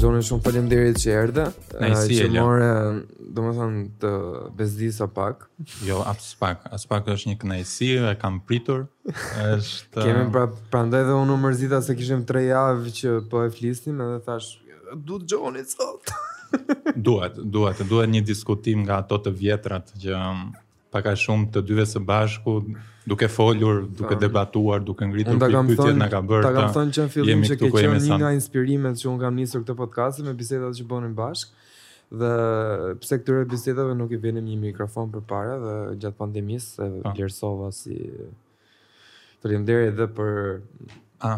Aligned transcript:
Zonën 0.00 0.22
shumë 0.24 0.40
faleminderit 0.46 0.96
që 1.02 1.10
erdhe. 1.12 1.42
Nice, 1.76 2.06
uh, 2.06 2.06
që 2.08 2.28
më 2.32 3.32
domethënë 3.36 3.82
të 4.00 4.12
bezdi 4.56 4.88
sa 4.96 5.04
pak. 5.12 5.42
Jo, 5.84 5.98
as 6.08 6.30
pak, 6.40 6.62
as 6.72 6.86
pak 6.88 7.10
është 7.12 7.28
një 7.28 7.36
kënaqësi, 7.42 7.88
e 8.08 8.14
kam 8.22 8.38
pritur. 8.48 8.86
Është 9.50 10.00
Kemi 10.06 10.24
pra 10.32 10.46
prandaj 10.72 11.04
dhe 11.10 11.18
unë 11.20 11.36
mërzita 11.42 11.82
se 11.84 11.98
kishim 11.98 12.24
3 12.28 12.46
javë 12.48 12.94
që 13.00 13.14
po 13.30 13.44
e 13.44 13.52
flisnim 13.52 14.00
edhe 14.06 14.22
thash 14.28 14.50
du 15.06 15.20
të 15.22 15.30
gjoni 15.34 15.66
sot. 15.68 16.14
duhet, 17.10 17.36
duhet, 17.44 17.84
duhet 17.90 18.10
një 18.14 18.24
diskutim 18.32 18.86
nga 18.86 19.02
ato 19.04 19.20
të 19.26 19.34
vjetrat 19.42 19.92
që 20.02 20.16
um, 20.18 20.46
pak 20.94 21.12
a 21.12 21.16
shumë 21.26 21.52
të 21.54 21.62
dyve 21.68 21.84
së 21.92 22.00
bashku 22.08 22.56
duke 23.10 23.26
folur, 23.26 23.80
duke 24.00 24.14
debatuar, 24.14 24.78
duke 24.86 25.02
ngritur 25.08 25.34
këtë 25.42 25.62
pyetje 25.72 25.94
na 25.98 26.06
ka 26.12 26.20
bërë. 26.22 26.42
Ta 26.46 26.52
kam 26.54 26.68
thënë 26.76 26.94
që 26.94 27.06
në 27.06 27.12
fillim 27.14 27.42
që 27.48 27.56
ke 27.58 27.70
qenë 27.74 27.98
një 28.04 28.18
nga 28.22 28.30
inspirimet 28.36 29.00
që 29.02 29.08
un 29.10 29.18
kam 29.22 29.38
nisur 29.38 29.64
këtë 29.64 29.74
podcast 29.80 30.22
me 30.26 30.34
bisedat 30.38 30.78
që 30.78 30.86
bënim 30.92 31.16
bashk 31.18 31.56
dhe 32.20 32.30
pse 33.02 33.18
këtyre 33.22 33.48
bisedave 33.50 33.96
nuk 33.98 34.14
i 34.14 34.18
vjenim 34.24 34.46
një 34.46 34.56
mikrofon 34.66 35.10
përpara 35.14 35.56
dhe 35.64 35.74
gjatë 36.04 36.20
pandemisë 36.22 36.84
e 36.84 36.90
po. 36.90 37.14
vlerësova 37.16 37.72
si 37.74 37.96
Faleminderit 39.42 39.94
edhe 39.94 40.06
për 40.14 40.36
a 41.26 41.34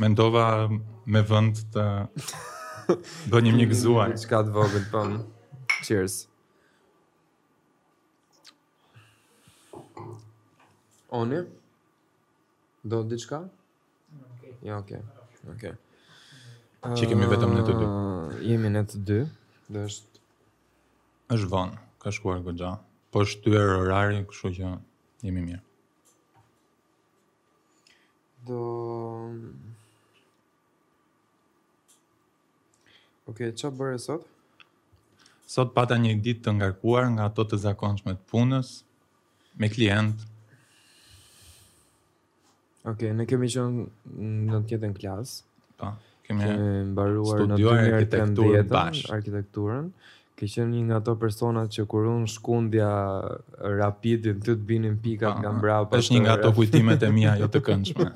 mendova 0.00 0.46
me 1.12 1.24
vend 1.32 1.64
të 1.72 1.86
bënim 3.32 3.56
një 3.62 3.70
gëzuar. 3.72 4.12
Çka 4.26 4.42
të 4.48 4.54
vogël, 4.58 4.84
po. 4.92 5.06
Cheers. 5.86 6.22
Oni? 11.12 11.42
Do 12.88 13.02
të 13.04 13.10
diqka? 13.12 13.42
Okay. 14.26 14.52
Ja, 14.64 14.78
oke. 14.80 14.98
Okay. 15.04 15.50
Okay. 15.54 15.74
Uh, 16.82 16.94
Që 16.96 17.10
kemi 17.10 17.28
vetëm 17.30 17.52
në 17.52 17.64
të 17.68 17.74
dy? 17.80 17.88
Jemi 18.48 18.70
në 18.72 18.82
të 18.88 19.00
dy. 19.10 19.18
Dhe 19.74 19.82
është... 19.90 20.22
është 21.36 21.50
vonë, 21.52 21.76
ka 22.02 22.12
shkuar 22.16 22.40
këtë 22.46 22.56
gja. 22.62 22.70
Po 23.12 23.26
është 23.26 23.42
të 23.44 23.52
erë 23.60 23.76
orari, 23.82 24.22
këshu 24.30 24.54
që 24.56 24.72
jemi 25.26 25.44
mirë. 25.50 25.62
Do... 28.48 28.62
Oke, 33.28 33.52
okay, 33.52 33.52
që 33.54 33.68
bërë 33.78 34.00
sot? 34.02 34.24
Sot 35.52 35.76
pata 35.76 36.00
një 36.00 36.16
ditë 36.24 36.46
të 36.48 36.56
ngarkuar 36.58 37.12
nga 37.14 37.28
ato 37.28 37.44
të 37.50 37.60
zakonshme 37.68 38.16
të 38.16 38.28
punës, 38.32 38.72
me 39.60 39.68
klientë, 39.68 40.31
Okej, 42.82 43.12
okay, 43.12 43.12
ne 43.14 43.24
kemi 43.30 43.46
qënë 43.46 43.84
në 44.52 44.58
të 44.58 44.58
njëjtën 44.76 44.94
klasë. 44.98 45.36
Po. 45.78 45.90
Kemi 46.26 46.48
mbaruar 46.88 47.42
në 47.52 47.58
të 47.60 47.74
njëjtën 47.78 48.32
dietë 48.40 48.80
arkitekturën. 49.16 49.84
Ke 50.34 50.48
qenë 50.50 50.72
një 50.74 50.80
nga 50.88 50.96
ato 50.98 51.14
personat 51.20 51.70
që 51.76 51.84
kur 51.86 52.08
unë 52.10 52.26
shkundja 52.34 52.88
rapidin 53.78 54.42
të 54.42 54.56
të 54.56 54.66
binin 54.66 54.96
pikat 55.04 55.38
nga 55.44 55.52
po, 55.52 55.60
mbrapa. 55.60 56.00
Është 56.02 56.16
një 56.16 56.24
nga 56.26 56.34
ato 56.40 56.50
kujtimet 56.58 57.06
e 57.06 57.12
mia 57.14 57.36
jo 57.38 57.48
të 57.54 57.62
këndshme. 57.68 58.08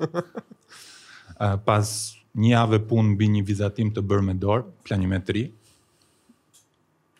Uh, 1.37 1.55
pas 1.69 1.93
një 2.35 2.51
javë 2.57 2.81
punë 2.91 3.15
mbi 3.15 3.31
një 3.37 3.45
vizatim 3.47 3.93
të 3.95 4.03
bërë 4.09 4.27
me 4.31 4.35
dorë, 4.41 4.67
planimetri. 4.87 5.45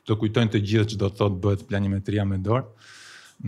Të 0.03 0.19
kujtojnë 0.19 0.51
të 0.57 0.65
gjithë 0.67 0.91
që 0.95 0.99
do 1.05 1.13
të 1.13 1.21
thotë 1.23 1.41
bëhet 1.45 1.65
planimetria 1.71 2.27
me 2.27 2.41
dorë. 2.49 2.67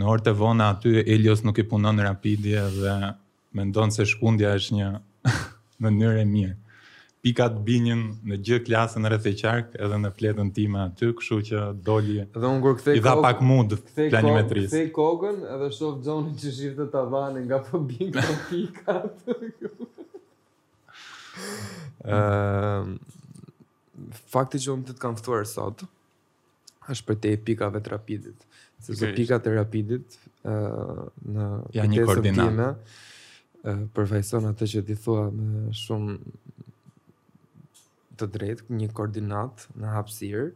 Në 0.00 0.06
orë 0.08 0.24
të 0.24 0.32
vona 0.40 0.72
aty 0.72 0.96
Elios 1.04 1.42
nuk 1.44 1.58
i 1.60 1.66
punon 1.66 1.98
rapidi 2.04 2.54
dhe 2.56 2.96
mendon 3.54 3.90
se 3.94 4.04
shkundja 4.08 4.52
është 4.58 4.78
një 4.78 4.90
mënyrë 5.84 6.22
e 6.22 6.26
mirë. 6.28 6.56
Pikat 7.20 7.58
binin 7.66 8.04
në 8.24 8.38
gjë 8.48 8.58
klasën 8.64 9.04
rreth 9.10 9.26
e 9.28 9.34
qarkë 9.36 9.80
edhe 9.84 9.96
në 10.00 10.10
fletën 10.16 10.52
time 10.56 10.78
aty, 10.86 11.10
kështu 11.18 11.38
që 11.50 11.64
doli. 11.84 12.14
Dhe 12.32 12.52
kur 12.64 12.78
kthej 12.78 12.94
i 12.96 13.02
dha 13.04 13.12
pak 13.20 13.42
mund 13.44 13.74
planimetrisë. 13.98 14.70
Kthej 14.72 14.86
kokën 14.96 15.42
edhe 15.52 15.68
shoh 15.76 15.98
Xhonin 16.00 16.38
që 16.40 16.70
të 16.78 16.86
tavanin 16.94 17.44
nga 17.50 17.58
po 17.66 17.82
bin 17.90 18.12
po 18.16 18.36
pikat. 18.48 19.36
Ëm 22.06 22.08
ehm, 22.16 22.96
fakti 24.32 24.62
që 24.64 24.72
unë 24.76 24.88
të 24.88 24.96
të 24.96 25.04
kam 25.04 25.20
ftuar 25.20 25.44
sot 25.46 25.84
është 26.90 27.08
për 27.10 27.20
te 27.22 27.34
pikave 27.50 27.84
të 27.84 27.92
rapidit. 27.98 28.48
Se 28.80 28.96
të 28.96 29.12
pikat 29.18 29.44
e 29.44 29.54
rapidit 29.58 30.16
uh, 30.48 31.04
në 31.30 31.52
ja, 31.76 31.84
një 31.84 32.06
koordinat. 32.08 32.54
Time, 32.54 32.72
përfajson 33.64 34.48
atë 34.54 34.66
që 34.74 34.82
ti 34.88 34.94
thua 35.00 35.26
me 35.34 35.68
shumë 35.76 36.14
të 38.20 38.28
drejt, 38.34 38.62
një 38.72 38.88
koordinat 38.96 39.66
në 39.80 39.92
hapësirë, 39.96 40.46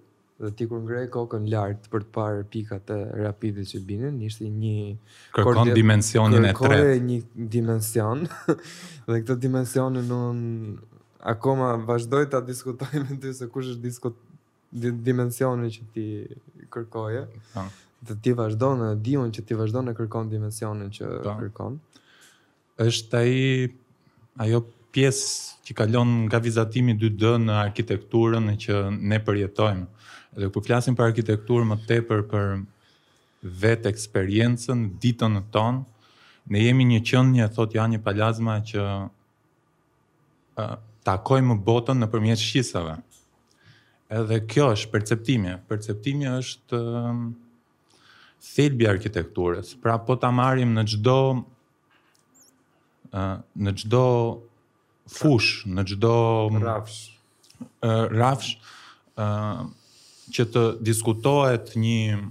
dhe 0.44 0.50
ti 0.58 0.66
kur 0.68 0.80
ngrej 0.84 1.04
kokën 1.14 1.44
lart 1.52 1.86
për 1.92 2.04
të 2.06 2.12
parë 2.16 2.42
pikat 2.52 2.90
e 2.92 2.96
rapidit 3.22 3.70
që 3.70 3.80
binin, 3.88 4.16
ishte 4.26 4.48
një 4.50 4.96
kërkon 5.36 5.70
dimensionin 5.76 6.42
e 6.42 6.50
tretë. 6.50 6.58
Kërkon 6.58 6.88
një 7.08 7.48
dimension. 7.54 8.24
dhe 9.06 9.20
këtë 9.22 9.36
dimensionin 9.44 10.10
unë 10.16 10.72
akoma 11.34 11.70
vazhdoj 11.88 12.26
ta 12.34 12.42
diskutoj 12.44 12.90
me 13.08 13.16
ty 13.20 13.32
se 13.36 13.48
kush 13.52 13.70
është 13.72 13.86
diskut 13.86 14.18
dimensionin 15.06 15.70
që 15.70 15.86
ti 15.94 16.08
kërkoje. 16.74 17.24
Po. 17.54 17.66
Dhe 18.04 18.18
ti 18.22 18.34
vazhdon 18.36 18.82
e 18.90 18.92
diun 19.00 19.32
që 19.32 19.46
ti 19.48 19.56
vazhdon 19.60 19.92
e 19.92 19.96
kërkon 19.96 20.34
dimensionin 20.34 20.92
që 20.92 21.14
ta. 21.14 21.24
Po. 21.30 21.38
kërkon 21.44 21.80
është 22.80 23.16
ai 23.18 23.34
ajo 24.42 24.60
pjesë 24.94 25.62
që 25.64 25.74
kalon 25.78 26.10
nga 26.26 26.38
vizatimi 26.42 26.94
2D 26.98 27.38
në 27.46 27.54
arkitekturën 27.66 28.48
që 28.60 28.74
ne 28.98 29.18
përjetojmë. 29.24 29.86
Dhe 30.34 30.48
kur 30.54 30.64
flasim 30.66 30.96
për 30.98 31.06
arkitekturë 31.12 31.66
më 31.70 31.76
tepër 31.88 32.24
për 32.32 32.48
vetë 33.62 33.90
eksperiencën 33.92 34.88
ditën 35.02 35.38
tonë, 35.54 35.84
ne 36.50 36.62
jemi 36.66 36.84
një 36.90 37.00
qendje, 37.10 37.46
thotë 37.54 37.78
janë 37.78 37.94
një 37.96 38.02
palazma 38.04 38.56
që 38.70 38.82
uh, 40.58 40.74
takojmë 41.06 41.56
botën 41.64 42.00
nëpërmjet 42.02 42.42
shqisave. 42.42 42.98
Edhe 44.12 44.42
kjo 44.50 44.70
është 44.74 44.90
perceptimi. 44.94 45.54
Perceptimi 45.70 46.28
është 46.34 46.80
uh, 46.80 47.14
thelbi 48.54 48.84
i 48.84 48.90
arkitekturës. 48.90 49.74
Pra 49.80 49.96
po 49.98 50.18
ta 50.20 50.30
marrim 50.34 50.74
në 50.76 50.84
çdo 50.96 51.18
në 53.64 53.72
çdo 53.82 54.04
fush, 55.14 55.64
në 55.68 55.84
çdo 55.92 56.14
mm, 56.50 56.62
rafsh. 56.64 57.00
ë 57.84 57.92
rafsh 58.18 58.56
ë 59.18 59.26
që 60.34 60.46
të 60.52 60.62
diskutohet 60.84 61.74
një 61.78 62.22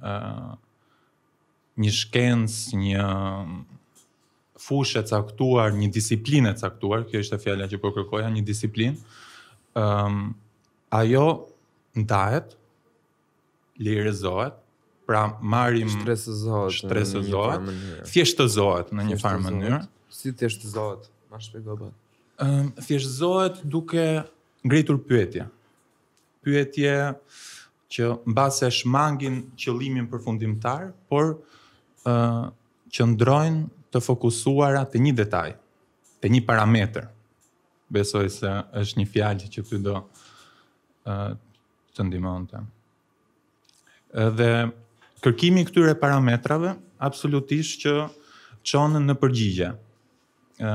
ë 0.00 0.14
një 1.80 1.92
shkencë, 1.96 2.76
një 2.80 3.04
fushë 4.66 5.00
e 5.00 5.04
caktuar, 5.08 5.72
një 5.80 5.88
disiplinë 5.94 6.50
e 6.52 6.56
caktuar, 6.60 7.06
kjo 7.08 7.22
është 7.22 7.38
e 7.56 7.68
që 7.72 7.78
po 7.80 7.92
kërkoja, 7.96 8.28
një 8.32 8.42
disiplinë, 8.44 8.96
ë 9.80 9.86
ajo 11.00 11.26
ndajet, 11.96 12.56
lirëzohet, 13.80 14.58
pra 15.10 15.36
marrim 15.42 15.88
stresozohet 15.90 16.78
stresozohet 16.84 17.60
thjeshtozohet 18.12 18.92
në 18.94 19.06
një 19.08 19.16
farë 19.18 19.40
mënyrë 19.42 19.78
si 20.14 20.30
thjeshtozohet 20.38 21.08
ma 21.32 21.40
shpjegoj 21.42 21.74
bot 21.80 22.44
ëm 22.44 22.50
um, 22.54 22.68
thjeshtozohet 22.78 23.58
duke 23.74 24.04
ngritur 24.62 25.00
pyetje 25.08 25.48
pyetje 26.46 26.92
që 27.90 28.10
mbase 28.30 28.68
shmangin 28.76 29.40
qëllimin 29.58 30.06
përfundimtar 30.12 30.92
por 31.10 31.32
ë 31.34 32.14
uh, 32.14 32.44
që 32.90 33.04
ndrojnë 33.06 33.66
të 33.94 33.98
fokusuara 34.04 34.84
te 34.92 35.00
një 35.02 35.14
detaj 35.24 35.56
te 36.22 36.30
një 36.30 36.44
parametër 36.46 37.08
besoj 37.96 38.28
se 38.36 38.52
është 38.82 39.00
një 39.02 39.08
fjalë 39.16 39.50
që 39.56 39.66
ty 39.72 39.82
do 39.88 39.96
ë 39.98 40.06
uh, 41.10 41.38
të 41.96 42.12
ndihmonte 42.12 42.62
edhe 44.28 44.52
kërkimi 45.24 45.64
këtyre 45.68 45.94
parametrave 46.00 46.74
absolutisht 47.04 47.82
që 47.84 47.94
çon 48.68 48.98
në 49.04 49.16
përgjigje. 49.22 49.72
ë 50.60 50.72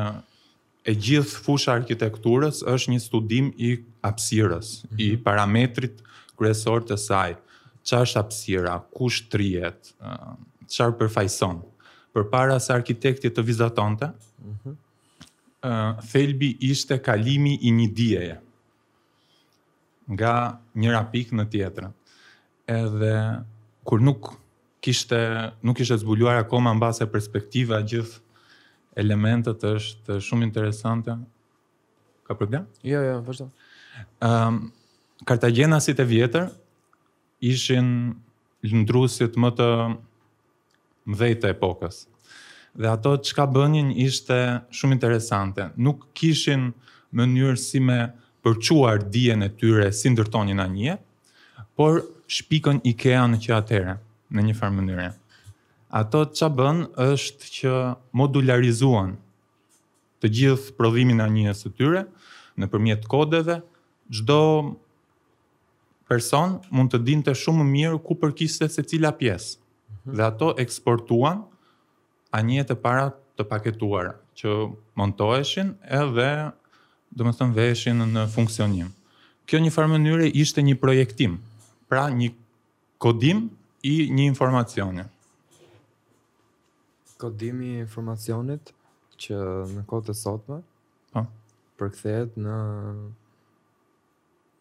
e 0.86 0.94
gjithë 1.02 1.40
fusha 1.46 1.74
arkitekturës 1.74 2.60
është 2.70 2.92
një 2.94 3.00
studim 3.02 3.48
i 3.58 3.70
apsirës, 4.06 4.70
mm 4.84 4.88
-hmm. 4.88 5.00
i 5.06 5.18
parametrit 5.24 6.02
kryesor 6.38 6.82
të 6.88 6.98
saj. 6.98 7.36
Çfarë 7.84 8.02
është 8.04 8.20
hapësira, 8.22 8.76
ku 8.94 9.10
shtrihet, 9.10 9.94
çfarë 10.68 10.98
përfaqëson. 11.00 11.58
Përpara 12.14 12.60
se 12.60 12.74
arkitekti 12.74 13.30
të 13.30 13.44
vizatonte, 13.46 14.06
mhm. 14.46 14.50
ë 14.50 14.52
mm 14.52 14.76
-hmm. 15.64 16.06
thelbi 16.12 16.58
ishte 16.62 16.98
kalimi 17.02 17.58
i 17.62 17.72
një 17.72 17.90
dieje, 17.94 18.36
nga 20.10 20.60
njëra 20.76 21.04
pikë 21.12 21.34
në 21.34 21.46
tjetrën. 21.50 21.92
Edhe 22.68 23.42
kur 23.86 24.02
nuk 24.02 24.34
kishte 24.82 25.52
nuk 25.64 25.78
ishte 25.80 25.98
zbuluar 26.02 26.42
akoma 26.44 26.74
mbase 26.74 27.06
perspektiva 27.12 27.80
gjithë 27.86 28.20
elementet 29.02 29.64
është 29.72 30.20
shumë 30.24 30.48
interesante. 30.48 31.16
Ka 32.26 32.34
problem? 32.34 32.66
Jo, 32.84 33.02
jo, 33.06 33.22
vazhdo. 33.28 33.48
Ehm 34.24 34.58
um, 34.60 34.66
Kartagena 35.26 35.78
si 35.80 35.94
të 35.96 36.04
vjetër 36.06 36.50
ishin 37.48 37.86
lëndrusit 38.68 39.38
më 39.40 39.50
të 39.60 39.68
mëdhtë 41.10 41.40
të 41.42 41.54
epokës. 41.56 42.02
Dhe 42.76 42.90
ato 42.92 43.14
çka 43.26 43.46
bënin 43.56 43.94
ishte 44.06 44.38
shumë 44.76 44.98
interesante. 44.98 45.70
Nuk 45.80 46.04
kishin 46.20 46.68
mënyrë 47.16 47.56
si 47.62 47.80
me 47.80 48.00
përçuar 48.44 49.08
dijen 49.18 49.48
e 49.48 49.50
tyre 49.62 49.88
si 49.96 50.12
ndërtonin 50.14 50.60
anije, 50.62 50.98
por 51.80 52.04
shpikën 52.28 52.82
IKEA 52.86 53.26
në 53.30 53.38
që 53.46 53.54
atere, 53.56 53.98
në 54.34 54.44
një 54.50 54.56
farë 54.58 54.76
mënyre. 54.80 55.10
Ato 55.96 56.24
që 56.36 56.50
bën 56.58 56.82
është 57.06 57.52
që 57.60 57.74
modularizuan 58.20 59.14
të 60.24 60.32
gjithë 60.40 60.74
prodhimin 60.80 61.22
e 61.24 61.28
njës 61.36 61.62
të 61.66 61.72
tyre, 61.78 62.02
në 62.60 62.70
përmjet 62.72 63.06
kodeve, 63.12 63.60
gjdo 64.12 64.40
person 66.10 66.60
mund 66.72 66.94
të 66.94 67.00
dinte 67.08 67.34
shumë 67.36 67.66
mirë 67.72 68.02
ku 68.06 68.18
përkiste 68.22 68.68
se 68.72 68.84
cila 68.84 69.14
pjesë. 69.20 69.58
Mhm. 69.60 70.16
Dhe 70.18 70.26
ato 70.26 70.54
eksportuan 70.62 71.46
a 72.36 72.42
një 72.44 72.66
të 72.70 72.80
para 72.84 73.10
të 73.38 73.46
paketuara, 73.50 74.16
që 74.36 74.50
montoheshin 75.00 75.74
edhe 75.88 76.30
dhe 77.16 77.24
më 77.24 77.32
thëmë 77.40 77.56
veshin 77.56 78.02
në 78.12 78.26
funksionim. 78.32 78.90
Kjo 79.48 79.60
një 79.64 79.72
farë 79.72 79.92
mënyre 79.94 80.28
ishte 80.42 80.60
një 80.66 80.74
projektim, 80.82 81.38
pra 81.92 82.06
një 82.14 82.30
kodim 83.04 83.50
i 83.86 83.96
një 84.14 84.26
informacioni. 84.32 85.06
Kodimi 87.22 87.68
i 87.76 87.84
informacionit 87.84 88.72
që 89.24 89.38
në 89.74 89.84
kote 89.90 90.12
të 90.12 90.16
sotme 90.20 90.58
po 91.14 91.22
përkthehet 91.80 92.36
në 92.42 92.58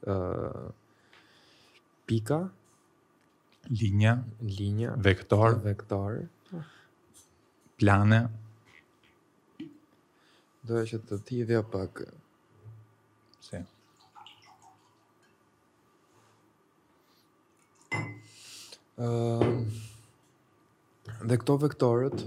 ë 0.05 0.15
uh, 0.15 1.77
pika 2.09 2.39
linja 3.81 4.15
linja 4.61 4.95
vektor 5.09 5.55
vektor 5.65 6.19
plane 7.81 8.21
doja 10.69 10.89
që 10.93 11.01
të 11.11 11.21
ti 11.31 11.43
dhe 11.51 11.63
pak 11.75 12.03
se 13.39 13.63
si. 13.63 13.67
Ehm, 18.95 19.67
dhe 21.27 21.37
këto 21.43 21.57
vektorët 21.59 22.21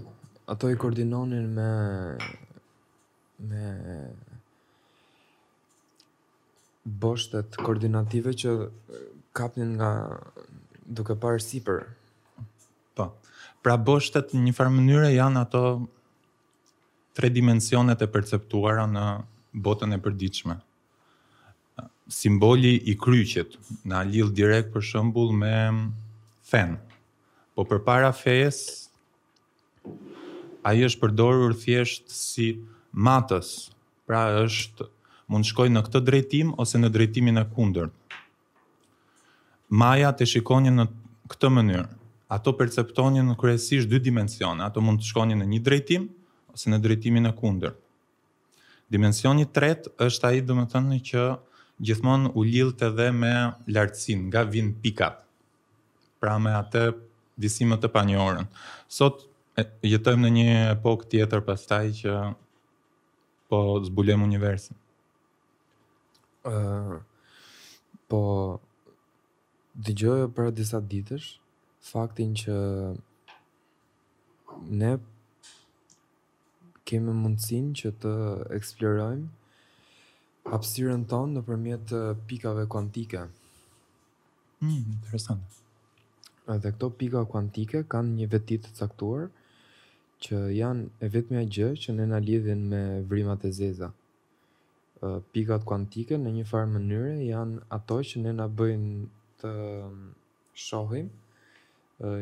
ato 0.52 0.70
i 0.70 0.76
koordinonin 0.76 1.46
me 1.56 1.70
me 3.40 3.64
boshtet 7.04 7.56
koordinative 7.64 8.34
që 8.34 8.52
kapnin 9.36 9.76
nga 9.80 9.90
duke 11.00 11.16
parë 11.16 11.44
sipër. 11.46 11.86
Po. 12.96 13.08
Pra 13.64 13.76
boshtet 13.78 14.34
në 14.36 14.44
një 14.48 14.54
farë 14.60 14.72
mënyrë 14.80 15.12
janë 15.14 15.42
ato 15.46 15.62
tre 17.14 17.30
dimensionet 17.36 18.02
e 18.02 18.10
perceptuara 18.12 18.84
në 18.92 19.06
botën 19.68 19.94
e 19.94 20.00
përditshme. 20.08 20.58
Simboli 22.22 22.74
i 22.94 22.98
kryqit 23.04 23.56
na 23.84 24.04
lidh 24.08 24.34
direkt 24.42 24.74
për 24.76 24.84
shembull 24.92 25.32
me 25.44 25.54
fen. 26.50 26.72
Po 27.56 27.66
për 27.68 27.82
para 27.88 28.12
fejes, 28.14 28.88
a 30.68 30.74
i 30.78 30.84
është 30.86 31.02
përdorur 31.04 31.56
thjesht 31.58 32.12
si 32.14 32.52
matës, 32.92 33.50
pra 34.08 34.26
është 34.44 34.88
mund 35.32 35.48
shkoj 35.48 35.70
në 35.74 35.82
këtë 35.88 36.02
drejtim 36.08 36.52
ose 36.62 36.80
në 36.80 36.92
drejtimin 36.96 37.42
e 37.42 37.46
kunder. 37.56 37.90
Maja 39.82 40.14
të 40.16 40.28
shikonjë 40.34 40.74
në 40.76 40.86
këtë 41.34 41.50
mënyrë, 41.58 41.88
ato 42.36 42.54
perceptonjë 42.60 43.26
në 43.30 43.36
kryesisht 43.40 43.90
dy 43.92 44.00
dimensione, 44.06 44.64
ato 44.68 44.84
mund 44.84 45.02
të 45.02 45.10
shkonjë 45.12 45.40
në 45.42 45.50
një 45.56 45.62
drejtim 45.68 46.08
ose 46.54 46.72
në 46.72 46.82
drejtimin 46.86 47.32
e 47.32 47.36
kunder. 47.36 47.74
Dimensioni 48.92 49.48
tret 49.52 49.88
është 50.00 50.30
a 50.30 50.36
i 50.38 50.44
dhe 50.48 50.56
më 50.62 50.68
thënë 50.76 51.02
që 51.12 51.26
gjithmonë 51.88 52.32
u 52.40 52.44
lillë 52.48 52.76
të 52.80 52.94
dhe 53.00 53.10
me 53.22 53.36
lartësin, 53.76 54.28
nga 54.30 54.46
vinë 54.54 54.78
pikat 54.84 55.24
pra 56.22 56.38
me 56.42 56.52
atë 56.58 56.86
visim 57.42 57.74
të 57.78 57.90
panjohurën. 57.94 58.48
Sot 58.90 59.26
jetojmë 59.86 60.26
në 60.26 60.34
një 60.38 60.58
epokë 60.76 61.10
tjetër 61.14 61.44
pastaj 61.50 61.84
që 62.02 62.16
po 63.52 63.62
zbulojmë 63.88 64.26
universin. 64.28 64.78
Ëh, 66.48 66.96
po 68.10 68.22
dëgjoj 69.88 70.26
për 70.38 70.52
disa 70.58 70.82
ditësh 70.94 71.30
faktin 71.92 72.34
që 72.40 72.56
ne 74.80 74.96
kemi 76.88 77.14
mundësinë 77.20 77.76
që 77.82 77.92
të 78.04 78.14
eksplorojmë 78.58 79.28
hapësirën 80.48 81.02
tonë 81.12 81.38
nëpërmjet 81.40 81.94
pikave 82.30 82.64
kuantike. 82.72 83.26
Mm, 84.64 84.84
interesant. 84.98 85.64
Edhe 86.56 86.72
këto 86.78 86.88
pika 87.00 87.22
kuantike 87.32 87.82
kanë 87.92 88.14
një 88.18 88.26
veti 88.34 88.58
të 88.64 88.72
caktuar 88.78 89.24
që 90.26 90.38
janë 90.58 90.86
e 91.04 91.08
vetmja 91.16 91.42
gjë 91.56 91.70
që 91.84 91.96
ne 91.98 92.06
na 92.12 92.20
lidhin 92.28 92.62
me 92.72 92.80
vrimat 93.12 93.44
e 93.46 93.52
zeza. 93.58 93.90
Pikat 95.36 95.66
kuantike 95.70 96.18
në 96.18 96.32
një 96.38 96.46
farë 96.52 96.70
mënyre 96.76 97.12
janë 97.28 97.60
ato 97.78 97.98
që 98.12 98.22
ne 98.24 98.32
na 98.38 98.48
bëjnë 98.60 98.94
të 99.44 99.52
um, 99.88 99.98
shohim 100.68 101.12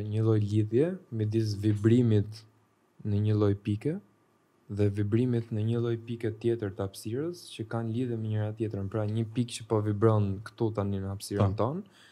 një 0.10 0.26
lloj 0.26 0.42
lidhje 0.44 0.90
midis 1.22 1.54
vibrimit 1.64 2.42
në 3.06 3.22
një 3.28 3.38
lloj 3.40 3.54
pike 3.70 3.94
dhe 4.80 4.90
vibrimit 5.00 5.54
në 5.56 5.64
një 5.70 5.84
lloj 5.86 5.96
pike 6.10 6.34
tjetër 6.44 6.74
të 6.76 6.86
hapësirës 6.88 7.46
që 7.54 7.68
kanë 7.76 7.96
lidhje 7.96 8.20
me 8.26 8.34
njëra 8.34 8.52
tjetrën. 8.60 8.92
Pra 8.96 9.06
një 9.14 9.28
pikë 9.38 9.60
që 9.62 9.70
po 9.72 9.80
vibron 9.88 10.30
këtu 10.50 10.72
tani 10.82 11.04
në 11.06 11.14
hapësirën 11.14 11.54
po. 11.56 11.62
tonë, 11.62 12.04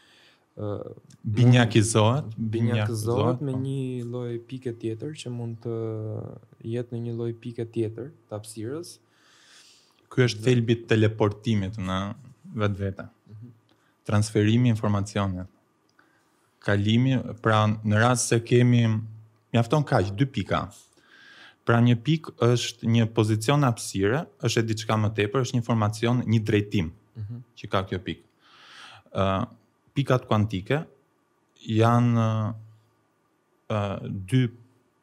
binjakizohet, 1.23 2.25
binjakizohet 2.37 3.41
me 3.41 3.53
një 3.57 3.77
po. 4.03 4.07
lloj 4.09 4.33
pike 4.47 4.73
tjetër 4.77 5.15
që 5.17 5.31
mund 5.33 5.57
të 5.63 5.77
jetë 6.75 6.93
në 6.93 6.99
një 7.07 7.15
lloj 7.17 7.31
pike 7.41 7.65
tjetër 7.65 8.11
të 8.27 8.35
hapësirës. 8.37 8.91
Ky 10.13 10.27
është 10.27 10.45
thelbi 10.45 10.77
i 10.77 10.83
teleportimit 10.91 11.79
në 11.81 11.97
vetvete. 12.61 13.07
Mhm. 13.33 13.51
Transferimi 14.05 14.69
i 14.69 14.71
informacioneve. 14.75 15.47
Kalimi, 16.63 17.17
pra 17.41 17.63
në 17.83 17.97
rast 17.99 18.29
se 18.29 18.39
kemi 18.39 18.85
mjafton 19.53 19.83
kaq 19.83 20.13
dy 20.15 20.25
pika. 20.25 20.67
Pra 21.65 21.79
një 21.81 21.97
pikë 22.03 22.37
është 22.43 22.87
një 22.91 23.07
pozicion 23.15 23.63
hapësire, 23.63 24.25
është 24.43 24.61
diçka 24.69 24.97
më 24.99 25.09
tepër, 25.15 25.41
është 25.43 25.55
një 25.57 25.61
informacion, 25.61 26.21
një 26.27 26.39
drejtim. 26.43 26.85
Mm 27.15 27.21
-hmm. 27.23 27.39
Që 27.57 27.67
ka 27.69 27.83
kjo 27.87 27.99
pikë. 27.99 28.21
Ë, 29.15 29.45
pikat 29.93 30.25
kuantike 30.29 30.81
janë 31.63 32.19
uh, 32.23 33.95
dy 34.09 34.45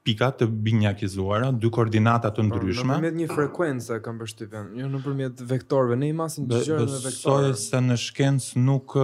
pika 0.04 0.30
të 0.32 0.46
binjakizuara, 0.64 1.50
dy 1.52 1.68
koordinata 1.72 2.30
të 2.32 2.40
pra, 2.42 2.46
ndryshme. 2.48 2.94
Nëpërmjet 2.96 3.16
një 3.20 3.26
frekuence 3.30 3.98
kanë 4.04 4.22
përshtyven, 4.22 4.70
jo 4.80 4.88
nëpërmjet 4.94 5.42
vektorëve, 5.50 5.98
ne 6.00 6.08
i 6.08 6.14
masim 6.16 6.46
gjërën 6.48 6.78
me 6.78 6.86
vektorë. 6.88 7.02
Besoj 7.04 7.50
se 7.60 7.82
në 7.84 7.98
shkencë 8.08 8.62
nuk 8.64 8.94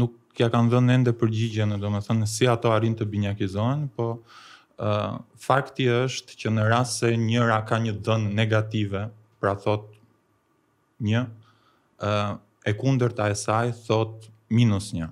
nuk 0.00 0.14
ja 0.38 0.46
kanë 0.54 0.70
dhënë 0.72 0.94
ende 0.94 1.14
përgjigjen, 1.20 1.74
domethënë 1.82 2.28
si 2.30 2.46
ato 2.48 2.70
arrin 2.70 2.94
të 3.00 3.08
binjakizohen, 3.10 3.88
po 3.98 4.06
ë 4.78 4.92
uh, 4.92 5.18
fakti 5.46 5.88
është 5.90 6.38
që 6.44 6.54
në 6.54 6.68
rast 6.70 7.02
se 7.02 7.10
njëra 7.20 7.58
ka 7.68 7.82
një 7.82 7.96
dhënë 8.06 8.30
negative, 8.38 9.08
pra 9.42 9.56
thot 9.58 9.90
një 11.02 11.26
ë 12.06 12.14
e 12.68 12.72
kundër 12.76 13.14
të 13.16 13.28
saj, 13.38 13.70
thot 13.86 14.26
minus 14.52 14.90
një. 14.96 15.08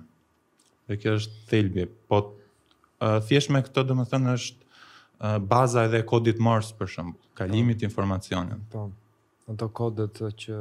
Dhe 0.89 0.97
kjo 1.01 1.15
është 1.19 1.45
thelbi, 1.49 1.85
po 2.09 2.19
uh, 2.25 3.17
thjesht 3.29 3.51
me 3.53 3.61
këtë 3.65 3.83
dhe 3.89 3.97
më 3.99 4.05
thënë 4.13 4.35
është 4.37 4.59
uh, 4.61 5.37
baza 5.53 5.83
edhe 5.87 6.01
kodit 6.09 6.41
mërës 6.45 6.73
për 6.79 6.91
shumë, 6.95 7.15
kalimit 7.37 7.85
informacionin. 7.87 8.61
Po, 8.73 8.87
në 9.47 9.55
po. 9.55 9.57
të 9.63 9.69
kodet 9.81 10.23
që... 10.43 10.59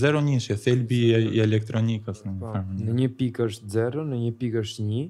Zero 0.00 0.20
një 0.22 0.36
shë, 0.44 0.54
thelbi 0.62 0.98
e, 1.16 1.20
i 1.34 1.40
elektronikës. 1.42 2.20
Në, 2.22 2.34
po, 2.40 2.50
në 2.78 2.92
një 2.98 3.08
pikë 3.20 3.46
është 3.50 3.70
zero, 3.74 4.04
në 4.06 4.20
një 4.24 4.28
pikë 4.40 4.60
është 4.64 4.84
një, 4.90 5.00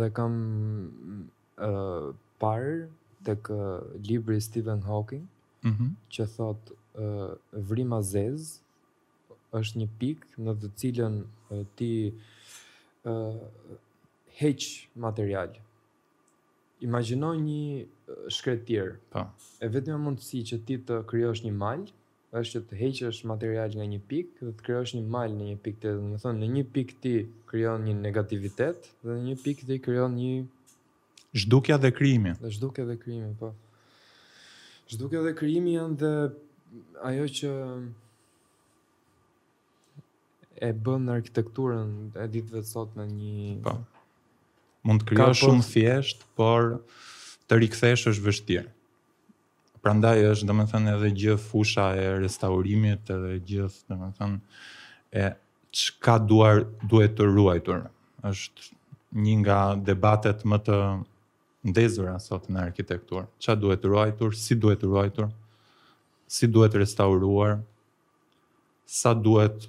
dhe 0.00 0.08
kam 0.18 0.34
uh, 1.58 2.10
parë 2.42 2.74
të 3.26 3.36
kë 3.46 3.60
libri 4.10 4.36
Stephen 4.44 4.82
Hawking, 4.86 5.24
mm 5.64 5.70
-hmm. 5.78 5.94
që 6.16 6.28
thot 6.36 6.70
uh, 6.74 7.32
vrima 7.72 8.02
zezë, 8.10 8.60
është 9.58 9.78
një 9.82 9.86
pikë 9.98 10.44
në 10.46 10.52
të 10.62 10.68
cilën 10.80 11.16
ti 11.78 11.90
ë 12.10 13.14
uh, 13.14 13.70
heq 14.40 14.66
material. 15.02 15.54
Imagjino 16.84 17.32
një 17.36 18.30
shkretir. 18.32 18.94
Po. 19.12 19.26
E 19.64 19.68
vetëm 19.68 20.04
mundësi 20.06 20.44
që 20.48 20.60
ti 20.68 20.76
të 20.88 21.02
krijosh 21.10 21.42
një 21.44 21.52
mal 21.56 21.82
është 22.38 22.54
që 22.54 22.60
të 22.70 22.76
heqësh 22.82 23.22
material 23.28 23.74
nga 23.76 23.86
një 23.90 23.98
pikë 24.08 24.46
dhe 24.48 24.52
të 24.60 24.64
krijosh 24.68 24.94
një 24.96 25.02
mal 25.12 25.34
në 25.34 25.48
një 25.50 25.58
pikë 25.66 25.82
tjetër. 25.82 25.98
Do 26.06 26.12
të 26.16 26.20
thonë 26.24 26.42
në 26.44 26.50
një 26.56 26.64
pikë 26.76 27.00
ti 27.00 27.14
krijon 27.50 27.84
një 27.88 27.98
negativitet 28.04 28.88
dhe 29.02 29.16
në 29.18 29.26
një 29.28 29.38
pikë 29.44 29.68
ti 29.72 29.80
krijon 29.86 30.14
një 30.20 30.32
zhdukje 31.42 31.78
dhe 31.84 31.90
krijim. 31.98 32.30
Dhe 32.40 32.52
zhdukja 32.56 32.86
dhe 32.88 32.96
krijimi, 33.02 33.34
po. 33.42 33.50
Zhdukja 34.90 35.22
dhe 35.26 35.34
krijimi 35.38 35.74
janë 35.76 35.98
dhe 36.00 36.14
ajo 37.06 37.26
që 37.38 37.50
e 40.60 40.70
bën 40.76 41.08
arkitekturën 41.10 41.92
e 42.20 42.26
ditëve 42.34 42.60
të 42.60 42.68
sotme 42.68 43.06
një 43.08 43.54
po 43.64 43.74
mund 44.86 45.02
të 45.04 45.08
krijosh 45.14 45.42
shumë 45.46 45.64
thjesht, 45.72 46.22
por 46.38 46.78
të 47.50 47.58
rikthesh 47.62 48.04
është 48.12 48.24
vështirë. 48.26 48.66
Prandaj 49.84 50.16
është 50.32 50.48
domethënë 50.48 50.94
edhe 50.96 51.10
gjë 51.22 51.34
fusha 51.46 51.86
e 52.00 52.04
restaurimit, 52.20 53.08
edhe 53.12 53.34
gjë 53.50 53.66
domethënë 53.92 54.38
e 55.16 55.24
çka 55.80 56.14
duar 56.30 56.62
duhet 56.88 57.16
të 57.20 57.28
ruajtur. 57.28 57.86
Është 58.30 58.68
një 59.24 59.36
nga 59.42 59.58
debatet 59.90 60.44
më 60.48 60.58
të 60.68 60.80
ndezura 61.70 62.16
sot 62.24 62.48
në 62.52 62.62
arkitekturë. 62.70 63.26
Çfarë 63.40 63.62
duhet 63.66 63.84
të 63.84 63.92
ruajtur, 63.92 64.36
si 64.44 64.56
duhet 64.64 64.80
të 64.84 64.92
ruajtur, 64.92 65.28
si 66.40 66.48
duhet 66.48 66.72
të 66.76 66.82
restauruar, 66.84 67.60
sa 69.00 69.12
duhet 69.16 69.68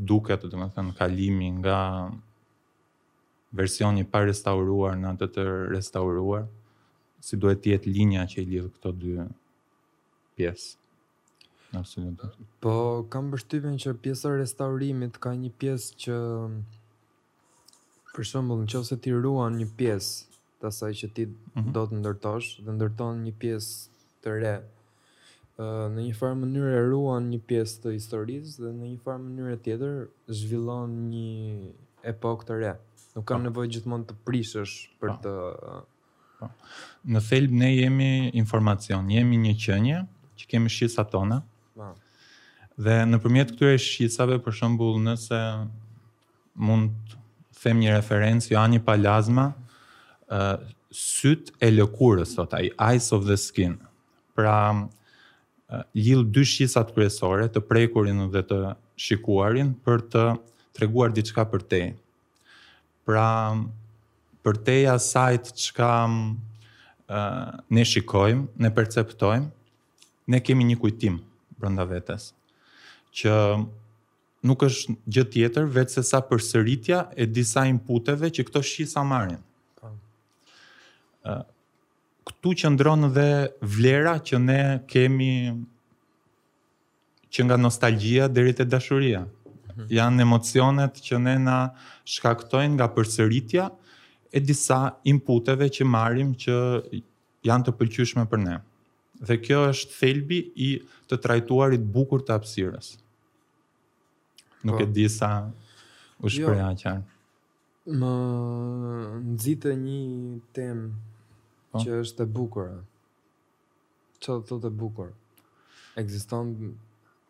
duke 0.00 0.36
të 0.40 0.48
më 0.56 0.66
thënë, 0.74 0.96
kalimi 0.98 1.50
nga 1.60 1.80
versioni 3.52 4.02
pa 4.06 4.24
restauruar 4.24 4.96
në 4.96 5.12
atë 5.14 5.28
të 5.34 5.44
restauruar, 5.74 6.46
si 7.20 7.36
duhet 7.36 7.60
tjetë 7.66 7.90
linja 7.92 8.22
që 8.30 8.40
i 8.40 8.46
lidhë 8.48 8.70
këto 8.76 8.92
dy 9.00 9.16
pjesë. 10.38 10.78
Po, 12.62 12.72
kam 13.12 13.28
bështyvin 13.30 13.76
që 13.78 13.92
pjesë 14.02 14.32
e 14.32 14.38
restaurimit 14.40 15.20
ka 15.22 15.36
një 15.38 15.52
pjesë 15.60 15.98
që 16.02 16.16
për 18.14 18.26
shumë 18.26 18.56
në 18.62 18.66
që 18.72 18.80
ose 18.80 18.98
ti 19.04 19.12
ruan 19.14 19.54
një 19.60 19.68
pjesë 19.78 20.40
të 20.58 20.66
asaj 20.72 20.90
që 21.00 21.08
ti 21.14 21.28
mm 21.28 21.36
-hmm. 21.54 21.72
do 21.76 21.82
të 21.86 22.00
ndërtosh 22.00 22.48
dhe 22.66 22.72
ndërton 22.78 23.22
një 23.26 23.34
pjesë 23.38 24.02
të 24.22 24.28
re 24.42 24.56
në 25.58 26.04
një 26.06 26.14
farë 26.16 26.36
mënyrë 26.42 26.82
ruan 26.90 27.26
një 27.32 27.40
pjesë 27.50 27.82
të 27.84 27.92
historisë 27.96 28.62
dhe 28.62 28.72
në 28.76 28.86
një 28.94 28.98
farë 29.04 29.22
mënyrë 29.24 29.56
tjetër 29.64 30.02
zhvillon 30.40 30.94
një 31.10 31.72
epokë 32.14 32.46
të 32.50 32.56
re. 32.62 32.74
Nuk 33.16 33.26
kam 33.26 33.42
po. 33.42 33.48
nevojë 33.50 33.72
gjithmonë 33.74 34.06
të 34.10 34.18
prishësh 34.28 34.76
për 35.00 35.10
po. 35.14 35.18
të 35.24 35.34
pa. 35.34 35.80
Po. 35.80 35.82
Pa. 36.40 36.50
Në 37.14 37.20
film 37.26 37.56
ne 37.60 37.72
jemi 37.74 38.10
informacion, 38.40 39.10
jemi 39.12 39.36
një 39.42 39.54
qenie 39.60 40.02
që 40.40 40.46
kemi 40.54 40.72
shqisat 40.72 41.10
tona. 41.12 41.40
Pa. 41.76 41.90
Dhe 42.80 43.00
nëpërmjet 43.10 43.52
këtyre 43.54 43.76
shqisave 43.76 44.38
për 44.44 44.56
shembull, 44.60 45.00
nëse 45.04 45.36
mund 46.56 46.94
të 47.10 47.18
them 47.60 47.76
një 47.82 47.90
referencë, 47.98 48.54
jo 48.54 48.56
ani 48.62 48.78
palazma, 48.80 49.42
ë 50.32 50.38
uh, 50.40 50.76
syt 50.96 51.50
e 51.62 51.68
lëkurës 51.74 52.30
sot 52.38 52.54
ai 52.56 52.70
ice 52.94 53.12
of 53.12 53.26
the 53.28 53.36
skin. 53.36 53.74
Pra 54.32 54.54
lidh 55.94 56.26
dy 56.34 56.42
shqisat 56.48 56.90
kryesore, 56.94 57.46
të 57.48 57.62
prekurin 57.70 58.24
dhe 58.32 58.42
të 58.50 58.58
shikuarin 59.06 59.72
për 59.86 60.02
të 60.12 60.24
treguar 60.76 61.12
diçka 61.14 61.44
për 61.52 61.62
te. 61.72 61.82
Pra 63.06 63.28
për 64.44 64.56
teja 64.68 64.96
sajt 65.02 65.52
çka 65.62 65.92
ne 67.76 67.84
shikojmë, 67.92 68.46
ne 68.64 68.70
perceptojmë, 68.72 69.50
ne 70.32 70.38
kemi 70.46 70.64
një 70.72 70.76
kujtim 70.82 71.18
brenda 71.58 71.84
vetes 71.90 72.30
që 73.20 73.34
nuk 74.46 74.62
është 74.64 74.94
gjë 75.14 75.24
tjetër 75.34 75.66
vetë 75.74 75.94
se 75.98 76.02
sa 76.08 76.20
përsëritja 76.30 77.00
e 77.18 77.26
disa 77.26 77.64
inputeve 77.68 78.30
që 78.32 78.44
këto 78.48 78.62
shqisa 78.64 79.02
marrin. 79.04 79.40
Po 79.80 79.90
këtu 82.30 82.52
që 82.62 82.70
ndronë 82.76 83.08
dhe 83.16 83.28
vlera 83.76 84.14
që 84.24 84.38
ne 84.42 84.62
kemi 84.90 85.30
që 87.34 87.44
nga 87.46 87.56
nostalgia 87.62 88.28
deri 88.30 88.54
te 88.58 88.64
dashuria. 88.66 89.24
Mhm. 89.24 89.84
Janë 89.94 90.24
emocionet 90.26 91.02
që 91.04 91.20
ne 91.26 91.34
na 91.44 91.58
shkaktojnë 92.14 92.74
nga 92.78 92.88
përsëritja 92.96 93.68
e 94.36 94.40
disa 94.40 94.80
inputeve 95.10 95.66
që 95.76 95.86
marrim 95.86 96.32
që 96.42 96.56
janë 97.48 97.68
të 97.68 97.74
pëlqyeshme 97.80 98.24
për 98.32 98.42
ne. 98.46 98.56
Dhe 99.28 99.36
kjo 99.44 99.62
është 99.70 99.94
thelbi 100.00 100.40
i 100.56 100.68
të 101.10 101.18
trajtuarit 101.24 101.82
bukur 101.96 102.22
të 102.24 102.34
hapësirës. 102.38 102.92
Nuk 104.60 104.76
po. 104.76 104.82
e 104.82 104.86
di 104.92 105.06
sa 105.08 105.30
u 106.20 106.28
jo. 106.28 106.44
shpreha 106.44 106.70
jo, 106.76 106.78
qartë. 106.84 107.14
Më 107.90 108.14
nxitë 109.32 109.72
një 109.76 110.02
temë 110.54 111.09
Po. 111.70 111.78
që 111.78 111.98
është 112.02 112.24
e 112.26 112.30
bukur. 112.34 112.70
Ço 114.24 114.40
të 114.46 114.56
të 114.64 114.70
bukur. 114.80 115.12
Ekziston 116.00 116.50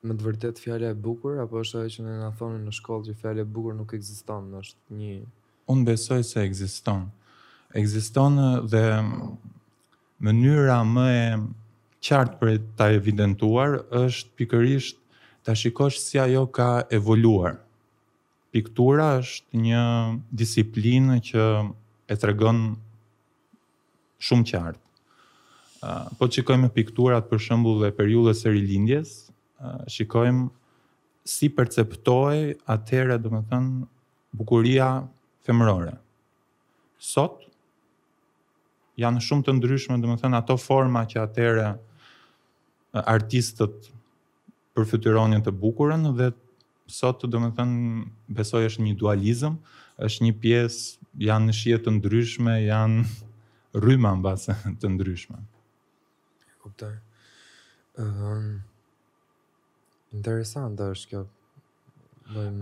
me 0.05 0.17
të 0.17 0.25
vërtet 0.27 0.63
fjala 0.63 0.95
e 0.95 0.97
bukur 1.07 1.43
apo 1.43 1.61
është 1.61 1.81
ajo 1.81 1.91
që 1.97 2.05
në 2.07 2.15
na 2.23 2.31
thonë 2.39 2.61
në 2.65 2.73
shkollë 2.79 3.11
që 3.11 3.17
fjala 3.21 3.45
e 3.45 3.51
bukur 3.57 3.77
nuk 3.77 3.93
ekziston, 3.99 4.49
është 4.63 4.97
një 4.97 5.19
Unë 5.71 5.87
besoj 5.91 6.23
se 6.27 6.41
ekziston. 6.49 7.05
Ekziston 7.81 8.39
dhe 8.73 8.83
mënyra 10.27 10.81
më 10.91 11.05
e 11.11 11.27
qartë 12.09 12.41
për 12.41 12.57
ta 12.81 12.89
evidentuar 12.97 13.77
është 14.01 14.33
pikërisht 14.41 14.97
ta 15.47 15.53
shikosh 15.55 16.01
si 16.03 16.19
ajo 16.19 16.47
ka 16.57 16.71
evoluar. 16.99 17.59
Piktura 18.51 19.13
është 19.21 19.63
një 19.69 19.83
disiplinë 20.43 21.21
që 21.29 21.47
e 22.11 22.17
tregon 22.25 22.65
shumë 24.21 24.45
qartë. 24.53 24.81
Uh, 25.81 26.09
po 26.21 26.29
të 26.29 26.41
shikojmë 26.41 26.69
pikturat 26.77 27.29
për 27.31 27.41
shëmbull 27.47 27.79
dhe 27.85 27.93
periullës 27.97 28.43
së 28.45 28.53
rilindjes, 28.53 29.15
uh, 29.65 29.81
shikojmë 29.89 30.50
si 31.25 31.49
perceptoj 31.53 32.59
atëre, 32.73 33.17
do 33.23 33.33
më 33.33 33.41
thënë, 33.50 33.79
bukuria 34.37 34.91
femërore. 35.47 35.95
Sot, 37.03 37.47
janë 39.00 39.23
shumë 39.25 39.47
të 39.49 39.55
ndryshme, 39.57 39.97
do 40.03 40.11
më 40.12 40.19
thënë, 40.23 40.39
ato 40.43 40.59
forma 40.61 41.07
që 41.11 41.25
atëre 41.25 41.65
uh, 41.73 43.03
artistët 43.07 43.89
përfytyronin 44.77 45.41
të 45.47 45.55
bukurën 45.65 46.11
dhe 46.21 46.29
sot, 46.91 47.25
do 47.25 47.41
më 47.43 47.55
thënë, 47.57 48.05
besoj 48.37 48.67
është 48.69 48.85
një 48.85 48.95
dualizm, 49.00 49.57
është 50.07 50.29
një 50.29 50.37
pjesë, 50.45 51.11
janë 51.25 51.49
në 51.50 51.57
shjetë 51.62 51.87
të 51.89 51.97
ndryshme, 52.00 52.57
janë 52.69 53.07
rryma 53.77 54.15
në 54.17 54.23
base 54.25 54.57
të 54.81 54.91
ndryshme. 54.95 55.39
Kuptoj. 56.62 56.95
Um, 58.00 58.61
Interesant 60.17 60.81
është 60.83 61.11
kjo. 61.12 61.21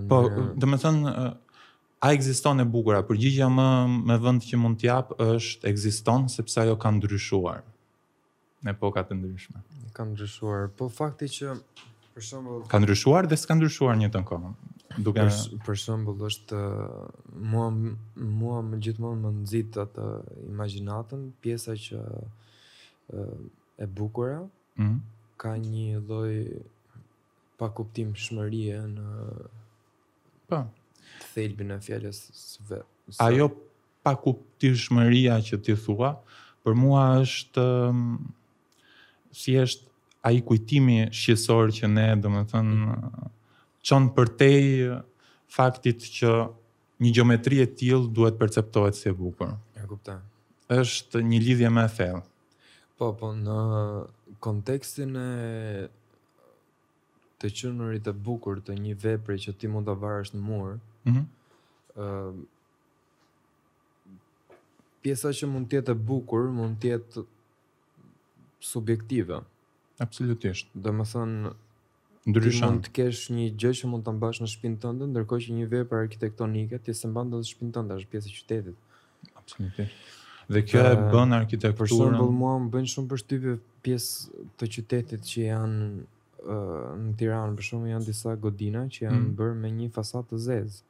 Po, 0.08 0.18
dhe 0.56 0.68
me 0.68 0.78
thënë, 0.80 1.10
a 2.04 2.10
existon 2.16 2.60
e 2.62 2.64
bugra, 2.68 3.00
për 3.08 3.18
gjithja 3.20 3.48
më, 3.52 3.66
me 4.08 4.16
vënd 4.22 4.44
që 4.46 4.60
mund 4.60 4.78
t'japë 4.80 5.16
është 5.36 5.68
existon, 5.68 6.24
sepse 6.32 6.62
ajo 6.62 6.76
ka 6.80 6.92
ndryshuar. 6.96 7.62
Në 8.64 8.72
epoka 8.74 9.04
të 9.08 9.18
ndryshme. 9.20 9.60
Ka 9.96 10.06
ndryshuar, 10.08 10.70
po 10.76 10.88
fakti 10.92 11.28
që... 11.34 11.58
Shumë... 12.18 12.64
Ka 12.72 12.80
ndryshuar 12.82 13.28
dhe 13.30 13.36
s'ka 13.38 13.54
ndryshuar 13.54 13.96
një 14.00 14.08
të 14.10 14.22
duke 15.02 15.22
për, 15.22 15.34
për 15.66 15.78
shembull 15.78 16.22
është 16.28 16.56
uh, 16.56 17.12
mua 17.52 17.68
mua 17.74 18.60
më 18.66 18.78
gjithmonë 18.86 19.22
më 19.24 19.32
nxit 19.42 19.78
atë 19.84 20.06
imagjinatën, 20.48 21.26
pjesa 21.44 21.76
që 21.78 22.00
uh, 22.00 23.36
e 23.78 23.86
bukura 23.86 24.40
mm 24.42 24.82
-hmm. 24.82 25.00
ka 25.36 25.54
një 25.62 26.00
lloj 26.06 26.62
pa 27.58 27.70
kuptim 27.74 28.14
shmërie 28.16 28.80
në 28.96 29.08
pa 30.48 30.62
po. 30.62 30.66
thelbin 31.34 31.70
e 31.70 31.78
fjalës 31.80 32.18
së 32.42 32.62
vet. 32.68 32.86
Së... 33.10 33.18
Ajo 33.18 33.50
pa 34.02 34.12
kuptishmëria 34.14 35.40
që 35.42 35.60
ti 35.62 35.74
thua, 35.76 36.16
për 36.64 36.74
mua 36.74 37.06
është 37.24 37.64
um, 37.88 38.32
si 39.32 39.52
është 39.52 39.84
ai 40.22 40.40
kujtimi 40.44 41.08
shqisor 41.12 41.70
që 41.76 41.86
ne, 41.90 42.06
domethënë, 42.20 43.30
qënë 43.88 44.10
për 44.16 44.30
te 44.40 44.48
faktit 45.54 46.04
që 46.18 46.32
një 47.04 47.12
geometri 47.16 47.60
e 47.62 47.68
tjil 47.80 48.08
duhet 48.16 48.36
perceptohet 48.40 48.96
si 48.98 49.08
e 49.08 49.14
bukur. 49.16 49.54
E 49.78 49.84
kupta. 49.88 50.18
Êshtë 50.76 51.22
një 51.28 51.38
lidhje 51.44 51.70
me 51.72 51.86
e 51.88 51.92
thellë. 51.96 52.20
Po, 52.98 53.12
po, 53.16 53.30
në 53.38 53.58
kontekstin 54.44 55.14
e 55.22 55.28
të 57.40 57.50
qenurit 57.60 58.08
e 58.10 58.14
bukur 58.28 58.58
të 58.66 58.74
një 58.82 58.96
vepre 59.04 59.36
që 59.40 59.54
ti 59.60 59.70
mund 59.70 59.86
të 59.88 59.94
varësht 60.02 60.34
në 60.34 60.40
murë, 60.48 60.72
mm 61.06 61.12
-hmm. 61.12 62.02
uh, 62.04 62.34
pjesa 65.04 65.30
që 65.38 65.46
mund 65.46 65.70
tjetë 65.70 65.94
e 65.94 66.00
bukur 66.10 66.48
mund 66.50 66.76
tjetë 66.82 67.22
subjektive. 68.72 69.40
Absolutisht. 70.02 70.66
Dhe 70.74 70.90
më 70.94 71.04
thënë, 71.12 71.54
ndryshon. 72.28 72.72
Mund 72.74 72.86
të 72.88 72.92
kesh 72.98 73.28
një 73.32 73.46
gjë 73.62 73.70
që 73.80 73.88
mund 73.90 74.04
ta 74.06 74.12
mbash 74.14 74.42
në 74.42 74.48
shtëpinë 74.52 74.78
tënde, 74.82 75.06
ndërkohë 75.14 75.44
që 75.46 75.56
një 75.58 75.68
vepër 75.72 76.02
arkitektonike 76.04 76.80
ti 76.86 76.94
se 76.98 77.08
mban 77.10 77.32
në 77.32 77.40
shtëpinë 77.48 77.74
tënde, 77.78 77.96
është 78.02 78.10
pjesë 78.14 78.30
e 78.32 78.36
qytetit. 78.36 78.84
Absolutisht. 79.32 80.14
Dhe 80.54 80.62
kjo 80.64 80.84
e 80.90 80.94
bën 81.12 81.34
arkitekturën. 81.36 81.80
Për 81.80 81.90
shembull, 81.92 82.32
mua 82.42 82.54
më 82.64 82.70
bën 82.74 82.88
shumë 82.92 83.10
përshtypje 83.14 83.54
pjesë 83.84 84.44
të 84.60 84.68
qytetit 84.76 85.26
që 85.30 85.42
janë 85.46 85.88
uh, 86.44 86.70
në 87.06 87.16
Tiranë, 87.20 87.56
për 87.58 87.68
shembull, 87.70 87.92
janë 87.94 88.08
disa 88.10 88.34
godina 88.44 88.84
që 88.92 89.02
janë 89.06 89.22
mm. 89.24 89.34
bërë 89.40 89.58
me 89.64 89.72
një 89.80 89.90
fasadë 89.96 90.30
të 90.34 90.42
zezë. 90.48 90.82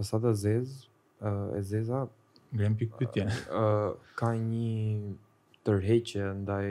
Fasada 0.00 0.34
zezë, 0.40 0.90
uh, 1.20 1.54
e 1.56 1.62
zeza 1.72 2.04
Grem 2.48 2.78
pikë 2.80 3.00
pëtje. 3.02 3.24
Uh, 3.26 3.60
uh, 3.60 4.12
ka 4.16 4.30
një 4.36 5.14
tërheqe 5.68 6.28
ndaj 6.42 6.68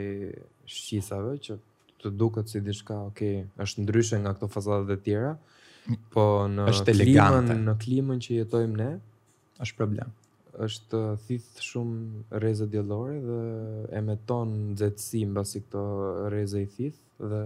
shqisave 0.74 1.36
që 1.46 1.54
të 2.02 2.12
duket 2.18 2.50
si 2.52 2.60
diçka, 2.62 2.96
ok, 3.10 3.22
është 3.64 3.84
ndryshe 3.84 4.20
nga 4.22 4.34
këto 4.36 4.48
fazadat 4.52 4.86
dhe 4.92 4.98
tjera, 5.04 5.32
po 6.12 6.24
në 6.52 6.68
klimën, 6.86 7.50
në 7.66 7.74
klimën 7.82 8.22
që 8.24 8.36
jetojmë 8.42 8.78
ne, 8.80 8.88
është 9.64 9.80
problem. 9.80 10.12
Është 10.66 11.00
thith 11.26 11.60
shumë 11.62 12.38
rreza 12.42 12.66
diellore 12.70 13.18
dhe 13.22 13.40
e 13.94 14.00
nxehtësi 14.02 15.24
mbasi 15.30 15.62
këto 15.66 15.82
rreza 16.32 16.58
i 16.64 16.66
thith 16.72 16.98
dhe 17.30 17.42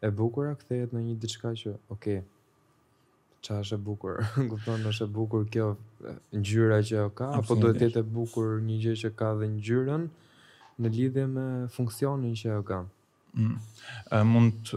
e 0.00 0.10
bukura 0.16 0.54
kthehet 0.60 0.94
në 0.96 1.02
një 1.08 1.16
diçka 1.24 1.52
që, 1.60 1.74
ok, 1.94 2.06
çfarë 3.44 3.64
është 3.66 3.76
e 3.78 3.84
bukur? 3.88 4.22
Kupton, 4.52 4.86
është 4.90 5.08
e 5.08 5.12
bukur 5.18 5.44
kjo 5.52 5.68
ngjyra 6.40 6.80
që 6.88 7.02
o 7.06 7.10
ka, 7.18 7.30
apo 7.40 7.56
duhet 7.60 7.80
të 7.82 7.90
jetë 7.90 8.04
e 8.04 8.10
bukur 8.16 8.58
një 8.64 8.80
gjë 8.84 8.94
që 9.04 9.14
ka 9.20 9.32
dhe 9.40 9.52
ngjyrën? 9.56 10.08
në 10.78 10.90
lidhje 10.94 11.22
me 11.26 11.44
funksionin 11.74 12.36
që 12.38 12.52
e 12.54 12.58
ka. 12.68 12.76
Mm. 13.38 13.58
mund 14.32 14.72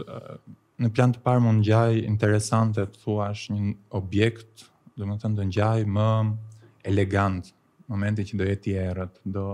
në 0.82 0.90
plan 0.94 1.10
të 1.14 1.20
parë 1.24 1.42
mund 1.44 1.62
ngjaj 1.64 1.96
interesante 2.06 2.84
të 2.90 3.00
thuash 3.02 3.48
një 3.54 3.72
objekt, 3.98 4.66
domethënë 5.00 5.38
do 5.38 5.46
ngjaj 5.50 5.86
më 5.96 6.06
elegant 6.92 7.50
momentin 7.92 8.28
që 8.28 8.38
do 8.40 8.46
jetë 8.46 8.74
errët, 8.86 9.16
do 9.34 9.46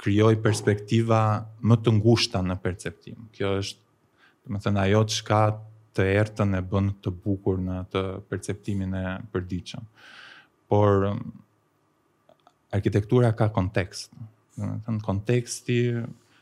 krijoj 0.00 0.32
perspektiva 0.44 1.20
më 1.68 1.76
të 1.84 1.94
ngushta 1.98 2.40
në 2.46 2.56
perceptim. 2.64 3.28
Kjo 3.36 3.52
është 3.60 4.48
domethënë 4.48 4.84
ajo 4.86 5.02
çka 5.12 5.42
të 5.98 6.06
errtën 6.22 6.56
e 6.56 6.62
bën 6.72 6.88
të 7.04 7.12
bukur 7.24 7.60
në 7.66 7.76
atë 7.82 8.04
perceptimin 8.32 8.96
e 8.96 9.04
përditshëm. 9.34 9.84
Por 10.72 11.04
arkitektura 12.76 13.34
ka 13.40 13.50
kontekst. 13.56 14.12
Domethënë 14.56 15.04
konteksti 15.04 15.80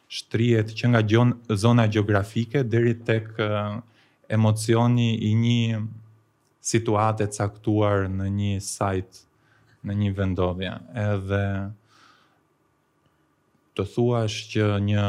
shtrihet 0.09 0.71
që 0.73 0.91
nga 0.93 1.01
gjon, 1.05 1.33
zona 1.57 1.85
gjeografike 1.89 2.63
deri 2.65 2.95
tek 3.07 3.29
uh, 3.45 3.79
emocioni 4.29 5.11
i 5.29 5.35
një 5.37 5.83
situate 6.65 7.27
caktuar 7.33 8.07
në 8.13 8.29
një 8.39 8.55
sajt, 8.65 9.23
në 9.87 9.95
një 10.01 10.11
vendovja. 10.19 10.73
Edhe 11.05 11.43
të 13.77 13.85
thua 13.95 14.25
që 14.29 14.69
një 14.89 15.05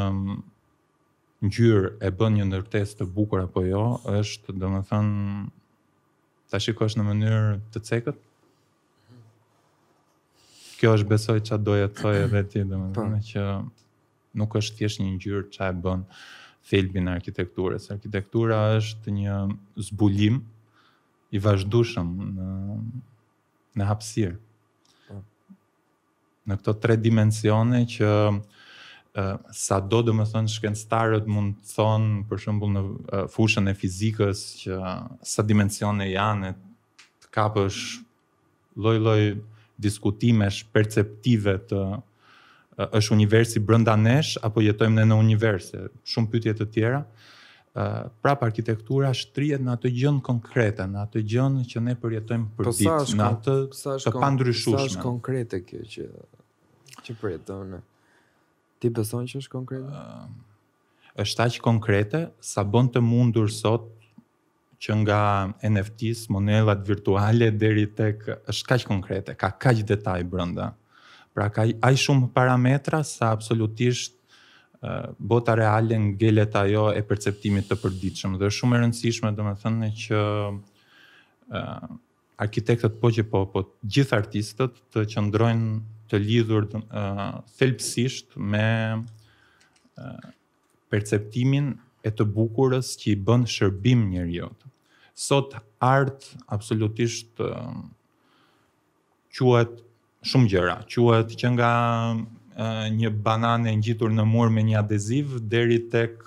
ngjyrë 1.50 1.91
e 2.06 2.12
bën 2.20 2.36
një 2.38 2.46
nërtes 2.51 2.91
të 3.00 3.08
bukur 3.15 3.46
apo 3.48 3.63
jo, 3.65 3.82
është 4.20 4.56
dhe 4.60 4.70
më 4.75 4.82
thënë 4.91 6.62
shikosh 6.68 6.98
në 7.00 7.06
mënyrë 7.08 7.58
të 7.72 7.82
cekët? 7.88 8.18
Mhm. 8.20 9.27
Kjo 10.82 10.94
është 11.00 11.10
besoj 11.15 11.38
që 11.50 11.62
doja 11.68 11.88
të 11.89 12.01
thoi 12.03 12.15
e 12.22 12.25
dhe 12.36 12.46
ti 12.51 12.63
dhe 12.63 12.75
më 12.84 12.91
thënë 12.97 13.19
po. 13.19 13.28
që 13.32 13.43
nuk 14.38 14.54
është 14.60 14.78
thjesht 14.82 15.02
një 15.02 15.10
ngjyrë 15.15 15.48
që 15.56 15.65
e 15.74 15.78
bën 15.86 16.04
thelbin 16.70 17.08
e 17.10 17.13
arkitekturës. 17.18 17.89
Arkitektura 17.94 18.60
është 18.78 19.13
një 19.15 19.38
zbulim 19.88 20.42
i 21.36 21.39
vazhdueshëm 21.42 22.12
në 22.36 22.50
në 23.80 23.86
hapësirë. 23.86 24.36
Po. 25.08 25.20
Në 26.50 26.56
këto 26.60 26.74
tre 26.84 26.96
dimensione 27.00 27.84
që 27.88 28.10
sa 29.56 29.78
do 29.89 30.00
dhe 30.06 30.13
më 30.15 30.26
thonë 30.32 30.52
shkenstarët 30.56 31.30
mund 31.30 31.62
të 31.62 31.70
thonë 31.76 32.18
për 32.30 32.42
shumbull 32.44 32.74
në 32.76 32.84
fushën 33.34 33.70
e 33.72 33.76
fizikës 33.78 34.42
që 34.63 34.78
sa 35.32 35.46
dimensione 35.50 36.10
janë 36.10 36.52
të 36.58 37.32
kapësh 37.36 37.80
loj-loj 38.86 39.22
diskutime, 39.80 40.50
shperceptive 40.52 41.56
të 41.70 41.82
është 42.88 43.13
universi 43.15 43.60
brenda 43.60 43.96
nesh 44.00 44.38
apo 44.46 44.62
jetojmë 44.63 45.02
ne 45.02 45.06
në 45.12 45.18
univers? 45.20 45.72
Shumë 46.08 46.32
pyetje 46.32 46.54
të 46.62 46.68
tjera. 46.76 47.02
Ë, 47.78 47.84
prap 48.24 48.44
arkitektura 48.48 49.12
shtrihet 49.15 49.62
në 49.63 49.74
atë 49.76 49.92
gjën 49.98 50.20
konkrete, 50.26 50.86
në 50.89 51.02
atë 51.04 51.24
gjën 51.34 51.60
që 51.74 51.84
ne 51.86 51.98
përjetojmë 52.02 52.48
për 52.58 52.70
po 52.72 52.76
ditë, 52.80 52.96
po 52.96 53.20
në 53.20 53.28
atë 53.30 53.58
sa 53.80 53.96
është 54.00 54.13
pa 54.15 54.54
Sa 54.63 54.84
është 54.88 55.04
konkrete 55.04 55.62
kjo 55.68 55.84
që 55.94 56.08
që 57.06 57.18
përjeton? 57.22 57.76
Ti 58.80 58.89
beson 58.96 59.28
që 59.28 59.42
është 59.44 59.54
konkrete? 59.54 59.86
Ë, 59.86 60.50
është 61.24 61.46
aq 61.50 61.60
konkrete 61.68 62.24
sa 62.54 62.63
bën 62.63 62.89
të 62.96 63.04
mundur 63.06 63.50
sot 63.52 63.89
që 64.80 64.96
nga 65.02 65.22
NFT-s, 65.68 66.30
monedhat 66.32 66.86
virtuale 66.88 67.50
deri 67.60 67.89
tek 67.92 68.24
është 68.48 68.68
kaq 68.72 68.86
konkrete, 68.94 69.34
ka 69.36 69.52
kaq 69.60 69.82
detaj 69.92 70.22
brenda. 70.24 70.72
Pra 71.39 71.47
ka 71.56 71.63
ai 71.80 71.95
shumë 71.95 72.34
parametra 72.36 72.97
sa 73.08 73.30
absolutisht 73.32 74.12
bota 75.32 75.54
reale 75.56 75.95
ngelet 76.04 76.56
ajo 76.63 76.89
e 76.91 76.99
perceptimit 77.12 77.69
të 77.71 77.78
përditshëm 77.80 78.34
dhe 78.41 78.49
është 78.49 78.56
shumë 78.58 78.75
e 78.75 78.82
rëndësishme 78.82 79.32
domethënë 79.38 79.89
që 80.02 80.19
ë 80.19 81.62
uh, 81.62 81.88
arkitektët 82.43 82.99
po 82.99 83.13
që 83.15 83.23
po 83.32 83.45
po 83.54 83.63
gjithë 83.88 84.17
artistët 84.19 84.84
të 84.91 85.06
qëndrojnë 85.13 85.71
të 86.12 86.19
lidhur 86.25 86.67
uh, 86.75 87.39
thelpsisht 87.56 88.36
me 88.36 88.65
uh, 88.99 90.23
perceptimin 90.91 91.71
e 92.04 92.12
të 92.19 92.28
bukurës 92.36 92.97
që 92.99 93.13
i 93.13 93.17
bën 93.32 93.47
shërbim 93.56 94.04
njeriu. 94.12 94.52
Sot 95.30 95.56
art 95.80 96.34
absolutisht 96.52 97.32
uh, 97.39 97.86
quhet 99.39 99.86
shumë 100.27 100.49
gjëra. 100.51 100.75
Quhet 100.91 101.36
që 101.39 101.51
nga 101.53 101.71
një 102.99 103.12
banane 103.23 103.71
ngjitur 103.79 104.12
në 104.12 104.25
mur 104.27 104.49
me 104.51 104.63
një 104.67 104.77
adeziv 104.82 105.38
deri 105.53 105.77
tek 105.93 106.25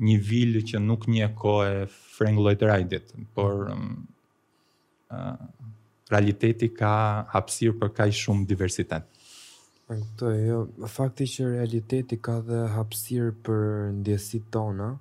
një 0.00 0.16
vilë 0.28 0.62
që 0.70 0.82
nuk 0.84 1.08
një 1.10 1.26
kohë 1.38 1.88
Frank 2.14 2.38
Lloyd 2.40 2.62
rajdit, 2.64 3.10
por 3.36 3.66
e, 3.68 5.18
realiteti 6.12 6.70
ka 6.72 6.92
hapësirë 7.34 7.76
për 7.82 7.90
kaq 7.98 8.14
shumë 8.16 8.46
diversitet. 8.48 9.04
Këtë, 9.90 10.32
jo, 10.46 10.62
fakti 10.88 11.26
që 11.28 11.50
realiteti 11.50 12.16
ka 12.16 12.38
dhe 12.48 12.62
hapsir 12.78 13.30
për 13.44 13.90
ndjesit 14.00 14.46
tona, 14.54 14.92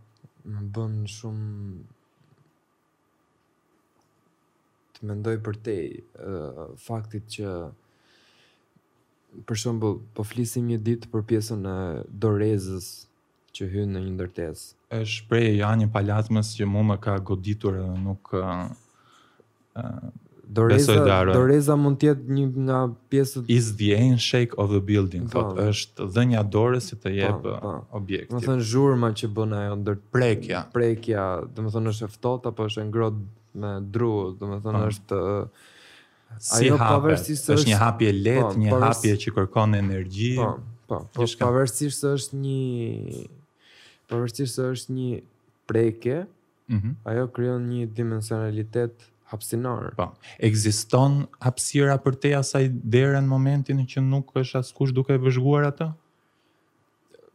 më 0.49 0.65
bën 0.75 0.99
shumë 1.15 1.87
të 4.99 5.09
mendoj 5.09 5.37
për 5.43 5.59
te 5.63 5.75
uh, 5.99 6.75
faktit 6.83 7.23
që 7.27 7.71
për 9.47 9.59
shumë 9.61 9.91
po 10.17 10.23
flisim 10.25 10.67
një 10.71 10.79
ditë 10.83 11.11
për 11.13 11.23
pjesën 11.29 11.67
e 11.69 11.77
dorezës 12.23 12.89
që 13.55 13.67
hynë 13.75 13.93
në 13.95 14.01
një 14.05 14.13
ndërtes. 14.17 14.63
është 14.99 15.27
prej 15.29 15.45
e 15.51 15.55
janë 15.59 15.83
një 15.85 15.89
palazmës 15.93 16.51
që 16.57 16.65
mua 16.69 16.83
më 16.91 16.99
ka 17.03 17.15
goditur 17.29 17.77
dhe 17.79 17.87
nuk 18.05 18.33
uh, 18.33 18.65
uh, 19.75 20.09
Doreza, 20.49 20.93
darë, 21.05 21.35
doreza 21.37 21.75
mund 21.77 21.99
të 22.01 22.07
jetë 22.07 22.33
një 22.35 22.43
nga 22.65 22.77
pjesët 23.13 23.49
is 23.53 23.67
the 23.77 23.91
end 23.93 24.17
shake 24.19 24.55
of 24.57 24.71
the 24.73 24.79
building, 24.81 25.27
po, 25.29 25.43
është 25.61 26.07
dhënia 26.15 26.41
dorës 26.41 26.87
si 26.89 26.97
të 27.03 27.11
jep 27.19 27.37
po, 27.43 27.53
po. 27.61 27.73
objektin. 27.99 28.33
Do 28.33 28.41
të 28.41 28.47
thënë 28.49 28.65
zhurma 28.71 29.11
që 29.19 29.29
bën 29.37 29.53
ajo 29.59 29.75
ndër 29.83 29.99
prekja. 30.15 30.63
Prekja, 30.73 31.25
do 31.53 31.67
të 31.67 31.75
thënë 31.75 31.93
është 31.93 32.07
e 32.07 32.09
ftohtë 32.15 32.49
apo 32.49 32.65
është 32.65 32.81
e 32.81 32.87
ngrohtë 32.87 33.38
me 33.55 33.77
dru, 33.81 34.35
do 34.39 34.47
me 34.49 34.59
thonë 34.63 34.83
po. 34.83 34.93
është... 34.93 35.19
Si 36.45 36.67
ajo 36.69 36.75
hape, 36.77 37.13
është, 37.15 37.35
është 37.55 37.67
një 37.71 37.77
hapje 37.81 38.09
letë, 38.13 38.41
po, 38.45 38.63
një 38.63 38.81
hapje 38.83 39.13
që 39.23 39.31
kërkon 39.37 39.71
energji. 39.79 40.35
Po, 40.37 40.49
po, 40.89 40.99
po 41.15 41.25
pavërsisht 41.41 42.03
është 42.05 42.37
një 42.43 42.59
pavërsisht 44.11 44.59
është 44.67 44.93
një 44.99 45.21
prekje. 45.69 46.19
Mhm. 46.69 46.83
Mm 46.83 46.97
ajo 47.09 47.23
krijon 47.33 47.63
një 47.65 47.87
dimensionalitet 47.97 49.07
hapsinor. 49.31 49.87
Po. 49.97 50.11
Ekziston 50.45 51.23
hapësira 51.41 51.95
për 52.03 52.19
te 52.21 52.33
asaj 52.37 52.67
dere 52.69 53.17
në 53.17 53.27
momentin 53.29 53.81
që 53.89 54.03
nuk 54.05 54.29
është 54.37 54.59
askush 54.61 54.93
duke 54.93 55.17
vëzhguar 55.23 55.65
atë? 55.73 55.87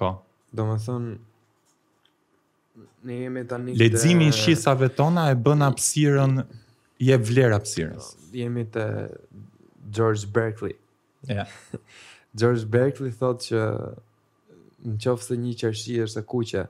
ka. 0.00 0.14
Do 0.54 0.62
më 0.70 0.76
thonë, 0.84 1.12
ne 3.10 3.16
jemi 3.24 3.42
tani... 3.50 3.72
Ledzimin 3.78 4.30
të... 4.30 4.38
shisave 4.38 4.88
tona 4.94 5.26
e 5.32 5.34
bën 5.34 5.66
apsiren, 5.66 6.44
je 7.02 7.16
vler 7.28 7.56
apsiren. 7.56 7.98
Jemi 8.34 8.62
të 8.76 8.84
George 9.96 10.30
Berkeley. 10.36 10.76
Ja. 11.26 11.42
Yeah. 11.42 11.80
George 12.44 12.68
Berkeley 12.76 13.10
thot 13.18 13.42
që 13.48 13.62
në 14.84 14.94
qofë 15.02 15.26
se 15.30 15.40
një 15.42 15.56
qërshi 15.64 15.98
është 16.06 16.22
e 16.22 16.26
kuqe, 16.34 16.62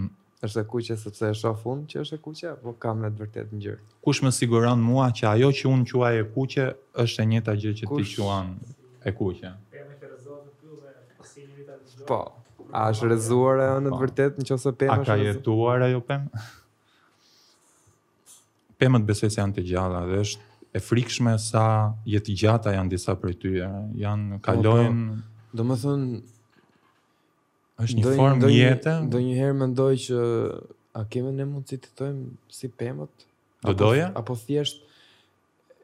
mm. 0.00 0.08
është 0.48 0.62
e 0.62 0.66
kuqe 0.72 0.96
se 1.02 1.12
e 1.28 1.34
shofë 1.42 1.70
unë 1.74 1.86
që 1.92 2.00
është 2.06 2.18
e 2.20 2.24
kuqe, 2.28 2.54
po 2.64 2.72
kam 2.86 3.04
në 3.04 3.12
të 3.16 3.24
vërtet 3.26 3.52
në 3.56 3.62
gjërë. 3.66 3.84
Kush 4.08 4.22
më 4.24 4.32
siguran 4.38 4.80
mua 4.84 5.10
që 5.18 5.28
ajo 5.34 5.52
që 5.60 5.68
unë 5.74 5.86
qua 5.92 6.14
e 6.16 6.24
kuqe 6.36 6.66
është 7.04 7.24
e 7.24 7.28
njëta 7.34 7.58
gjë 7.60 7.76
që 7.82 7.92
Kush... 7.92 8.16
ti 8.16 8.22
quan 8.24 8.56
e 9.04 9.12
kuqe? 9.20 9.54
Po, 12.06 12.20
A 12.74 12.90
është 12.90 13.06
rrezuar 13.10 13.60
ajo 13.62 13.76
në 13.80 13.88
të 13.88 13.92
po. 13.94 13.98
vërtetë 14.02 14.42
nëse 14.44 14.72
pema 14.80 14.96
është? 15.00 15.06
A 15.06 15.06
ka 15.06 15.16
jetuar 15.20 15.84
ajo 15.86 16.00
pemë? 16.08 16.44
Pemët 18.80 19.06
besoj 19.08 19.30
se 19.32 19.40
janë 19.40 19.56
të 19.58 19.66
gjalla 19.70 20.00
dhe 20.08 20.18
është 20.24 20.46
e 20.76 20.80
frikshme 20.84 21.34
sa 21.40 21.62
jetë 22.12 22.34
gjata 22.40 22.74
janë 22.74 22.92
disa 22.92 23.14
prej 23.20 23.36
tyre. 23.42 23.68
Janë 24.02 24.38
po, 24.38 24.40
po. 24.40 24.46
kalojnë 24.48 25.36
Do 25.56 25.64
më 25.64 25.76
thënë, 25.80 26.16
është 27.84 28.00
një 28.02 28.10
formë 28.18 28.40
ndoj, 28.42 28.56
jetë. 28.58 28.92
Do 29.14 29.20
një 29.24 29.36
herë 29.38 29.54
mendoj 29.62 29.92
që 30.06 30.20
a 30.98 31.04
keme 31.12 31.30
në 31.36 31.46
mundë 31.54 31.72
si 31.72 31.78
të 31.86 31.94
tojmë 32.00 32.58
si 32.58 32.68
pemët? 32.82 33.24
Do 33.64 33.72
doja? 33.78 34.10
Apo 34.18 34.36
thjesht 34.36 34.82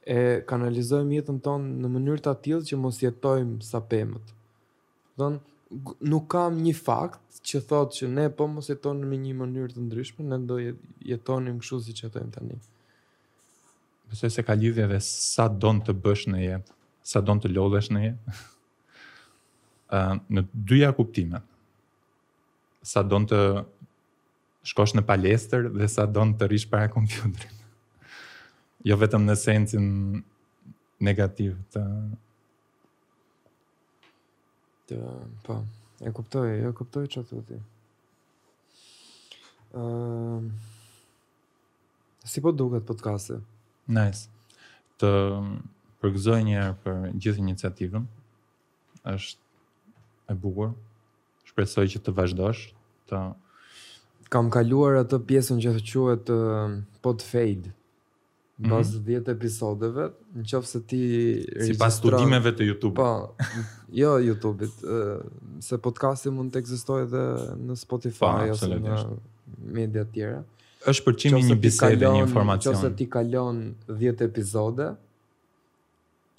e 0.04 0.18
kanalizojmë 0.50 1.16
jetën 1.16 1.38
tonë 1.46 1.72
në 1.86 1.92
mënyrë 1.96 2.24
të 2.26 2.32
atilë 2.36 2.66
që 2.68 2.78
mos 2.84 3.00
jetojmë 3.00 3.62
sa 3.70 3.80
pemët? 3.92 4.34
Do 5.20 5.30
në, 5.34 5.40
nuk 6.02 6.26
kam 6.32 6.58
një 6.62 6.74
fakt 6.76 7.40
që 7.48 7.60
thotë 7.68 7.96
që 7.98 8.08
ne 8.12 8.26
po 8.36 8.46
mos 8.50 8.68
jetonim 8.70 9.12
në 9.12 9.18
një 9.22 9.34
mënyrë 9.40 9.74
të 9.76 9.84
ndryshme, 9.86 10.26
ne 10.32 10.38
do 10.46 10.58
jetonim 10.60 11.58
kështu 11.62 11.78
siç 11.86 12.04
jetojmë 12.06 12.32
tani. 12.34 12.58
Besoj 14.12 14.30
se 14.34 14.44
ka 14.46 14.54
lidhje 14.60 14.86
dhe 14.90 14.98
sa 15.06 15.46
don 15.48 15.80
të 15.82 15.94
bësh 16.04 16.26
në 16.32 16.42
jetë, 16.42 16.76
sa 17.12 17.22
don 17.24 17.40
të 17.40 17.50
lodhesh 17.56 17.90
në 17.94 18.02
jetë. 18.04 18.34
ë 19.92 20.02
në 20.36 20.44
dyja 20.72 20.92
kuptimet. 20.98 21.46
Sa 22.86 23.02
don 23.06 23.26
të 23.30 23.40
shkosh 24.66 24.94
në 24.98 25.04
palestër 25.08 25.70
dhe 25.76 25.88
sa 25.90 26.04
don 26.06 26.34
të 26.38 26.50
rish 26.52 26.68
para 26.70 26.92
kompjuterit. 26.92 27.58
Jo 28.82 28.96
vetëm 28.98 29.22
në 29.22 29.34
sensin 29.38 29.84
negativ 31.06 31.52
të 31.70 31.82
po, 35.42 35.64
e 36.00 36.12
kuptoj, 36.12 36.52
e 36.68 36.72
kuptoj 36.76 37.06
çfarë 37.14 37.28
thotë 37.30 37.46
ti. 37.50 37.58
Uh, 39.72 40.44
si 42.28 42.42
po 42.44 42.52
duket 42.52 42.84
podcasti? 42.88 43.38
Nice. 43.92 44.28
Të 45.00 45.10
mm, 45.10 45.54
përgëzoj 46.04 46.40
një 46.48 46.56
herë 46.58 46.76
për 46.84 46.98
gjithë 47.16 47.44
iniciativën. 47.46 48.04
Është 49.14 50.30
e 50.32 50.36
bukur. 50.38 50.74
Shpresoj 51.48 51.86
që 51.96 52.02
të 52.06 52.14
vazhdosh 52.18 52.66
të 53.12 53.22
kam 54.32 54.46
kaluar 54.54 55.00
atë 55.02 55.18
pjesën 55.28 55.58
që 55.60 55.72
të 55.78 55.82
quhet 55.90 56.30
uh, 56.36 56.76
pod 57.04 57.20
fade 57.26 57.74
pas 58.68 58.88
mm 58.88 58.94
-hmm. 58.94 59.24
10 59.24 59.28
episodeve, 59.28 60.04
në 60.38 60.44
qofë 60.50 60.62
se 60.70 60.80
ti... 60.88 61.00
Si 61.66 61.74
pas 61.78 61.94
studimeve 61.98 62.52
të 62.54 62.62
YouTube. 62.70 62.94
Pa, 62.94 63.28
po, 63.28 63.44
jo 63.98 64.12
YouTube-it, 64.22 64.84
se 65.64 65.78
podcasti 65.78 66.30
mund 66.30 66.52
të 66.54 66.58
egzistoj 66.62 67.02
edhe 67.06 67.24
në 67.66 67.74
Spotify, 67.80 68.18
pa, 68.20 68.44
po, 68.44 68.52
ose 68.52 68.68
në 68.68 69.04
media 69.78 70.04
tjera. 70.04 70.42
është 70.90 71.02
përqimi 71.06 71.40
një 71.48 71.56
bisede, 71.62 72.06
një 72.10 72.22
informacion. 72.28 72.72
Në 72.74 72.78
qofë 72.78 72.88
se 72.88 72.94
ti 72.96 73.06
kalon 73.10 73.58
10 73.88 74.24
episode, 74.28 74.88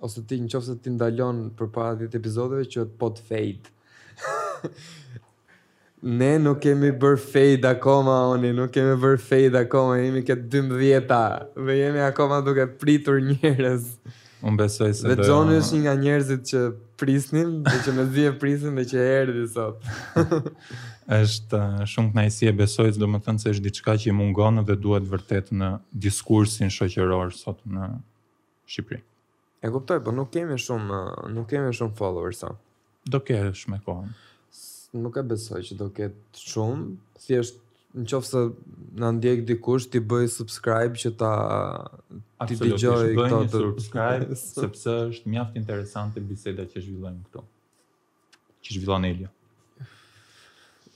ose 0.04 0.24
ti 0.28 0.36
në 0.42 0.50
qofë 0.54 0.68
se 0.72 0.76
ti 0.84 0.90
ndalon 0.90 1.38
për 1.58 1.68
para 1.76 1.94
10 2.00 2.18
episodeve, 2.22 2.66
që 2.66 2.80
po 2.86 2.92
të 2.92 2.98
pot 3.02 3.24
fejtë. 3.30 3.72
ne 6.04 6.36
nuk 6.42 6.60
kemi 6.64 6.92
bërë 7.00 7.20
fejt 7.22 7.66
akoma, 7.68 8.16
oni, 8.36 8.52
nuk 8.56 8.72
kemi 8.76 8.96
bërë 9.00 9.22
fejt 9.24 9.56
akoma, 9.58 9.98
jemi 10.04 10.24
këtë 10.28 10.50
dëmëdhjeta, 10.52 11.22
dhe 11.66 11.76
jemi 11.80 12.02
akoma 12.04 12.42
duke 12.46 12.66
pritur 12.80 13.22
njërës. 13.24 13.86
Unë 14.44 14.60
besoj 14.60 14.90
se 15.00 15.06
dhe... 15.08 15.16
Dhe 15.16 15.28
Gjoni 15.30 15.56
dojë... 15.56 15.68
një 15.78 15.82
nga 15.86 15.94
njerëzit 16.04 16.50
që 16.52 16.64
prisnim, 17.00 17.54
dhe 17.68 17.76
që 17.86 17.94
me 17.96 18.06
zhje 18.16 18.34
prisin, 18.40 18.76
dhe 18.80 18.86
që 18.92 19.06
herë 19.06 19.38
dhe 19.38 19.46
sot. 19.54 20.24
është 21.24 21.60
uh, 21.60 21.80
shumë 21.94 22.12
të 22.14 22.20
najsi 22.20 22.50
e 22.52 22.56
besoj, 22.64 22.90
dhe 22.98 23.10
më 23.14 23.24
thënë 23.26 23.44
se 23.44 23.54
është 23.56 23.66
diçka 23.70 23.96
që 24.04 24.12
i 24.12 24.18
mungonë 24.18 24.64
dhe 24.68 24.78
duhet 24.80 25.08
vërtet 25.12 25.50
në 25.56 25.72
diskursin 26.06 26.72
shoqëror 26.72 27.32
sot 27.36 27.60
në 27.68 27.90
Shqipëri. 28.74 29.02
E 29.64 29.70
kuptoj, 29.72 30.00
po 30.06 30.12
nuk 30.16 30.30
kemi 30.32 30.56
shumë, 30.60 30.92
uh, 30.92 31.26
nuk 31.36 31.48
kemi 31.52 31.72
shumë 31.76 31.96
followers, 32.00 32.44
sa? 32.44 32.52
Do 33.12 33.20
kesh 33.24 33.66
me 33.72 33.80
kohën 33.84 34.12
nuk 35.02 35.18
e 35.20 35.24
besoj 35.26 35.62
që 35.68 35.78
do 35.80 35.88
ketë 35.98 36.44
shumë, 36.52 36.88
thjesht 37.26 37.60
në 37.98 38.08
qofë 38.10 38.28
se 38.30 38.42
në 39.02 39.10
ndjek 39.20 39.42
dikush 39.50 39.86
ti 39.94 40.02
bëj 40.10 40.28
subscribe 40.34 40.98
që 40.98 41.12
ta 41.22 41.32
ti 42.50 42.58
gjoj 42.58 43.14
këto 43.18 43.30
të... 43.30 43.40
Absolut, 43.40 43.48
një 43.50 43.72
subscribe, 43.74 44.38
sepse 44.44 44.96
është 45.12 45.34
mjaft 45.34 45.60
interesante 45.62 46.24
biseda 46.32 46.66
që 46.72 46.82
zhvillojmë 46.88 47.24
këto. 47.28 47.44
Që 48.64 48.78
zhvillon 48.78 49.08
Elio. 49.10 49.30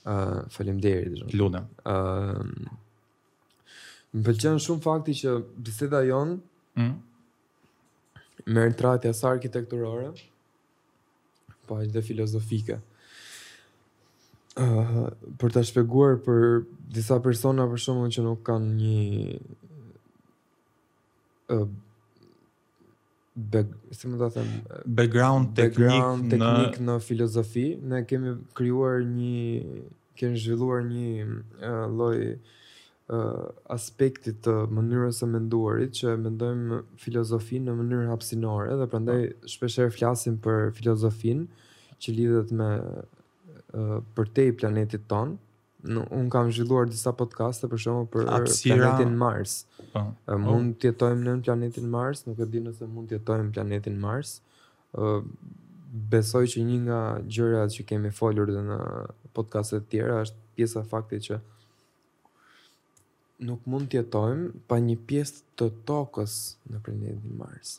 Uh, 0.08 0.46
falim 0.54 0.78
deri, 0.80 1.10
dhe 1.28 1.36
Lunem. 1.38 1.66
Uh, 1.82 2.44
më 4.14 4.24
pëllqen 4.30 4.60
shumë 4.64 4.84
fakti 4.86 5.14
që 5.22 5.34
biseda 5.68 6.00
jonë 6.06 6.38
mm. 6.80 6.94
merë 8.56 8.76
tratja 8.78 9.14
sa 9.18 9.34
arkitekturore, 9.34 10.10
po 11.68 11.78
është 11.82 11.98
dhe 12.00 12.08
filozofike. 12.12 12.78
Mm 12.82 12.94
për 14.58 15.52
të 15.54 15.62
shpeguar 15.70 16.16
për 16.26 16.44
disa 16.96 17.18
persona 17.22 17.66
për 17.70 17.82
shumë 17.84 18.08
që 18.14 18.22
nuk 18.24 18.40
kanë 18.46 18.72
një 18.78 18.96
uh, 21.54 21.66
be, 23.52 23.62
si 23.94 24.02
them, 24.08 24.50
background, 24.84 25.52
background 25.54 25.54
teknik, 25.56 26.30
teknik 26.32 26.80
në, 26.80 26.86
në 26.88 26.96
filozofi, 27.06 27.66
ne 27.92 28.02
kemi 28.10 28.34
kryuar 28.58 29.02
një, 29.06 29.82
kemi 30.18 30.40
zhvilluar 30.42 30.82
një 30.88 31.10
uh, 31.28 31.84
loj 31.92 32.24
uh, 32.34 33.44
aspektit 33.76 34.40
të 34.48 34.56
mënyrës 34.74 35.22
e 35.22 35.28
menduarit, 35.36 35.94
që 36.00 36.16
mendojmë 36.24 36.80
filozofi 37.04 37.62
në 37.68 37.76
mënyrë 37.78 38.10
hapsinore, 38.10 38.74
dhe 38.80 38.90
përndaj 38.96 39.20
po. 39.28 39.52
shpesherë 39.54 39.94
flasim 40.00 40.40
për 40.48 40.72
filozofin, 40.80 41.46
që 42.02 42.14
lidhet 42.16 42.50
me 42.54 42.72
për 43.70 44.30
te 44.36 44.46
i 44.48 44.52
planetit 44.60 45.04
tonë. 45.10 45.36
Unë 45.88 46.28
kam 46.34 46.48
zhvilluar 46.52 46.88
disa 46.90 47.12
podcaste 47.16 47.68
për 47.70 47.80
shumë 47.84 48.06
për 48.12 48.28
Apsira. 48.34 48.76
planetin 48.80 49.16
Mars. 49.20 49.58
Uh, 49.94 50.08
uh. 50.26 50.38
Mund 50.42 50.74
të 50.82 50.90
jetojmë 50.90 51.22
në 51.28 51.34
planetin 51.46 51.88
Mars, 51.92 52.24
nuk 52.26 52.38
e 52.38 52.46
di 52.50 52.60
nëse 52.64 52.86
mund 52.90 53.08
të 53.12 53.18
jetojmë 53.20 53.48
në 53.50 53.54
planetin 53.58 54.00
Mars. 54.02 54.32
Uh, 54.98 55.20
besoj 56.12 56.42
që 56.54 56.64
një 56.66 56.80
nga 56.86 57.02
gjërat 57.28 57.76
që 57.76 57.86
kemi 57.92 58.10
folur 58.18 58.50
dhe 58.52 58.64
në 58.66 58.78
podcaste 59.36 59.78
të 59.84 59.88
tjera 59.92 60.18
është 60.24 60.42
pjesa 60.58 60.82
fakti 60.90 61.20
që 61.28 61.38
nuk 63.48 63.62
mund 63.70 63.88
të 63.92 64.00
jetojmë 64.00 64.64
pa 64.68 64.80
një 64.82 64.96
pjesë 65.08 65.44
të 65.60 65.70
tokës 65.88 66.34
në 66.74 66.82
planetin 66.88 67.38
Mars. 67.38 67.76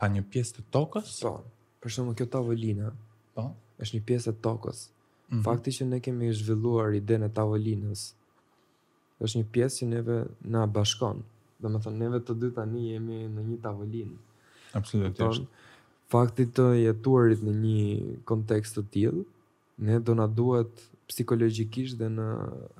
Pa 0.00 0.08
një 0.08 0.22
pjesë 0.32 0.60
të 0.60 0.68
tokës? 0.76 1.18
Po. 1.26 1.34
Për 1.82 1.96
shembull 1.96 2.16
kjo 2.16 2.28
tavolina. 2.32 2.94
Po 3.36 3.50
është 3.84 3.96
një 3.98 4.02
pjesë 4.08 4.32
e 4.32 4.38
tokës. 4.46 4.82
Mm 4.84 5.36
-hmm. 5.36 5.44
Fakti 5.46 5.70
që 5.76 5.86
ne 5.90 6.00
kemi 6.02 6.30
zhvilluar 6.34 6.94
idenë 6.98 7.28
tavolinës 7.36 8.06
është 9.24 9.40
një 9.40 9.50
pjesë 9.54 9.82
që 9.82 9.88
neve 9.92 10.18
na 10.54 10.66
bashkon. 10.66 11.24
Do 11.60 11.68
të 11.68 11.82
thonë 11.84 11.98
neve 12.04 12.20
të 12.24 12.38
dy 12.40 12.52
tani 12.56 12.86
jemi 12.94 13.18
në 13.28 13.42
një 13.50 13.58
tavolinë. 13.62 14.16
Absolutisht. 14.72 15.44
Fakti 16.10 16.46
të 16.56 16.64
jetuarit 16.82 17.42
në 17.46 17.52
një 17.64 18.14
kontekst 18.26 18.76
të 18.78 18.84
tjilë, 18.94 19.24
ne 19.86 19.98
do 20.00 20.14
na 20.18 20.24
duhet 20.26 20.86
psikologjikisht 21.10 21.98
dhe 22.00 22.08
në 22.10 22.26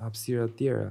hapësira 0.01 0.47
të 0.49 0.57
tjera. 0.63 0.89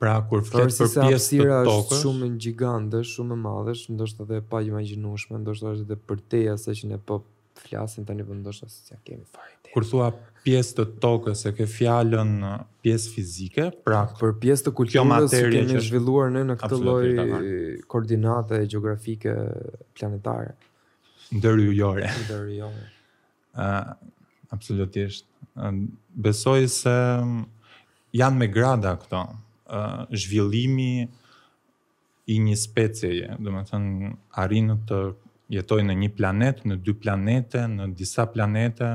Pra 0.00 0.16
kur 0.28 0.42
flet 0.48 0.68
për 0.68 0.72
pjesë 0.72 0.90
të 0.96 1.04
hapësira 1.04 1.60
është 1.68 2.00
shumë 2.00 2.26
e 2.26 2.34
gjigantë, 2.44 3.04
shumë 3.12 3.36
e 3.38 3.42
madhe, 3.44 3.76
ndoshta 3.94 4.26
edhe 4.26 4.40
pa 4.50 4.60
imagjinueshme, 4.66 5.38
ndoshta 5.44 5.76
edhe 5.76 5.98
përteja 6.08 6.56
sa 6.58 6.74
që 6.80 6.90
ne 6.94 6.98
po 6.98 7.20
flasim 7.54 8.04
tani 8.04 8.24
po 8.24 8.34
ndoshta 8.34 8.68
se 8.68 8.94
ja 8.94 8.98
kemi 9.04 9.24
fare 9.30 9.50
ide. 9.58 9.70
Kur 9.74 9.84
thua 9.86 10.10
pjesë 10.44 10.76
të 10.78 10.84
tokës 11.02 11.44
e 11.48 11.52
ke 11.56 11.66
fjalën 11.70 12.34
pjesë 12.84 13.12
fizike, 13.14 13.68
pra 13.86 14.04
po, 14.10 14.18
për 14.22 14.34
pjesë 14.42 14.68
të 14.68 14.72
kulturës 14.80 15.34
që 15.34 15.44
kemi 15.54 15.84
zhvilluar 15.88 16.32
ne 16.34 16.44
në 16.50 16.56
këtë 16.60 16.78
lloj 16.82 17.08
koordinate 17.90 18.60
gjeografike 18.70 19.34
planetare. 19.98 20.54
Ndërryjore. 21.34 22.10
Ndërryjore. 22.26 22.86
Ë 23.64 23.68
absolutisht. 24.54 25.26
Besoj 26.28 26.68
se 26.80 26.94
janë 28.18 28.38
me 28.42 28.48
grada 28.50 28.96
këto. 29.02 29.24
Ë 29.64 29.80
zhvillimi 30.20 30.92
i 32.34 32.38
një 32.40 32.54
specieje, 32.60 33.34
do 33.42 33.50
të 33.52 33.64
thënë 33.70 34.10
arinë 34.42 34.78
të 34.88 35.00
jetoj 35.58 35.82
në 35.86 35.94
një 36.02 36.08
planet, 36.16 36.62
në 36.68 36.78
dy 36.86 36.94
planete, 37.04 37.64
në 37.70 37.88
disa 37.98 38.26
planete, 38.30 38.86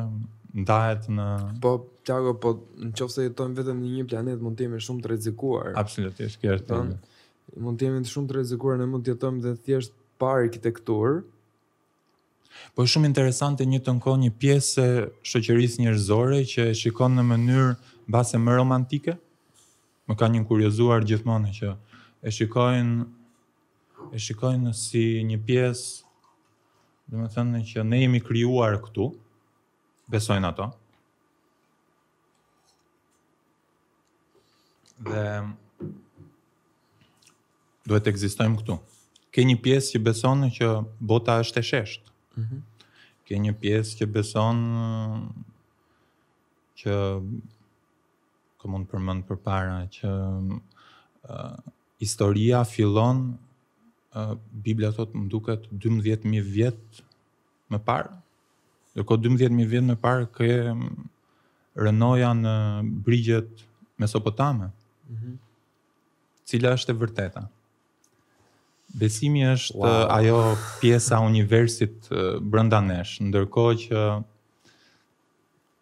ndahet 0.64 1.08
në 1.14 1.28
Po, 1.64 1.74
Tiago, 2.10 2.36
po 2.42 2.54
nëse 2.82 3.28
jetojmë 3.30 3.60
vetëm 3.62 3.80
në 3.84 3.92
një 4.00 4.06
planet, 4.10 4.40
mund 4.44 4.58
të 4.58 4.66
jemi 4.68 4.80
shumë 4.84 5.04
të 5.04 5.10
rrezikuar. 5.12 5.74
Absolutisht, 5.80 6.40
kjo 6.42 6.56
është. 6.58 6.80
Mund 7.64 7.80
të 7.82 7.86
jemi 7.90 8.06
shumë 8.10 8.32
të 8.32 8.38
rrezikuar, 8.40 8.80
ne 8.82 8.88
mund 8.90 9.06
të 9.06 9.14
jetojmë 9.16 9.44
dhe 9.46 9.52
thjesht 9.68 9.94
pa 10.22 10.32
arkitektur. 10.40 11.20
Po 12.76 12.84
shumë 12.90 13.12
interesante 13.12 13.68
një 13.70 13.84
të 13.86 13.94
nko 14.00 14.16
një 14.24 14.32
pjesë 14.42 14.84
e 14.84 15.06
shoqërisë 15.32 15.84
njerëzore 15.86 16.42
që 16.50 16.66
e 16.72 16.76
shikon 16.82 17.16
në 17.20 17.28
mënyrë 17.30 17.76
mbase 18.10 18.42
më 18.42 18.58
romantike. 18.58 19.16
Më 20.10 20.18
ka 20.18 20.28
një 20.34 20.42
kuriozuar 20.50 21.06
gjithmonë 21.06 21.54
që 21.60 21.72
e 22.26 22.34
shikojnë 22.34 23.08
e 24.10 24.20
shikojnë 24.26 24.74
si 24.86 25.06
një 25.30 25.38
pjesë 25.46 26.09
dhe 27.10 27.18
me 27.18 27.28
thënë 27.34 27.62
që 27.68 27.84
ne 27.90 28.00
jemi 28.04 28.20
kryuar 28.22 28.78
këtu, 28.86 29.08
besojnë 30.14 30.46
ato, 30.52 30.68
dhe 35.08 35.24
duhet 37.90 38.06
të 38.06 38.14
egzistojmë 38.14 38.62
këtu. 38.62 38.78
Ke 39.34 39.46
një 39.46 39.58
pjesë 39.66 39.96
që 39.96 40.04
besonë 40.10 40.50
që 40.58 40.70
bota 41.12 41.40
është 41.42 41.62
e 41.64 41.68
sheshtë. 41.72 42.14
Mm 42.36 42.44
-hmm. 42.44 42.86
Ke 43.30 43.40
një 43.46 43.54
pjesë 43.64 43.98
që 44.00 44.06
besonë 44.14 44.74
që 46.82 46.94
ka 48.62 48.70
mund 48.74 48.90
përmend 48.92 49.26
përpara 49.30 49.82
që 49.98 50.14
uh, 50.14 51.56
historia 52.04 52.62
fillon 52.66 53.20
Biblia 54.62 54.92
thot 54.96 55.14
më 55.16 55.28
duket 55.32 55.68
12000 55.72 56.42
vjet 56.46 57.02
më 57.72 57.80
parë. 57.90 58.14
Do 58.98 59.04
ko 59.08 59.18
12000 59.20 59.68
vjet 59.72 59.86
më 59.90 59.98
parë 60.06 60.26
kë 60.36 60.52
mm, 60.72 60.90
rënoja 61.86 62.32
në 62.40 62.56
brigjet 63.08 63.64
mesopotame. 64.02 64.72
Ëh. 65.14 65.24
Mm 65.28 65.38
Cila 66.50 66.72
është 66.74 66.96
e 66.96 66.98
vërteta? 66.98 67.42
Besimi 68.98 69.44
është 69.46 69.76
wow. 69.78 70.08
ajo 70.16 70.38
pjesa 70.82 71.20
e 71.22 71.28
universit 71.30 72.08
brenda 72.42 72.80
nesh, 72.82 73.20
ndërkohë 73.22 73.76
që 73.84 74.00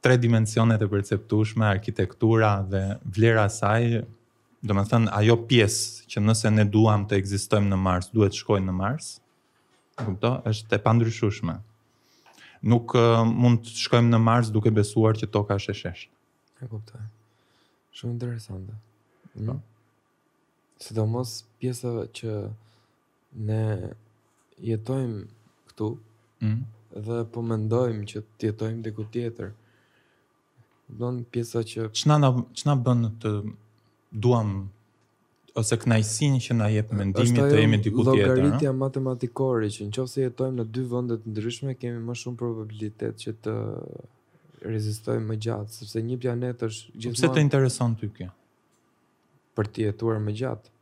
tre 0.03 0.17
dimensionet 0.19 0.83
e 0.83 0.89
perceptueshme, 0.91 1.63
arkitektura 1.69 2.49
dhe 2.67 2.81
vlera 3.19 3.47
e 3.47 3.53
saj 3.55 3.87
do 4.67 4.83
thënë, 4.91 5.11
ajo 5.19 5.35
pjesë 5.47 6.09
që 6.11 6.23
nëse 6.23 6.49
ne 6.53 6.65
duham 6.71 7.05
të 7.07 7.17
egzistojmë 7.21 7.69
në 7.71 7.77
Mars, 7.85 8.09
duhet 8.13 8.33
të 8.35 8.41
shkojnë 8.43 8.69
në 8.69 8.75
Mars, 8.79 9.09
kupto, 9.99 10.31
është 10.51 10.77
e 10.77 10.81
pandryshushme. 10.87 11.55
Nuk 12.71 12.95
uh, 12.97 13.21
mund 13.43 13.63
të 13.65 13.75
shkojmë 13.85 14.09
në 14.11 14.17
Mars 14.27 14.47
duke 14.55 14.71
besuar 14.79 15.15
që 15.19 15.29
toka 15.35 15.57
është 15.59 15.73
e 15.73 15.77
sheshtë. 15.81 16.13
E 16.65 16.67
kuptoj. 16.71 17.03
Shumë 17.97 18.15
interesante. 18.17 18.73
Se 18.73 19.35
mhm. 19.41 19.45
do 19.45 19.57
po. 19.57 19.73
Sidomos 20.77 21.31
pjesa 21.57 21.93
që 22.17 22.33
ne 23.47 23.61
jetojmë 24.61 25.23
këtu, 25.71 25.87
mm. 26.45 26.59
dhe 27.07 27.17
po 27.33 27.41
mendojmë 27.45 28.05
që 28.11 28.21
të 28.37 28.51
jetojmë 28.51 28.83
diku 28.85 29.07
tjetër. 29.13 29.51
Don 31.01 31.23
pjesa 31.33 31.63
që 31.67 31.89
ç'na 31.97 32.17
ç'na 32.61 32.75
bën 32.85 33.01
të 33.23 33.33
duam 34.11 34.67
ose 35.57 35.73
kënaqësin 35.81 36.35
që 36.43 36.53
na 36.57 36.67
jep 36.69 36.91
mendimi 36.93 37.37
të 37.37 37.61
jemi 37.63 37.79
diku 37.81 38.03
tjetër. 38.05 38.19
Është 38.29 38.41
logaritja 38.41 38.73
matematikore 38.77 39.69
që 39.73 39.87
nëse 39.89 40.21
jetojmë 40.27 40.61
në 40.61 40.65
dy 40.75 40.83
vende 40.93 41.17
të 41.23 41.31
ndryshme 41.33 41.73
kemi 41.81 42.03
më 42.07 42.15
shumë 42.23 42.39
probabilitet 42.41 43.23
që 43.25 43.33
të 43.45 43.55
rezistojmë 44.67 45.27
më 45.31 45.37
gjatë, 45.47 45.79
sepse 45.81 46.03
një 46.05 46.19
planet 46.23 46.63
është 46.67 46.91
gjithmonë. 46.91 47.15
Po 47.15 47.17
pse 47.17 47.33
të 47.35 47.43
intereson 47.45 47.95
ty 47.99 48.09
kjo? 48.17 48.29
Për 49.57 49.71
të 49.73 49.85
jetuar 49.87 50.21
më 50.21 50.35
gjatë. 50.43 50.73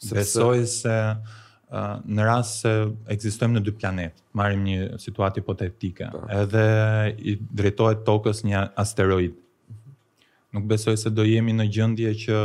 Sepse... 0.00 0.14
Besoj 0.16 0.62
se 0.70 0.94
uh, 1.14 1.80
në 2.08 2.26
rast 2.26 2.64
se 2.64 2.72
ekzistojmë 3.14 3.58
në 3.58 3.62
dy 3.68 3.74
planet, 3.82 4.22
marim 4.38 4.62
një 4.66 4.98
situatë 5.02 5.42
hipotetike, 5.44 6.10
po. 6.14 6.24
edhe 6.40 6.66
i 7.20 7.36
drejtohet 7.60 8.02
tokës 8.08 8.42
një 8.48 8.66
asteroid. 8.82 9.38
Nuk 10.52 10.64
besoj 10.66 10.96
se 10.98 11.10
do 11.12 11.22
jemi 11.28 11.52
në 11.54 11.66
gjendje 11.70 12.12
që 12.24 12.38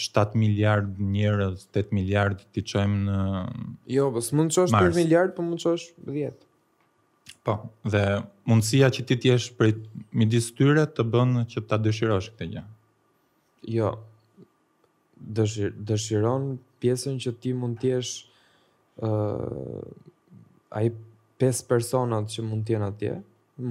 7 0.00 0.34
miliard 0.36 0.98
njerëz, 1.00 1.62
8 1.72 1.94
miliard 1.96 2.42
ti 2.52 2.60
çojmë 2.68 2.98
në 3.06 3.20
Jo, 3.96 4.10
po 4.12 4.20
s'mund 4.26 4.52
të 4.52 4.56
çosh 4.58 4.74
8 4.76 4.98
miliard, 5.00 5.32
po 5.38 5.46
mund 5.46 5.56
të 5.56 5.64
çosh 5.64 5.86
10. 6.12 6.34
Po, 7.44 7.54
dhe 7.92 8.02
mundësia 8.48 8.90
që 8.92 9.06
ti 9.08 9.16
të 9.20 9.30
jesh 9.32 9.48
prej 9.56 9.72
midis 10.16 10.50
tyre 10.56 10.84
të 10.96 11.06
bën 11.12 11.32
që 11.54 11.62
ta 11.70 11.78
dëshirosh 11.84 12.34
këtë 12.34 12.50
gjë. 12.54 12.64
Jo. 13.80 13.94
Dëshir, 15.38 15.72
dëshiron 15.88 16.58
pjesën 16.84 17.16
që 17.24 17.32
ti 17.40 17.52
mund 17.56 17.80
të 17.80 17.94
jesh 17.94 18.14
ë 19.00 19.08
uh, 19.08 19.80
ai 20.80 20.90
5 21.40 21.64
personat 21.72 22.28
që 22.32 22.42
mund 22.44 22.66
të 22.68 22.76
jenë 22.76 22.88
atje, 22.92 23.14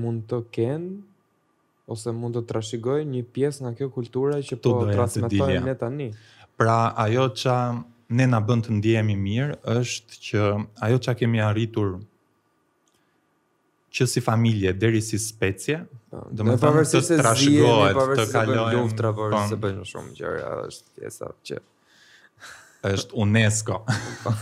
mund 0.06 0.26
të 0.32 0.42
kenë 0.58 0.94
ose 1.94 2.12
mund 2.18 2.38
të 2.40 2.44
trashigoj 2.50 3.02
një 3.10 3.24
pjesë 3.36 3.66
nga 3.66 3.74
kjo 3.80 3.90
kultura 3.98 4.40
që 4.46 4.60
po 4.64 4.78
transmetojmë 4.90 5.66
ne 5.68 5.76
tani. 5.80 6.08
Pra 6.60 6.78
ajo 7.06 7.28
që 7.42 7.58
ne 8.18 8.28
na 8.30 8.40
bën 8.48 8.64
të 8.66 8.76
ndihemi 8.80 9.16
mirë 9.20 9.58
është 9.80 10.20
që 10.30 10.44
ajo 10.88 11.00
që 11.08 11.16
kemi 11.22 11.42
arritur 11.46 11.96
që 13.94 14.08
si 14.10 14.22
familje 14.26 14.72
deri 14.82 15.00
si 15.06 15.20
specie, 15.22 15.84
po, 16.14 16.24
do 16.34 16.48
të 16.48 16.56
thonë 16.64 16.84
se 16.90 17.00
të 17.10 17.18
trashigohet 17.22 18.00
të 18.18 18.26
kalojë 18.32 18.74
luftra 18.80 19.12
por 19.18 19.36
se 19.44 19.54
po. 19.54 19.60
bën 19.68 19.84
shumë 19.92 20.16
gjëra, 20.18 20.54
është 20.70 20.98
pjesa 20.98 21.30
që 21.50 21.60
është 22.94 23.16
UNESCO 23.24 23.78
po. 24.26 24.34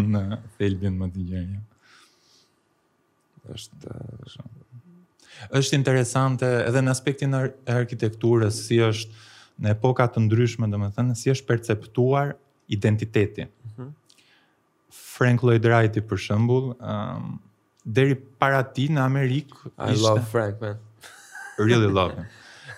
në 0.00 0.24
Thelbin 0.56 0.96
më 1.02 1.10
të 1.18 1.26
gjerë. 1.30 1.62
Është, 3.52 3.94
është 5.58 5.76
interesante 5.80 6.48
edhe 6.68 6.82
në 6.84 6.92
aspektin 6.92 7.34
e 7.38 7.42
arkitekturës, 7.74 8.60
si 8.68 8.80
është 8.84 9.24
në 9.64 9.72
epoka 9.76 10.06
të 10.14 10.22
ndryshme, 10.24 10.68
dhe 10.70 10.80
më 10.82 10.88
thënë, 10.96 11.16
si 11.18 11.30
është 11.32 11.48
perceptuar 11.50 12.32
identiteti. 12.74 13.44
Mm 13.46 13.72
-hmm. 13.74 13.92
Frank 15.14 15.42
Lloyd 15.46 15.66
Wright-i 15.68 16.00
për 16.10 16.22
shëmbull, 16.26 16.72
um, 16.92 17.38
deri 17.84 18.16
para 18.38 18.62
ti 18.62 18.88
në 18.88 19.00
Amerikë... 19.04 19.70
I 19.78 19.96
love 20.00 20.24
Frank, 20.30 20.60
man. 20.60 20.78
really 21.58 21.90
love 21.92 22.16
him. 22.16 22.26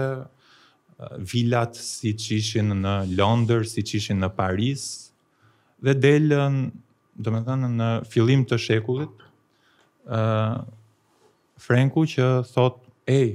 vilat 1.32 1.74
si 1.76 2.12
që 2.14 2.36
ishin 2.38 2.74
në 2.84 2.92
Londër, 3.18 3.64
si 3.66 3.82
që 3.82 3.98
ishin 3.98 4.20
në 4.22 4.28
Paris, 4.38 4.82
dhe 5.82 5.96
delën, 5.98 6.60
do 7.18 7.32
me 7.34 7.40
thënë, 7.44 7.70
në 7.80 7.88
fillim 8.10 8.44
të 8.46 8.58
shekullit, 8.64 9.24
uh, 10.06 10.60
Franku 11.62 12.04
që 12.12 12.28
thot, 12.52 12.78
ej, 13.10 13.32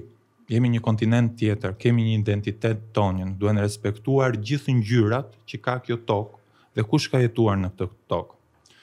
jemi 0.52 0.72
një 0.78 0.80
kontinent 0.86 1.34
tjetër, 1.40 1.76
kemi 1.82 2.06
një 2.08 2.16
identitet 2.22 2.86
tonë, 2.96 3.34
duhen 3.40 3.60
respektuar 3.60 4.40
gjithë 4.40 4.78
ngjyrat 4.80 5.36
që 5.48 5.60
ka 5.66 5.76
kjo 5.84 6.00
tokë, 6.08 6.40
dhe 6.78 6.88
kush 6.88 7.10
ka 7.12 7.20
jetuar 7.24 7.60
në 7.60 7.74
këtë 7.76 7.90
tokë. 8.14 8.78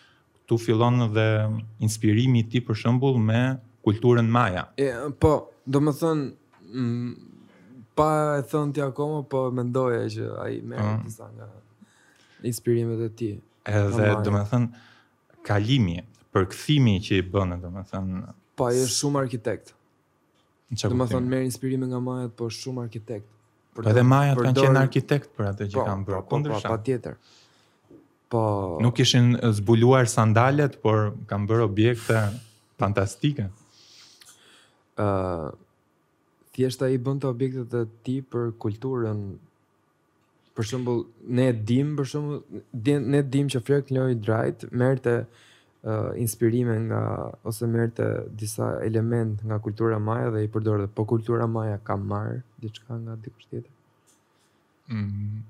Tu 0.48 0.60
fillon 0.60 1.06
dhe 1.12 1.26
inspirimi 1.84 2.44
ti 2.52 2.60
për 2.64 2.78
shembull 2.82 3.16
me 3.20 3.42
kulturën 3.85 4.31
maja. 4.31 4.70
E, 4.81 4.88
po, 5.20 5.33
do 5.68 5.81
më 5.85 5.92
thënë, 6.01 6.25
mm, 6.70 7.49
pa 7.99 8.09
e 8.40 8.47
thënë 8.51 8.75
ti 8.77 8.83
akoma, 8.85 9.20
po 9.29 9.44
mendoja 9.55 10.07
që 10.14 10.29
a 10.40 10.49
i 10.57 10.62
merë 10.64 10.88
mm. 10.97 11.05
tisa 11.05 11.29
nga 11.37 11.51
inspirimet 12.51 13.05
e 13.05 13.11
ti. 13.18 13.31
Edhe, 13.68 14.09
do 14.25 14.33
më 14.35 14.42
thënë, 14.53 14.83
kalimi, 15.49 15.99
përkëthimi 16.35 16.97
që 17.07 17.20
i 17.20 17.29
bënë, 17.35 17.61
do 17.64 17.70
më 17.77 17.85
thënë... 17.92 18.25
Pa, 18.27 18.37
po, 18.64 18.73
e 18.73 18.87
shumë 18.99 19.20
arkitekt. 19.27 19.75
Do 20.75 20.97
më 20.97 21.11
thënë, 21.12 21.29
merë 21.35 21.49
inspirimet 21.53 21.92
nga 21.92 22.01
majat, 22.09 22.35
po 22.38 22.49
shumë 22.61 22.87
arkitekt. 22.88 23.29
Për 23.77 23.85
po, 23.85 23.90
edhe 23.92 24.05
majat 24.09 24.40
kanë 24.44 24.62
qenë 24.62 24.83
arkitekt 24.87 25.33
për 25.37 25.49
atë 25.53 25.68
që 25.75 25.79
po, 25.81 25.87
kanë 25.90 26.09
bërë. 26.09 26.23
Po, 26.31 26.40
po, 26.49 26.62
pa 26.64 26.79
tjetër. 26.87 27.18
Po... 28.35 28.44
Nuk 28.83 28.97
ishin 29.05 29.35
zbuluar 29.59 30.09
sandalet, 30.11 30.81
por 30.83 31.12
kanë 31.31 31.51
bërë 31.53 31.66
objekte 31.68 32.23
fantastike 32.81 33.47
thjeshta 34.98 36.88
i 36.94 36.98
bën 36.98 37.18
të 37.22 37.28
objektet 37.30 37.74
e 37.78 37.85
ti 38.07 38.18
për 38.35 38.52
kulturën 38.62 39.24
për 40.54 40.68
shembull 40.70 41.00
ne 41.38 41.48
dim 41.70 41.94
për 42.00 42.11
shembull 42.12 43.00
ne 43.12 43.22
dim 43.37 43.48
që 43.54 43.62
Frank 43.66 43.90
Lloyd 43.96 44.28
Wright 44.28 44.68
merrte 44.83 45.14
uh, 45.24 46.12
inspirime 46.26 46.76
nga 46.87 47.00
ose 47.42 47.66
merrte 47.74 48.07
disa 48.44 48.70
element 48.87 49.42
nga 49.42 49.59
kultura 49.66 49.98
maja 49.98 50.30
dhe 50.37 50.44
i 50.46 50.52
përdorte 50.54 50.87
po 50.94 51.07
kultura 51.14 51.50
maja 51.59 51.80
ka 51.90 51.98
marr 52.14 52.38
diçka 52.62 53.00
nga 53.02 53.18
dikush 53.26 53.50
tjetër 53.50 53.72
mm 54.92 55.42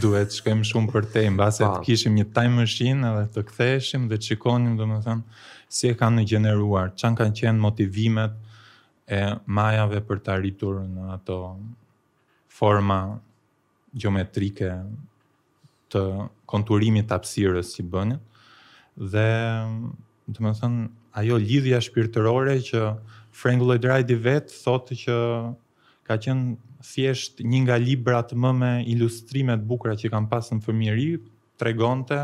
duhet 0.00 0.32
shkojmë 0.38 0.64
shumë 0.68 0.92
për 0.92 1.06
te, 1.14 1.22
në 1.28 1.36
base 1.36 1.66
të 1.66 1.80
kishim 1.84 2.14
një 2.16 2.24
time 2.32 2.56
machine 2.62 3.04
edhe 3.10 3.26
të 3.34 3.42
ktheshim 3.50 4.06
dhe 4.08 4.16
të 4.20 4.30
shikonim 4.30 4.78
dhe 4.78 4.86
më 4.88 5.00
thëmë 5.04 5.40
si 5.76 5.90
e 5.90 5.96
kanë 6.00 6.24
gjeneruar, 6.30 6.94
që 6.96 7.10
kanë 7.18 7.36
qenë 7.42 7.60
motivimet 7.64 8.38
e 9.10 9.20
majave 9.44 10.00
për 10.08 10.22
të 10.24 10.32
arritur 10.38 10.80
në 10.86 11.10
ato 11.18 11.36
forma 12.56 12.96
geometrike 14.00 14.72
të 15.92 16.04
konturimit 16.48 17.10
të 17.10 17.18
apsirës 17.18 17.74
që 17.76 17.84
bënë, 17.92 18.16
dhe 19.12 19.28
dhe 20.30 20.44
më 20.46 20.52
thënë, 20.62 20.82
ajo 21.20 21.36
lidhja 21.42 21.80
shpirtërore 21.84 22.52
që 22.70 22.80
Frank 23.34 23.64
Lloyd 23.66 23.84
Wright 23.84 24.10
i 24.14 24.18
vetë 24.24 24.56
thotë 24.64 24.98
që 25.04 25.16
ka 26.08 26.16
qenë 26.22 26.69
thjesht 26.84 27.40
një 27.44 27.60
nga 27.66 27.76
librat 27.80 28.32
më 28.32 28.50
me 28.60 28.70
ilustrime 28.88 29.56
të 29.60 29.66
bukura 29.68 29.96
që 30.00 30.10
kam 30.14 30.28
pasur 30.30 30.58
në 30.58 30.64
fëmijëri, 30.66 31.08
tregonte 31.60 32.18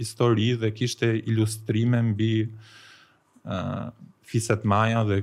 histori 0.00 0.50
dhe 0.62 0.70
kishte 0.74 1.08
ilustrime 1.32 2.00
mbi 2.12 2.28
ë 2.46 3.56
uh, 3.56 3.90
fiset 4.32 4.62
maja 4.70 5.02
dhe 5.08 5.18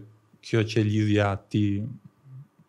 kjo 0.45 0.63
që 0.71 0.83
lidhja 0.85 1.29
ti 1.51 1.63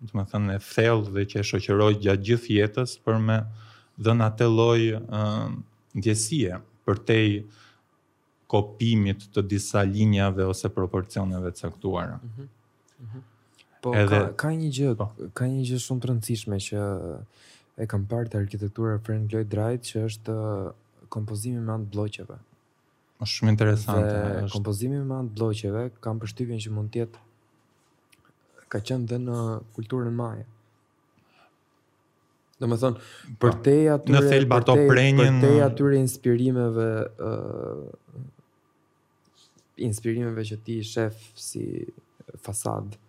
të 0.06 0.16
më 0.16 0.24
thënë 0.30 0.52
e 0.56 0.60
thellë 0.66 1.10
dhe 1.16 1.24
që 1.32 1.40
e 1.42 1.46
shoqëroi 1.50 1.96
gjatë 2.04 2.26
gjithë 2.28 2.54
jetës 2.58 2.94
për 3.04 3.18
me 3.26 3.38
dhëna 4.06 4.30
të 4.38 4.48
loj 4.52 4.80
uh, 4.98 5.50
ndjesie 5.98 6.60
për 6.86 7.02
tej 7.10 7.26
kopimit 8.50 9.26
të 9.34 9.42
disa 9.50 9.82
linjave 9.90 10.46
ose 10.52 10.70
proporcioneve 10.74 11.50
caktuara. 11.60 12.16
Mm 12.22 12.30
-hmm. 12.38 12.48
Mm 13.02 13.06
-hmm. 13.12 13.22
Po, 13.80 13.94
edhe... 13.96 14.08
ka, 14.08 14.28
ka 14.36 14.50
një 14.52 14.68
gjë, 14.76 14.90
po. 15.00 15.06
ka 15.36 15.46
një 15.48 15.62
gjë 15.70 15.78
shumë 15.86 16.02
të 16.04 16.08
rëndësishme 16.10 16.58
që 16.68 16.86
e 17.80 17.86
kam 17.88 18.02
parë 18.10 18.32
te 18.34 18.36
arkitektura 18.40 18.96
Frank 19.06 19.32
Lloyd 19.32 19.54
Wright 19.56 19.88
që 19.88 20.02
është 20.10 20.34
uh, 20.36 20.70
kompozimi 21.14 21.62
me 21.64 21.72
anë 21.78 21.88
bloqeve. 21.94 22.36
Është 23.24 23.32
shumë 23.38 23.54
interesante. 23.56 24.12
Dhe 24.12 24.44
është... 24.44 24.54
kompozimi 24.56 25.00
me 25.00 25.18
anë 25.22 25.34
bloqeve 25.38 25.86
kam 26.04 26.20
përshtypjen 26.20 26.60
që 26.66 26.74
mund 26.76 26.92
të 26.92 27.02
jetë 27.04 27.24
ka 28.70 28.82
qenë 28.90 29.08
dhe 29.12 29.20
në 29.24 29.38
kulturën 29.78 30.14
maje. 30.22 30.44
Do 32.60 32.68
më 32.68 32.76
thonë, 32.82 33.08
për 33.40 33.54
po. 33.54 33.62
te 33.64 33.78
e 33.86 33.90
atyre... 33.94 34.18
Në 34.18 34.26
thelë 34.28 34.50
bato 34.54 34.74
prejnjën... 34.82 35.28
Për 35.40 35.44
te 35.46 35.54
e 35.56 35.60
atyre 35.64 35.98
inspirimeve... 36.04 36.90
Uh, 37.16 38.26
inspirimeve 39.88 40.44
që 40.52 40.58
ti 40.66 40.76
shef 40.84 41.22
si 41.40 41.64
fasadë 42.44 43.00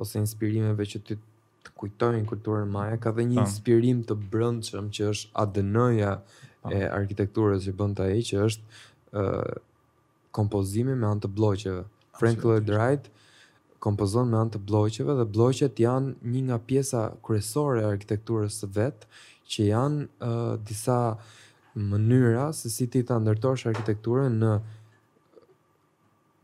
ose 0.00 0.18
inspirimeve 0.20 0.86
që 0.94 1.00
ty 1.08 1.16
të 1.64 1.72
kujtojnë 1.76 2.24
kulturën 2.28 2.68
maja, 2.72 2.96
ka 2.96 3.12
dhe 3.12 3.26
një 3.28 3.36
pa. 3.36 3.42
Po. 3.44 3.48
inspirim 3.50 3.98
të 4.08 4.14
brëndshëm 4.32 4.86
që 4.96 5.08
është 5.12 5.32
ADN-ja 5.42 6.12
po. 6.20 6.70
e 6.72 6.78
arkitekturës 6.98 7.66
që 7.68 7.74
bënda 7.80 8.06
e 8.14 8.20
që 8.30 8.38
është 8.46 8.78
uh, 9.20 9.58
kompozimi 10.38 10.96
me 11.02 11.08
antë 11.10 11.28
bloqeve. 11.36 11.82
Frank 12.20 12.44
Lloyd 12.44 12.70
Wright 12.72 13.10
kompozon 13.84 14.32
me 14.32 14.40
antë 14.40 14.62
bloqeve 14.70 15.18
dhe 15.20 15.26
bloqet 15.36 15.82
janë 15.84 16.14
një 16.32 16.42
nga 16.48 16.58
pjesa 16.68 17.04
kresore 17.26 17.84
e 17.84 17.90
arkitekturës 17.92 18.58
së 18.62 18.70
vetë 18.78 19.10
që 19.52 19.68
janë 19.68 20.06
uh, 20.08 20.56
disa 20.70 20.98
mënyra 21.92 22.50
se 22.60 22.72
si 22.74 22.88
ti 22.92 23.04
të 23.08 23.20
ndërtosh 23.24 23.68
arkitekturën 23.70 24.32
në 24.42 24.54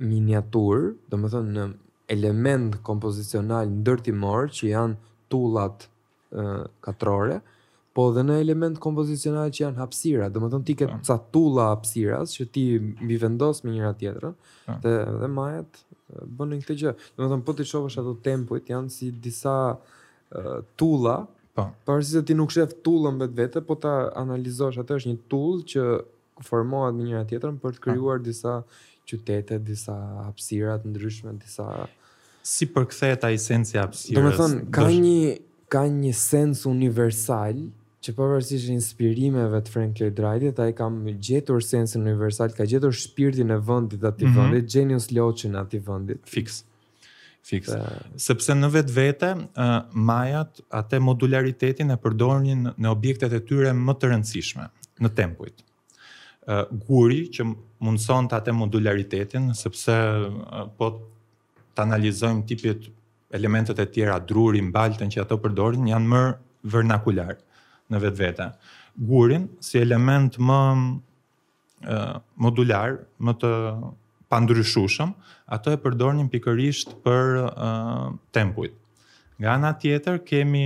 miniatur, 0.06 0.90
dhe 1.08 1.16
më 1.16 1.32
thënë 1.32 1.54
në 1.56 1.68
element 2.08 2.78
kompozicional 2.86 3.66
ndërtimor 3.82 4.50
që 4.54 4.72
janë 4.72 4.98
tullat 5.32 5.86
katrore, 6.82 7.38
po 7.96 8.10
dhe 8.12 8.26
në 8.28 8.34
element 8.42 8.76
kompozicional 8.82 9.48
që 9.48 9.62
janë 9.64 9.80
hapësira, 9.80 10.26
dhe 10.28 10.40
të 10.42 10.48
tënë 10.52 10.66
ti 10.68 10.74
ke 10.76 10.88
po. 10.90 10.98
ca 11.06 11.14
tulla 11.32 11.70
hapësiras 11.70 12.34
që 12.36 12.44
ti 12.52 12.64
mbi 12.82 13.16
vendos 13.22 13.62
me 13.64 13.72
njëra 13.72 13.94
tjetërën, 14.00 14.34
po. 14.66 14.74
dhe, 14.84 14.92
dhe 15.22 15.30
majet 15.32 15.80
bënë 16.36 16.50
në 16.52 16.58
këtë 16.64 16.76
gjë. 16.82 16.92
Dhe 17.00 17.22
të 17.24 17.30
tënë, 17.32 17.46
po 17.46 17.54
të 17.56 17.66
shohësh 17.70 17.96
ato 18.02 18.12
tempujt 18.26 18.68
janë 18.74 18.92
si 18.92 19.08
disa 19.26 19.56
uh, 19.78 20.50
tulla, 20.76 21.16
po. 21.56 21.70
parësi 21.88 22.20
ti 22.28 22.36
nuk 22.36 22.52
shef 22.52 22.74
tullën 22.84 23.16
vetvete, 23.22 23.62
vete, 23.62 23.64
po 23.66 23.74
ta 23.80 23.94
analizosh, 24.20 24.76
atë 24.82 25.00
është 25.00 25.14
një 25.14 25.18
tullë 25.32 25.66
që 25.72 25.86
formohet 26.50 26.94
me 26.98 27.08
njëra 27.08 27.24
tjetërën 27.32 27.56
për 27.62 27.72
të 27.78 27.80
po. 27.80 27.86
krijuar 27.88 28.20
disa 28.28 28.60
qytete, 29.06 29.58
disa 29.64 29.96
hapësira 30.26 30.76
të 30.82 30.92
ndryshme, 30.92 31.34
disa 31.40 31.66
si 32.46 32.66
përkthehet 32.70 33.24
ai 33.26 33.38
sensi 33.42 33.76
i 33.76 33.80
hapësirës. 33.82 34.14
Domethën 34.18 34.60
ka 34.74 34.84
dësh... 34.86 35.00
një 35.02 35.34
ka 35.74 35.82
një 35.90 36.12
sens 36.14 36.60
universal 36.70 37.64
që 38.06 38.12
pavarësisht 38.14 38.68
inspirimeve 38.70 39.58
të 39.66 39.72
Frank 39.74 39.98
Lloyd 39.98 40.20
Wrightit, 40.22 40.60
ai 40.62 40.70
ka 40.78 40.86
gjetur 41.28 41.64
sensin 41.66 42.04
universal, 42.06 42.52
ka 42.54 42.66
gjetur 42.70 42.94
shpirtin 42.94 43.50
e 43.50 43.58
vendit 43.66 44.04
aty 44.06 44.28
mm 44.28 44.36
-hmm. 44.36 44.62
genius 44.76 45.10
loci 45.16 45.48
në 45.50 45.58
aty 45.64 45.78
vendit. 45.88 46.20
Fix. 46.34 46.62
Fix. 47.42 47.66
Dhe... 47.66 47.82
Sepse 48.16 48.52
në 48.62 48.70
vetë 48.76 48.94
vete, 49.00 49.32
uh, 49.34 49.80
majat 49.94 50.60
atë 50.70 51.00
modularitetin 51.02 51.90
e 51.90 51.96
përdornin 51.96 52.68
në 52.78 52.88
objektet 52.90 53.32
e 53.32 53.40
tyre 53.40 53.70
më 53.74 53.94
të 54.00 54.06
rëndësishme, 54.12 54.70
në 55.02 55.08
tempujt 55.14 55.65
guri 56.86 57.26
që 57.34 57.42
mundëson 57.82 58.28
të 58.30 58.36
atë 58.40 58.52
modularitetin, 58.54 59.50
sepse 59.58 59.96
po 60.78 60.90
të 61.74 61.86
analizojmë 61.86 62.46
tipit 62.48 62.86
elementet 63.36 63.78
e 63.82 63.86
tjera, 63.92 64.18
druri, 64.22 64.62
mbaltën 64.64 65.10
që 65.12 65.22
ato 65.24 65.38
përdorin, 65.42 65.86
janë 65.90 66.08
mërë 66.12 66.34
vernakular 66.72 67.34
në 67.90 68.00
vetë 68.04 68.18
vete. 68.22 68.46
Gurin, 68.96 69.48
si 69.60 69.78
element 69.82 70.38
më 70.38 70.60
modular, 72.40 73.00
më 73.20 73.34
të 73.42 73.50
pandryshushëm, 74.32 75.10
ato 75.54 75.70
e 75.74 75.78
përdornin 75.78 76.26
pikërisht 76.32 76.96
për 77.06 77.34
uh, 77.46 78.06
tempujt. 78.34 78.72
Nga 79.38 79.52
ana 79.52 79.70
tjetër 79.78 80.16
kemi 80.26 80.62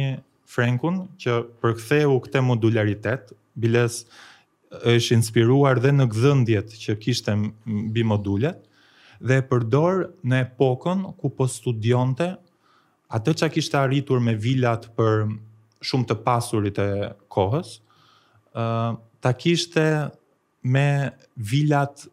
Frenkun 0.49 1.03
që 1.21 1.35
përktheu 1.61 2.15
këtë 2.25 2.41
modularitet, 2.47 3.35
biles 3.61 3.99
është 4.71 5.15
inspiruar 5.19 5.81
dhe 5.83 5.91
në 5.95 6.05
gdhëndjet 6.13 6.75
që 6.81 6.95
kishte 7.03 7.33
mbi 7.37 8.05
modulet 8.07 8.61
dhe 9.27 9.41
e 9.41 9.45
përdor 9.51 10.05
në 10.31 10.39
epokën 10.47 11.01
ku 11.19 11.31
po 11.37 11.49
studionte 11.51 12.29
atë 13.17 13.35
që 13.43 13.49
kishte 13.57 13.79
arritur 13.81 14.23
me 14.23 14.37
vilat 14.41 14.87
për 14.97 15.25
shumë 15.89 16.09
të 16.13 16.17
pasurit 16.25 16.79
e 16.79 16.87
kohës, 17.35 17.73
ta 19.21 19.33
kishte 19.41 19.85
me 20.63 20.87
vilat 21.51 22.07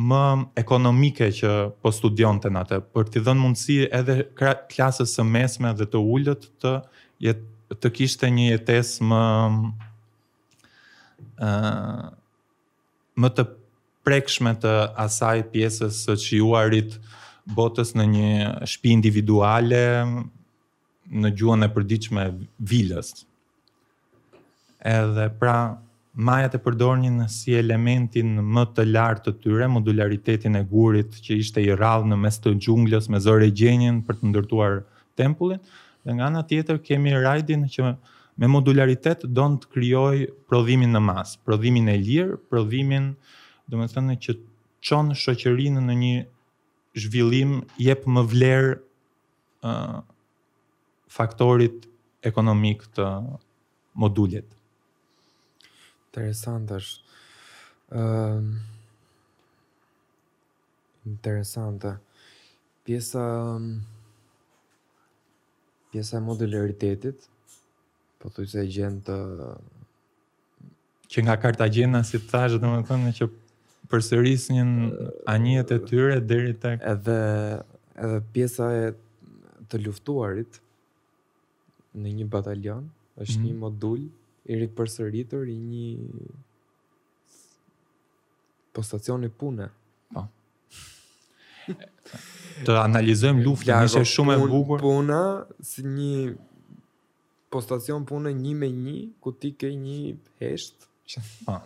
më 0.00 0.22
ekonomike 0.64 1.28
që 1.40 1.50
po 1.84 1.92
studionte 1.92 2.48
në 2.50 2.62
atë, 2.64 2.78
për 2.94 3.10
t'i 3.12 3.20
dhënë 3.26 3.42
mundësi 3.44 3.76
edhe 4.00 4.18
klasës 4.72 5.12
së 5.18 5.26
mesme 5.28 5.74
dhe 5.78 5.84
të 5.92 6.00
ullët 6.14 6.48
të, 6.62 6.74
jet, 7.28 7.44
të 7.80 7.92
kishte 8.00 8.32
një 8.32 8.48
jetes 8.54 8.96
më 9.10 9.20
më 13.20 13.28
të 13.36 13.44
prekshme 14.04 14.52
të 14.60 14.74
asaj 15.04 15.42
pjesës 15.52 16.02
së 16.06 16.16
qiuarit 16.24 16.96
botës 17.56 17.92
në 17.96 18.04
një 18.12 18.32
shtëpi 18.68 18.92
individuale 18.94 19.80
në 21.20 21.32
gjuhën 21.40 21.66
e 21.66 21.70
përditshme 21.74 22.24
vilës. 22.72 23.12
Edhe 24.86 25.26
pra 25.40 25.56
majat 26.14 26.54
e 26.54 26.60
përdornin 26.64 27.24
si 27.30 27.56
elementin 27.56 28.36
më 28.40 28.64
të 28.76 28.84
lartë 28.92 29.30
të 29.32 29.42
tyre, 29.42 29.66
modularitetin 29.74 30.56
e 30.60 30.62
gurit 30.70 31.18
që 31.24 31.40
ishte 31.42 31.64
i 31.64 31.74
radhë 31.76 32.08
në 32.12 32.20
mes 32.26 32.38
të 32.38 32.54
gjunglës, 32.66 33.08
me 33.12 33.18
zore 33.20 33.48
gjenjen 33.50 34.00
për 34.06 34.20
të 34.20 34.30
ndërtuar 34.30 34.78
tempullin, 35.20 35.60
dhe 36.04 36.16
nga 36.16 36.30
nga 36.34 36.44
tjetër 36.50 36.78
kemi 36.86 37.12
rajdin 37.20 37.66
që 37.72 37.92
me 38.38 38.46
modularitet 38.48 39.24
do 39.26 39.44
të 39.62 39.70
krijoj 39.74 40.28
prodhimin 40.50 40.94
në 40.94 41.00
masë, 41.06 41.40
prodhimin 41.46 41.88
e 41.90 41.96
lirë, 42.00 42.38
prodhimin 42.50 43.14
do 43.70 43.80
të 43.80 43.90
thonë 43.94 44.16
që 44.26 44.34
çon 44.86 45.12
shoqërinë 45.16 45.82
në 45.88 45.96
një 46.02 46.18
zhvillim, 47.04 47.58
jep 47.78 48.06
më 48.06 48.24
vlerë 48.32 48.70
ë 49.70 49.72
faktorit 51.10 51.86
ekonomik 52.26 52.84
të 52.96 53.08
modulit. 54.00 54.46
Interesant 56.10 56.70
është 56.74 57.18
ë 57.90 58.42
interesante 61.10 61.94
pjesa 62.84 63.22
pjesa 65.90 66.18
e 66.18 66.22
modularitetit 66.22 67.29
po 68.20 68.28
thuj 68.30 68.50
se 68.52 68.64
gjen 68.68 68.98
të 69.06 69.16
që 71.10 71.22
nga 71.26 71.36
Kartagjena 71.42 72.02
si 72.06 72.18
të 72.20 72.28
thash 72.30 72.56
domethënë 72.62 73.12
që 73.16 73.28
përsërisin 73.90 74.70
anijet 75.32 75.72
e 75.74 75.78
tyre 75.88 76.18
deri 76.32 76.52
tek 76.64 76.84
edhe 76.92 77.16
edhe 78.00 78.20
pjesa 78.34 78.68
e 78.76 78.84
të 79.72 79.80
luftuarit 79.86 80.60
në 81.96 82.12
një 82.20 82.26
batalion 82.34 82.84
është 83.16 83.38
mm 83.38 83.46
-hmm. 83.46 83.54
një 83.54 83.62
modul 83.64 84.04
i 84.50 84.60
ripërsëritur 84.60 85.48
i 85.52 85.56
një 85.58 85.86
postacioni 88.74 89.28
pune. 89.28 89.66
Po. 90.14 90.22
Të 92.66 92.76
analizojm 92.84 93.42
luftën, 93.46 93.84
ishte 93.86 94.04
shumë 94.14 94.32
e 94.36 94.48
bukur. 94.52 94.80
Puna 94.86 95.22
si 95.70 95.82
një 95.82 96.14
postacion 97.50 98.04
pune 98.06 98.32
një 98.36 98.52
me 98.58 98.68
një, 98.72 98.96
ku 99.22 99.32
ti 99.34 99.50
ke 99.58 99.70
një 99.74 100.14
hesht. 100.42 100.86
Po. 101.44 101.56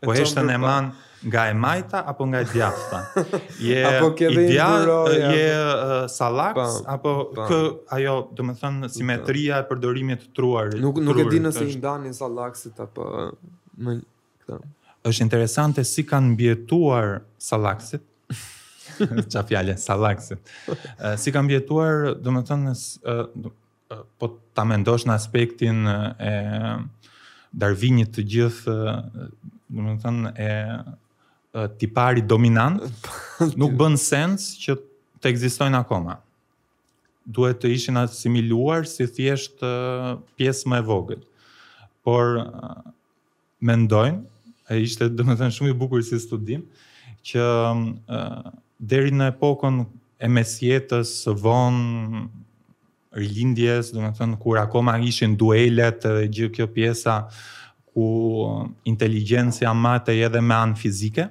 Po 0.00 0.14
heshtë 0.16 0.40
në 0.48 0.54
eman 0.56 0.86
nga 1.28 1.42
e 1.50 1.56
majta 1.66 2.00
apo 2.08 2.24
nga 2.30 2.38
e 2.40 2.46
djafta? 2.48 3.02
Je 3.68 3.82
apo 3.84 4.12
ke 4.16 4.30
dhe 4.32 4.44
Je 4.48 5.50
salaks? 6.14 6.78
apo 6.88 7.12
kë 7.36 7.58
ajo, 7.98 8.14
do 8.32 8.46
më 8.48 8.54
thënë, 8.62 8.88
simetria 8.94 9.58
e 9.60 9.66
përdorimit 9.68 10.24
të 10.24 10.30
truar? 10.38 10.72
Nuk, 10.80 11.02
nuk 11.04 11.20
e 11.20 11.28
di 11.28 11.42
nëse 11.44 11.66
i 11.68 11.76
ndani 11.76 12.14
salaksit 12.16 12.80
apo... 12.86 13.04
Më, 13.76 13.98
këta. 14.46 14.62
është 15.06 15.24
interesante 15.26 15.82
si 15.84 16.02
kanë 16.08 16.32
bjetuar 16.40 17.18
salaksit, 17.38 18.00
qa 19.32 19.44
fjale, 19.46 19.76
salaksit, 19.76 20.56
si 21.20 21.34
kanë 21.36 21.52
bjetuar, 21.52 22.08
do 22.16 22.32
më 22.32 22.46
thënë, 22.48 22.72
po 24.18 24.28
ta 24.54 24.64
mendosh 24.64 25.06
në 25.06 25.14
aspektin 25.14 25.86
e 25.86 26.32
Darwinit 27.56 28.10
të 28.16 28.24
gjithë, 28.34 28.74
do 29.72 29.84
të 29.88 29.94
thënë 30.02 30.32
e 30.46 30.52
tipari 31.80 32.22
dominant, 32.28 32.82
nuk 33.60 33.74
bën 33.80 33.94
sens 34.00 34.50
që 34.60 34.76
të 35.22 35.30
ekzistojnë 35.32 35.78
akoma. 35.78 36.18
Duhet 37.26 37.62
të 37.62 37.70
ishin 37.74 37.98
asimiluar 37.98 38.84
si 38.90 39.06
thjesht 39.10 39.62
pjesë 40.38 40.70
më 40.70 40.82
e 40.82 40.86
vogël. 40.86 41.22
Por 42.06 42.36
mendojnë, 43.66 44.20
e 44.70 44.80
ishte 44.82 45.08
do 45.14 45.24
të 45.24 45.38
thënë 45.40 45.56
shumë 45.56 45.72
i 45.72 45.78
bukur 45.78 46.02
si 46.06 46.18
studim, 46.22 46.66
që 47.26 47.46
deri 48.86 49.14
në 49.16 49.30
epokën 49.32 49.80
e 50.20 50.28
mesjetës 50.30 51.14
së 51.24 51.32
vonë 51.42 52.26
rilindjes, 53.18 53.92
do 53.94 54.02
të 54.04 54.10
thënë 54.18 54.36
kur 54.42 54.58
akoma 54.60 54.96
ishin 55.06 55.36
duelet 55.40 56.02
dhe 56.04 56.26
gjithë 56.28 56.54
kjo 56.60 56.66
pjesa 56.76 57.16
ku 57.90 58.08
inteligjencia 58.90 59.72
mate 59.72 60.14
edhe 60.26 60.42
me 60.44 60.56
anë 60.56 60.78
fizike. 60.82 61.30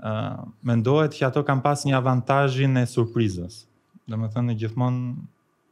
Uh, 0.00 0.46
mendohet 0.64 1.12
që 1.12 1.26
ato 1.28 1.42
kanë 1.44 1.64
pas 1.64 1.82
një 1.84 1.98
avantazhin 1.98 2.80
e 2.80 2.86
surprizës. 2.88 3.66
Dhe 4.08 4.16
me 4.16 4.30
thënë, 4.32 4.54
gjithmonë 4.62 5.10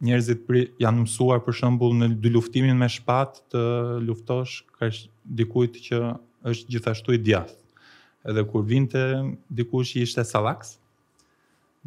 njerëzit 0.04 0.42
pri, 0.46 0.66
janë 0.78 1.04
mësuar 1.06 1.40
për 1.46 1.56
shembull 1.62 1.94
në 1.96 2.10
dy 2.22 2.34
luftimin 2.34 2.76
me 2.78 2.88
shpatë, 2.92 3.46
të 3.54 3.62
luftosh 4.04 4.58
kërsh 4.78 5.06
dikujt 5.40 5.80
që 5.88 6.02
është 6.52 6.74
gjithashtu 6.74 7.16
i 7.16 7.22
djath. 7.24 7.56
Edhe 8.28 8.44
kur 8.50 8.66
vinte 8.68 9.00
dikush 9.56 9.94
që 9.96 10.04
ishte 10.04 10.26
salaks, 10.28 10.74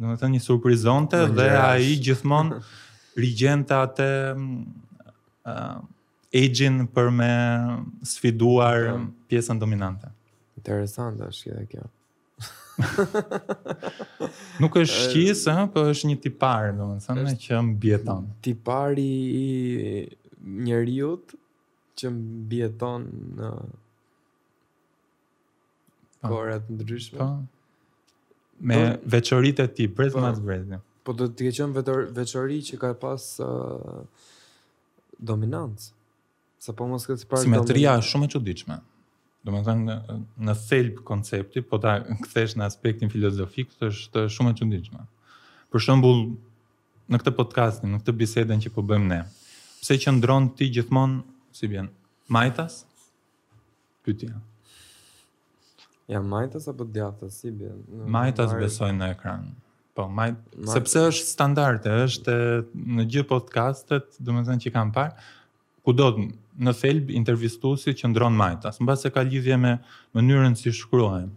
dhe 0.00 0.10
me 0.10 0.18
thënë 0.18 0.34
një 0.34 0.42
surprizonte 0.42 1.20
dhe 1.38 1.46
a 1.62 1.76
gjithmonë 1.78 2.58
rigjenta 3.16 3.82
atë 3.86 4.08
uh, 4.34 4.36
mm, 4.36 5.16
eh, 5.48 5.80
agent 6.42 6.86
për 6.96 7.10
me 7.12 7.30
sfiduar 8.08 8.86
okay. 8.86 9.00
Mm. 9.00 9.10
pjesën 9.30 9.60
dominante. 9.60 10.12
Interesant 10.56 11.20
është 11.26 11.52
kjo 11.52 11.66
kjo. 11.72 11.90
Nuk 14.62 14.78
është 14.80 14.80
eh, 14.80 15.04
shqis, 15.08 15.44
ëh, 15.46 15.58
eh, 15.60 15.68
po 15.74 15.84
është 15.92 16.08
një 16.12 16.16
tipar, 16.24 16.70
domethënë 16.78 17.34
që 17.44 17.60
mbieton. 17.68 18.26
Tipari 18.44 19.08
i 19.42 20.04
njeriu 20.64 21.12
që 22.00 22.12
mbieton 22.16 23.04
në 23.38 23.50
po. 26.22 26.30
korat 26.32 26.70
ndryshme. 26.72 27.18
Po. 27.18 28.46
Me 28.62 28.80
po. 28.86 29.12
veçoritë 29.16 29.68
e 29.68 29.72
tij, 29.76 29.92
brez 29.98 30.16
të 30.16 30.24
po. 30.24 30.32
brezin. 30.46 30.80
Po 31.02 31.14
do 31.18 31.26
të 31.34 31.48
keqen 31.50 31.72
veçori 32.14 32.58
që 32.68 32.76
ka 32.82 32.90
pas 33.02 33.22
uh, 33.42 34.02
dominancë. 35.30 35.88
Sa 36.62 36.74
po 36.78 36.86
mos 36.86 37.06
këtë 37.10 37.26
parë... 37.30 37.42
Simetria 37.42 37.96
është 37.98 38.12
shumë 38.14 38.28
e 38.28 38.30
çuditshme. 38.36 38.76
Do 39.42 39.54
me 39.56 39.62
thënë 39.66 39.82
në, 39.88 40.16
në 40.46 40.54
thelbë 40.68 41.04
koncepti, 41.08 41.64
po 41.72 41.80
ta 41.82 41.96
këthesh 42.06 42.54
në 42.60 42.68
aspektin 42.68 43.10
filozofik, 43.10 43.72
është 43.88 44.28
shumë 44.36 44.52
e 44.54 44.58
çuditshme. 44.60 45.02
Për 45.74 45.84
shembull, 45.88 46.22
në 47.12 47.20
këtë 47.24 47.34
podcastin, 47.40 47.90
në 47.96 48.02
këtë 48.04 48.14
biseden 48.22 48.62
që 48.62 48.72
po 48.76 48.84
bëjmë 48.92 49.10
ne, 49.14 49.18
pse 49.82 49.98
që 50.04 50.14
ndronë 50.20 50.52
ti 50.60 50.70
gjithmonë, 50.76 51.24
si 51.58 51.72
bjen, 51.72 51.90
majtas? 52.36 52.78
Pytja. 54.06 54.38
Ja, 56.10 56.22
majtas 56.22 56.70
apo 56.70 56.86
djathas, 56.94 57.40
si 57.42 57.50
bjen? 57.58 57.82
majtas 58.14 58.54
besojnë 58.62 59.02
në 59.02 59.10
ekranë. 59.16 59.52
Po, 59.94 60.08
ma... 60.08 60.26
sepse 60.72 61.02
është 61.10 61.28
standarde, 61.28 61.90
është 62.08 62.36
në 62.96 63.04
gjithë 63.12 63.28
podcastet, 63.28 64.14
dhe 64.20 64.44
zënë 64.46 64.62
që 64.64 64.72
kam 64.72 64.92
parë, 64.94 65.12
ku 65.84 65.92
do 65.98 66.06
të 66.16 66.24
në 66.62 66.74
felb 66.76 67.10
intervistuesi 67.12 67.92
që 68.00 68.10
ndronë 68.12 68.38
majta, 68.38 68.72
së 68.72 68.86
mba 68.86 68.96
se 69.00 69.10
ka 69.12 69.24
lidhje 69.26 69.58
me 69.60 69.74
mënyrën 70.16 70.56
si 70.60 70.72
shkruajmë. 70.80 71.34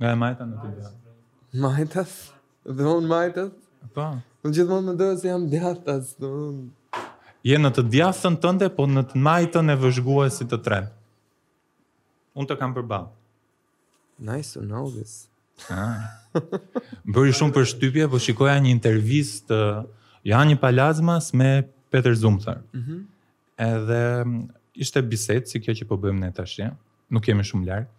Nga 0.00 0.14
e 0.14 0.16
majta 0.22 0.46
në 0.48 0.58
të 0.62 0.72
bjarë. 0.78 1.60
Majta? 1.66 2.06
Dhe 2.68 2.88
unë 2.88 3.10
majta? 3.12 3.46
Po. 3.96 4.08
Në 4.44 4.54
gjithë 4.54 4.70
mund 4.72 4.90
më 4.92 4.96
dojë 5.02 5.20
se 5.24 5.30
jam 5.32 5.46
djatë, 5.52 5.96
asë 5.96 6.24
dhe 6.24 7.04
Je 7.48 7.56
në 7.62 7.68
të 7.76 7.84
djathën 7.92 8.36
tënde, 8.42 8.68
po 8.76 8.88
në 8.90 9.04
të 9.12 9.20
majtën 9.24 9.72
e 9.72 9.76
vëzhguesit 9.84 10.50
të 10.52 10.58
tre. 10.66 10.80
Unë 12.36 12.48
të 12.50 12.58
kam 12.60 12.74
përbalë. 12.76 13.12
Nice 14.32 14.56
to 14.58 14.64
know 14.68 14.84
this. 14.96 15.27
Më 15.66 17.14
bëri 17.14 17.32
shumë 17.36 17.54
për 17.56 17.66
shtypje, 17.72 18.06
po 18.12 18.20
shikoja 18.22 18.56
një 18.62 18.70
intervist, 18.76 19.50
Jani 20.28 20.58
Palazmas 20.60 21.30
me 21.32 21.50
Peter 21.90 22.12
Zumthar. 22.18 22.60
Mm 22.72 22.80
-hmm. 22.80 23.00
Edhe 23.56 24.02
ishte 24.74 25.00
biset, 25.02 25.48
si 25.48 25.60
kjo 25.60 25.72
që 25.72 25.84
po 25.88 25.96
bëjmë 25.96 26.20
ne 26.20 26.30
tashje, 26.32 26.70
nuk 27.10 27.24
kemi 27.24 27.42
shumë 27.44 27.66
lartë, 27.66 27.90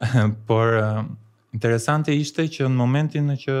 por 0.48 0.68
interesante 1.52 2.14
ishte 2.14 2.42
që 2.48 2.68
në 2.68 2.76
momentin 2.76 3.26
në 3.30 3.36
që 3.44 3.54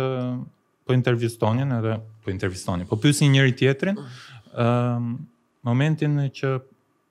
po 0.86 0.92
intervistonin, 0.92 1.72
edhe 1.72 2.00
po 2.24 2.30
intervistonin, 2.30 2.86
po 2.86 2.96
pysin 2.96 3.32
njëri 3.32 3.52
tjetrin, 3.56 3.94
mm 3.94 4.04
-hmm. 4.54 5.16
momentin 5.62 6.16
në 6.20 6.26
që 6.38 6.60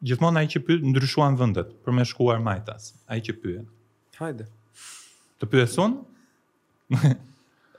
gjithmonë 0.03 0.37
ai 0.39 0.47
që 0.47 0.59
pyet 0.65 0.81
ndryshuan 0.83 1.35
vendet 1.39 1.67
për 1.85 1.91
me 1.93 2.05
shkuar 2.05 2.39
majtas, 2.39 2.93
ai 3.07 3.21
që 3.21 3.33
pyet. 3.41 3.65
Hajde. 4.19 4.45
Të 5.39 5.45
pyesun? 5.51 5.99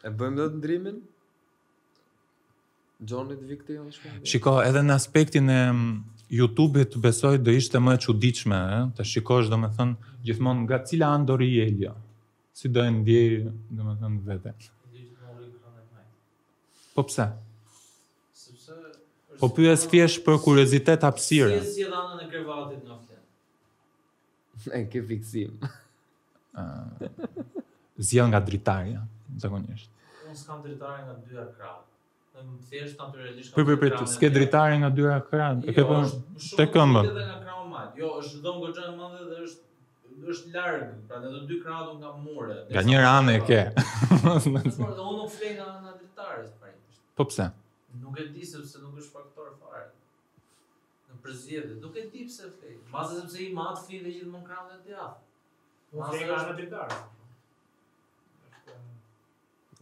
E 0.07 0.11
bëjmë 0.19 0.37
do 0.41 0.47
të 0.53 0.57
ndrimin? 0.61 0.97
Gjonit 3.09 3.41
vikti 3.51 3.77
Shiko, 4.31 4.55
edhe 4.69 4.83
në 4.87 4.95
aspektin 4.99 5.51
e 5.55 5.59
mm, 5.69 5.85
YouTube-it 6.39 6.97
besoj 7.05 7.35
dhe 7.47 7.55
ishte 7.61 7.79
më 7.87 7.95
që 8.05 8.15
diqme, 8.25 8.59
eh? 8.79 8.85
të 8.99 9.05
shikosh 9.13 9.51
dhe 9.53 9.59
me 9.63 9.69
thënë 9.77 10.15
gjithmonë 10.27 10.65
nga 10.65 10.79
cila 10.89 11.11
andori 11.19 11.49
e 11.63 11.67
lja, 11.77 11.93
si 12.57 12.73
do 12.75 12.83
e 12.89 12.95
djejë 13.09 13.37
dhe 13.53 13.83
me 13.87 13.95
thënë 14.01 14.23
vete. 14.31 14.55
Po 16.97 17.05
pëse? 17.07 17.29
Po 19.43 19.53
për 19.53 19.71
e 19.75 19.77
fjesh 19.93 20.19
për 20.27 20.41
kurizitet 20.47 21.05
hapësirë. 21.07 21.61
Si 21.67 21.75
si 21.79 21.85
e 21.87 21.93
dhe 21.93 22.01
anën 22.01 22.25
e 22.25 22.27
në 22.31 22.97
fjesh? 22.97 23.05
E 24.77 24.81
ke 24.91 24.99
fiksim. 25.07 25.61
Ah. 26.59 26.89
zgjidh 27.99 28.29
nga 28.31 28.41
dritarja 28.41 29.01
zakonisht. 29.41 29.91
Unë 30.27 30.37
s'kam 30.37 30.63
dritare 30.65 31.05
nga 31.07 31.15
dyra 31.27 31.45
krah. 31.57 31.83
Në 32.37 32.59
thjesht 32.69 32.99
natyrisht 33.01 33.53
kam. 33.55 33.65
Po 33.67 33.77
po 33.81 33.91
po, 33.97 34.07
s'ke 34.13 34.29
dritare 34.33 34.77
nga 34.83 34.91
dyra 34.93 35.21
krah. 35.25 35.55
Jo, 35.65 35.69
e 35.71 35.75
ke 35.75 35.81
jo, 35.85 35.87
po 35.89 36.57
te 36.59 36.67
këmbë. 36.75 37.03
Edhe 37.11 37.25
nga 37.29 37.39
krahu 37.45 37.69
mat. 37.73 37.95
Jo, 37.99 38.11
është 38.21 38.43
dhomë 38.45 38.65
goxha 38.67 38.89
e 38.91 38.95
madhe 38.99 39.23
dhe 39.31 39.39
është 39.45 39.65
është 40.27 40.51
larg, 40.57 40.83
pra 41.07 41.21
në 41.23 41.29
të 41.31 41.41
dy 41.49 41.57
krahat 41.63 41.91
nga 42.03 42.11
mure. 42.25 42.57
Nga 42.75 42.83
një 42.89 43.03
ranë 43.05 43.35
e 43.39 43.43
ke. 43.49 43.61
Po, 43.75 44.37
unë 44.37 44.55
nuk 44.55 45.33
flej 45.33 45.53
nga 45.57 45.67
nga 45.85 45.95
dritare, 45.97 46.45
pra. 46.61 46.73
Po 47.17 47.27
pse? 47.31 47.47
Nuk 48.01 48.19
e 48.21 48.27
di 48.35 48.45
sepse 48.45 48.83
nuk 48.85 48.99
është 49.01 49.13
faktor 49.17 49.53
fare. 49.61 49.87
Në 51.13 51.21
përzjedhje, 51.25 51.77
nuk 51.85 51.97
e 52.03 52.09
di 52.13 52.27
pse 52.29 52.51
flej. 52.59 52.81
Mbas 52.91 53.13
sepse 53.21 53.45
i 53.47 53.53
mat 53.57 53.79
flej 53.87 54.03
dhe 54.05 54.17
gjithmonë 54.19 54.49
krahat 54.51 54.75
e 54.75 54.83
djathtë. 54.89 55.29
Po 55.95 56.09
flej 56.11 56.27
nga 56.33 56.57
dritare. 56.57 57.03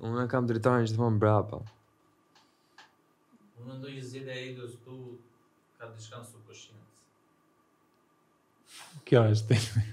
Unë 0.03 0.25
e 0.25 0.31
kam 0.31 0.47
dritarin 0.51 0.89
që 0.91 0.97
të 0.97 1.01
mënë 1.01 1.21
brapa. 1.23 1.59
Unë 3.63 3.77
ndoj 3.79 3.93
zhjede 4.03 4.33
e 4.41 4.49
idës 4.51 4.73
tu 4.85 4.97
ka 5.79 5.87
të 5.93 6.03
shkanë 6.07 6.27
su 6.31 6.41
përshinës. 6.49 6.99
Kjo 9.07 9.23
është 9.31 9.49
të 9.51 9.59
imi. 9.59 9.85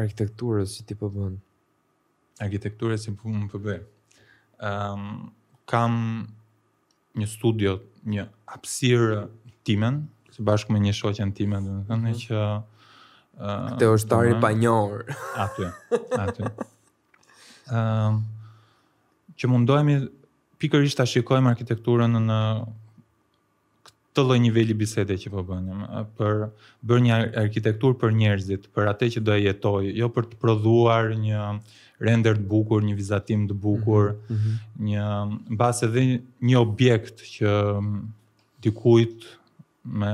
arkitekturës 0.00 0.78
që 0.78 0.86
ti 0.88 0.96
po 1.00 1.10
bën. 1.12 1.36
Arkitekturës 2.40 3.04
si 3.06 3.16
po 3.20 3.32
më 3.32 3.50
përbën 3.54 3.88
Um, 4.60 5.30
kam 5.72 5.94
një 7.16 7.26
studio, 7.32 7.70
një 8.12 8.26
hapësirë 8.52 9.22
timen, 9.64 10.02
së 10.34 10.44
bashku 10.44 10.74
me 10.76 10.80
një 10.84 10.92
shoqen 10.98 11.30
timen, 11.38 11.70
dhe 11.88 11.96
mhm. 12.00 12.16
që 12.26 12.50
Uh, 13.40 13.70
Këte 13.70 13.86
është 13.88 14.08
tari 14.10 14.32
banjor. 14.36 14.98
Aty, 15.40 15.68
aty. 16.22 16.48
Um, 17.72 18.18
që 19.40 19.48
mundohemi 19.48 19.94
pikërisht 20.60 21.00
ta 21.00 21.06
shikojmë 21.08 21.54
arkitekturën 21.54 22.18
në 22.28 22.38
këtë 23.88 24.24
lloj 24.26 24.36
niveli 24.44 24.74
bisede 24.76 25.16
që 25.22 25.30
po 25.32 25.44
bënim, 25.48 25.80
për 26.20 26.40
bërë 26.90 27.04
një 27.06 27.18
arkitekturë 27.44 27.98
për 28.02 28.14
njerëzit, 28.20 28.66
për 28.76 28.90
atë 28.92 29.08
që 29.16 29.22
do 29.28 29.32
të 29.36 29.42
jetojë, 29.46 29.94
jo 30.02 30.08
për 30.16 30.28
të 30.32 30.40
prodhuar 30.44 31.12
një 31.22 31.44
render 32.08 32.36
të 32.40 32.46
bukur, 32.52 32.84
një 32.88 32.94
vizatim 32.98 33.46
të 33.50 33.56
bukur, 33.64 34.10
mm 34.12 34.36
-hmm. 34.36 34.56
një 34.90 35.08
mbase 35.56 35.88
dhe 35.94 36.04
një 36.50 36.56
objekt 36.60 37.24
që 37.32 37.50
dikujt 38.66 39.24
me 40.00 40.12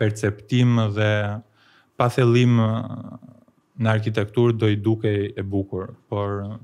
perceptim 0.00 0.80
dhe 0.96 1.12
pa 1.96 2.08
thellim 2.14 2.58
në 2.60 3.92
arkitekturë 3.98 4.56
do 4.60 4.68
i 4.68 4.76
dukej 4.88 5.18
e 5.36 5.42
bukur, 5.52 5.84
por 6.08 6.58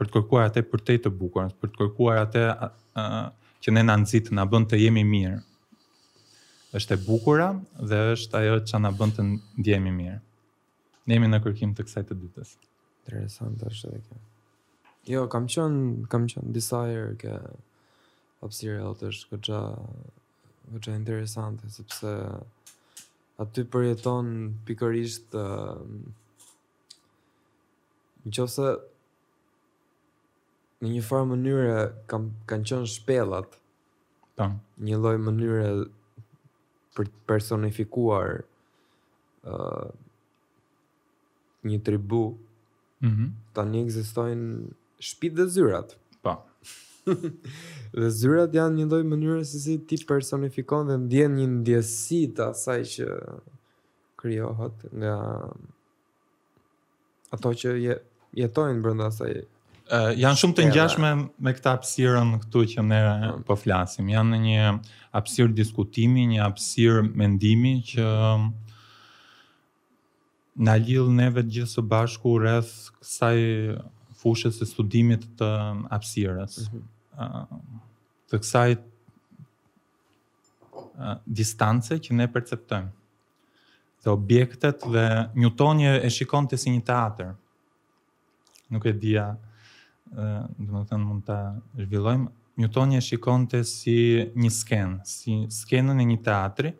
për 0.00 0.08
të 0.08 0.16
kërkuar 0.16 0.46
atë 0.48 0.62
për 0.72 0.82
te 0.88 0.94
të 1.04 1.10
bukur, 1.12 1.52
për 1.60 1.70
të 1.70 1.76
kërkuar 1.82 2.18
atë 2.24 2.42
uh, 2.48 3.26
që 3.60 3.74
ne 3.76 3.82
na 3.84 3.98
nxit, 4.00 4.30
na 4.32 4.46
bën 4.48 4.64
të 4.70 4.78
jemi 4.86 5.02
mirë. 5.04 5.36
Është 6.78 6.96
e 6.96 7.00
bukura 7.04 7.48
dhe 7.90 7.98
është 8.14 8.38
ajo 8.40 8.56
që 8.70 8.80
na 8.80 8.92
bën 8.96 9.12
të 9.16 9.24
ndjehemi 9.60 9.90
mirë. 9.92 10.16
Ne 11.04 11.16
jemi 11.18 11.28
në 11.28 11.40
kërkim 11.44 11.74
të 11.76 11.84
kësaj 11.84 12.04
të 12.08 12.16
ditës. 12.22 12.54
Interesant 13.02 13.64
është 13.68 13.90
edhe 13.90 14.00
kjo. 14.06 14.20
Jo, 15.10 15.24
kam 15.32 15.48
qen 15.52 15.74
kam 16.12 16.24
qen 16.30 16.48
disa 16.54 16.80
herë 16.88 17.16
që 17.20 17.36
hapësira 18.44 18.78
jote 18.84 19.10
është 19.10 19.30
goxha 19.34 19.60
goxha 20.70 20.94
interesante 20.96 21.68
sepse 21.74 22.12
aty 23.42 23.66
përjeton 23.74 24.30
pikërisht 24.68 25.36
uh, 25.36 25.82
nëse 28.30 28.70
në 30.82 30.90
një 30.94 31.02
farë 31.04 31.26
mënyre 31.28 31.72
kam 32.10 32.28
kanë 32.48 32.68
qenë 32.74 32.88
shpellat. 32.94 33.56
Po. 34.40 34.46
Një 34.86 35.00
lloj 35.02 35.14
mënyre 35.20 35.66
për 36.96 37.10
personifikuar 37.28 38.36
ë 38.40 39.54
uh, 39.54 39.96
një 41.68 41.80
tribu. 41.88 42.24
Mhm. 43.04 43.12
Mm 43.24 43.36
Tanë 43.56 43.80
ekzistojnë 43.80 45.02
shpirtë 45.04 45.36
dhe 45.42 45.48
zyrat. 45.52 45.94
Po. 46.24 46.36
dhe 47.98 48.10
zyrat 48.16 48.52
janë 48.56 48.76
një 48.80 48.84
lloj 48.92 49.00
mënyre 49.12 49.40
se 49.44 49.58
si 49.60 49.74
ti 49.90 49.98
personifikon 50.08 50.86
dhe 50.88 50.94
ndjen 51.04 51.34
një 51.36 51.48
ndjesi 51.58 52.20
të 52.36 52.46
asaj 52.54 52.80
që 52.96 53.08
krijohet 54.22 54.86
nga 55.02 55.14
ato 57.34 57.52
që 57.58 57.72
je 57.80 57.98
jetojnë 58.44 58.82
brenda 58.86 59.08
asaj 59.10 59.40
Uh, 59.90 60.12
janë 60.14 60.38
shumë 60.38 60.54
të 60.54 60.64
ngjashme 60.68 61.08
me 61.42 61.52
këtë 61.56 61.70
hapësirën 61.74 62.28
këtu 62.44 62.60
që 62.72 62.82
ne 62.86 62.98
mm. 63.06 63.38
po 63.48 63.54
flasim. 63.58 64.06
Janë 64.12 64.36
një 64.44 64.60
hapësirë 65.16 65.52
diskutimi, 65.58 66.22
një 66.30 66.40
hapësirë 66.44 67.00
mendimi 67.18 67.72
që 67.88 68.04
na 70.66 70.74
lidh 70.78 71.10
neve 71.16 71.40
të 71.42 71.50
gjithë 71.56 71.72
së 71.72 71.80
bashku 71.90 72.30
rreth 72.38 72.70
kësaj 73.00 73.38
fushës 74.22 74.54
së 74.60 74.64
studimit 74.74 75.22
të 75.40 75.50
hapësirës. 75.90 76.54
Mm 76.70 76.74
uh, 77.18 77.48
të 78.30 78.36
kësaj 78.44 78.70
uh, 78.78 78.82
distance 81.26 81.94
që 81.98 82.10
ne 82.14 82.26
perceptojmë. 82.30 82.90
të 84.04 84.08
objektet 84.12 84.78
dhe 84.88 85.02
Newtoni 85.42 85.86
e 85.90 86.08
shikon 86.14 86.44
të 86.48 86.56
si 86.62 86.70
një 86.76 86.82
teatr. 86.92 87.26
Nuk 88.70 88.84
e 88.86 88.92
dhja 89.06 89.32
dhe 90.10 90.70
më 90.70 90.84
thënë 90.90 91.06
mund 91.06 91.26
të 91.28 91.36
zhvillojmë, 91.86 92.30
Newtoni 92.60 92.98
e 92.98 93.00
shikon 93.00 93.44
të 93.48 93.60
si 93.64 93.94
një 94.36 94.48
skenë, 94.52 94.96
si 95.08 95.36
skenën 95.54 96.02
e 96.02 96.04
një 96.04 96.16
teatri, 96.26 96.74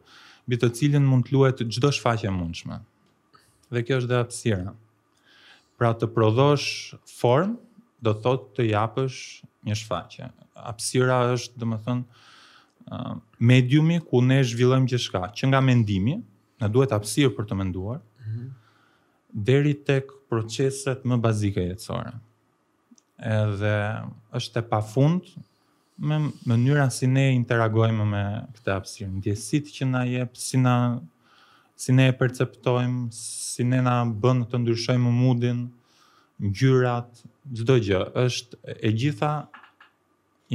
bitë 0.51 0.69
të 0.69 0.77
cilin 0.77 1.07
mund 1.09 1.25
të 1.29 1.33
luet 1.33 1.63
gjdo 1.63 1.89
shfaqe 1.95 2.29
mundshme. 2.35 2.77
Dhe 3.73 3.81
kjo 3.87 4.01
është 4.03 4.11
dhe 4.11 4.19
apsira. 4.21 4.75
Pra 5.81 5.95
të 5.97 6.11
prodhosh 6.13 6.99
formë, 7.09 7.55
do 8.05 8.13
thot 8.13 8.51
të 8.59 8.67
japësh 8.69 9.21
një 9.71 9.79
shfaqe. 9.81 10.29
Apsira 10.75 11.21
është, 11.39 11.57
dhe 11.57 11.69
të 11.71 11.81
thënë, 11.87 13.19
mediumi 13.41 14.01
ku 14.05 14.21
ne 14.27 14.43
zhvillojmë 14.45 14.89
gjithka, 14.91 15.23
që 15.33 15.49
nga 15.53 15.63
mendimi, 15.65 16.19
në 16.61 16.69
duhet 16.75 16.93
apsirë 16.93 17.33
për 17.39 17.47
të 17.49 17.57
menduar, 17.63 18.03
mm 18.03 18.25
-hmm. 18.25 18.49
deri 19.33 19.73
tek 19.89 20.13
proceset 20.29 21.05
më 21.05 21.17
bazike 21.25 21.61
jetësore 21.71 22.19
edhe 23.27 23.75
është 24.39 24.63
e 24.63 24.67
pafund 24.71 25.29
me 26.01 26.17
mënyra 26.49 26.87
si 26.93 27.07
ne 27.11 27.25
interagojmë 27.35 28.05
me 28.09 28.23
këtë 28.57 28.73
hapësirë, 28.73 29.11
ndjesit 29.19 29.69
që 29.75 29.89
na 29.91 30.05
jep, 30.09 30.33
si 30.41 30.57
na 30.61 30.75
si 31.81 31.93
ne 31.97 32.09
e 32.09 32.15
perceptojmë, 32.17 33.11
si 33.17 33.65
ne 33.65 33.79
na 33.85 34.01
bën 34.05 34.43
të 34.51 34.59
ndryshojmë 34.63 35.13
moodin, 35.17 35.63
ngjyrat, 36.45 37.21
çdo 37.61 37.77
gjë, 37.85 38.01
është 38.25 38.75
e 38.85 38.91
gjitha 39.01 39.31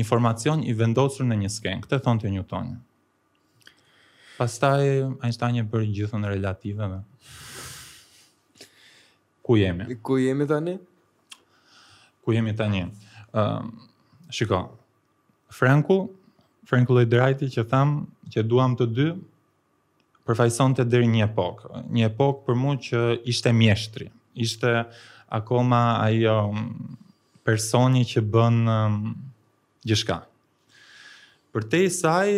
informacion 0.02 0.62
i 0.70 0.74
vendosur 0.78 1.26
në 1.30 1.40
një 1.44 1.50
skenë. 1.54 1.84
Këtë 1.88 2.00
thonë 2.06 2.22
të 2.26 2.34
Newton. 2.36 2.70
Pastaj 4.40 4.86
Einstein 5.26 5.62
e 5.64 5.68
bëri 5.70 5.90
gjithën 6.02 6.26
relative. 6.30 6.90
Ku 9.46 9.58
jemi? 9.62 9.98
Ku 10.06 10.20
jemi 10.22 10.46
tani? 10.50 10.78
ku 12.26 12.34
jemi 12.34 12.54
tani. 12.58 12.90
Ëm, 13.32 13.70
uh, 13.70 13.88
shiko. 14.34 14.60
Franku, 15.54 16.10
Franku 16.66 16.98
Lloyd 16.98 17.14
Wrighti 17.14 17.52
që 17.54 17.64
tham 17.70 17.92
që 18.34 18.42
duam 18.50 18.74
të 18.80 18.88
dy 18.98 19.06
përfaqësonte 20.26 20.82
deri 20.90 21.06
një 21.12 21.28
epokë, 21.30 21.84
një 21.94 22.08
epokë 22.10 22.46
për 22.48 22.56
mua 22.58 22.78
që 22.82 23.02
ishte 23.30 23.52
mjeshtri. 23.54 24.08
Ishte 24.42 24.72
akoma 25.38 25.84
ajo 26.08 26.40
personi 27.46 28.02
që 28.10 28.24
bën 28.34 28.58
um, 28.74 28.98
gjithçka. 29.86 30.18
Për 31.54 31.70
te 31.72 31.84
i 31.86 31.92
saj 31.94 32.32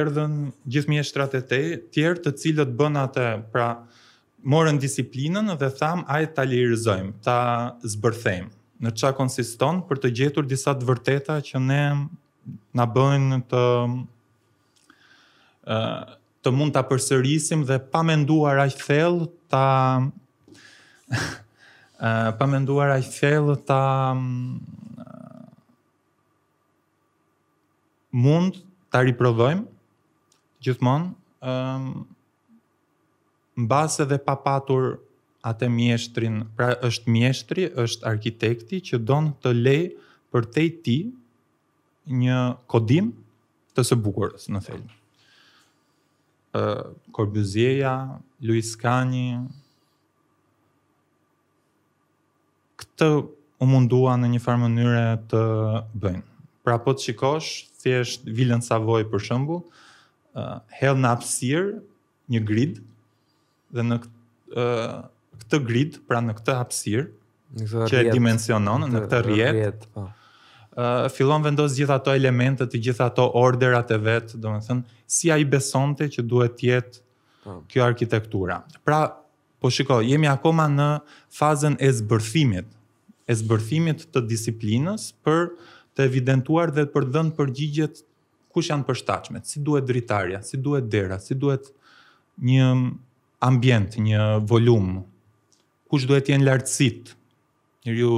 erdhën 0.00 0.34
gjithë 0.74 0.92
mjeshtrat 0.96 1.38
e 1.38 1.44
te, 1.52 1.62
tjerë 1.94 2.24
të 2.26 2.34
cilët 2.42 2.74
bën 2.80 2.98
atë, 3.06 3.28
pra 3.54 3.68
morën 4.44 4.76
disiplinën 4.82 5.54
dhe 5.62 5.70
tham 5.78 6.02
ajë 6.10 6.34
ta 6.36 6.44
lirëzojmë, 6.50 7.14
ta 7.24 7.38
zbërthejmë 7.94 8.52
në 8.84 8.90
çka 8.94 9.10
konsiston 9.18 9.80
për 9.88 9.98
të 10.02 10.10
gjetur 10.20 10.46
disa 10.46 10.74
të 10.78 10.86
vërteta 10.88 11.38
që 11.46 11.60
ne 11.62 11.82
na 12.78 12.86
bëjnë 12.88 13.38
të 13.50 13.62
të 16.48 16.52
mund 16.54 16.72
ta 16.74 16.84
përsërisim 16.88 17.64
dhe 17.68 17.78
pa 17.92 18.04
menduar 18.06 18.60
aq 18.62 18.76
thellë 18.80 19.26
ta 19.52 19.64
pa 22.38 22.46
menduar 22.52 22.94
aq 22.94 23.10
thellë 23.18 23.56
ta 23.68 23.80
mund 28.24 28.62
ta 28.92 29.02
riprodhojmë 29.04 29.66
gjithmonë 30.64 31.10
në 33.58 33.66
base 33.74 34.06
dhe 34.08 34.22
pa 34.28 34.38
patur 34.46 34.92
atë 35.48 35.68
mjeshtrin, 35.72 36.38
pra 36.56 36.72
është 36.88 37.14
mjeshtri, 37.14 37.64
është 37.84 38.08
arkitekti 38.10 38.82
që 38.90 39.00
don 39.08 39.32
të 39.42 39.52
lej 39.56 39.82
për 40.32 40.48
te 40.54 40.66
ti 40.84 40.96
një 42.18 42.40
kodim 42.72 43.12
të 43.76 43.84
së 43.90 43.98
bukurës 44.04 44.48
në 44.52 44.62
thelbi. 44.66 44.92
Uh, 46.56 46.96
Corbusier-ja, 47.16 47.94
Louis 48.44 48.70
këtë 52.78 53.06
u 53.18 53.66
mundua 53.66 54.14
në 54.18 54.28
një 54.36 54.40
farë 54.42 54.62
mënyre 54.64 55.02
të 55.30 55.42
bëjnë. 56.02 56.24
Pra 56.66 56.76
po 56.84 56.92
të 56.94 57.08
shikosh, 57.08 57.48
thjesht 57.82 58.26
Vilën 58.36 58.62
Savoy 58.64 59.06
për 59.08 59.22
shëmbu, 59.28 59.56
hel 60.78 60.98
në 61.00 61.08
apsirë, 61.16 61.78
një 62.30 62.40
grid 62.46 62.76
dhe 63.74 63.84
në 63.86 63.96
këtë 64.02 64.64
këtë 65.48 65.64
grid, 65.64 65.96
pra 66.06 66.20
në 66.20 66.34
këtë 66.38 66.54
hapësirë 66.60 67.66
që 67.88 68.00
e 68.02 68.12
dimensionon 68.12 68.84
në 68.92 69.00
këtë 69.06 69.20
rjet. 69.26 69.86
Po. 69.94 70.06
Ë 70.78 70.90
uh, 71.08 71.08
fillon 71.10 71.42
vendos 71.42 71.74
gjithë 71.74 71.94
ato 71.96 72.12
elemente, 72.14 72.66
të 72.70 72.80
gjitha 72.84 73.08
ato 73.10 73.24
orderat 73.40 73.90
e 73.90 73.98
vet, 74.04 74.34
domethënë 74.36 74.84
si 75.10 75.32
ai 75.34 75.42
besonte 75.48 76.06
që 76.12 76.22
duhet 76.30 76.58
të 76.60 76.68
jetë 76.68 77.00
po. 77.44 77.56
kjo 77.72 77.86
arkitektura. 77.86 78.60
Pra, 78.86 79.00
po 79.58 79.72
shikoj, 79.74 80.04
jemi 80.06 80.28
akoma 80.30 80.68
në 80.70 80.88
fazën 81.34 81.78
e 81.82 81.90
zbërthimit, 82.02 82.68
e 83.28 83.34
zbërthimit 83.40 84.06
të 84.14 84.22
disiplinës 84.30 85.08
për 85.26 85.48
të 85.98 86.04
evidentuar 86.06 86.70
dhe 86.76 86.86
për 86.92 87.08
të 87.08 87.14
dhënë 87.16 87.34
përgjigjet 87.40 88.04
kush 88.54 88.68
janë 88.70 88.86
përshtatshmet, 88.88 89.48
si 89.50 89.60
duhet 89.66 89.86
dritarja, 89.88 90.44
si 90.46 90.60
duhet 90.62 90.86
dera, 90.92 91.18
si 91.20 91.34
duhet 91.34 91.68
një 92.48 92.68
ambient, 93.44 93.96
një 93.98 94.22
volum, 94.50 95.00
kush 95.88 96.06
duhet 96.08 96.28
jenë 96.28 96.46
lartësit, 96.46 97.14
një 97.88 97.94
u 98.04 98.14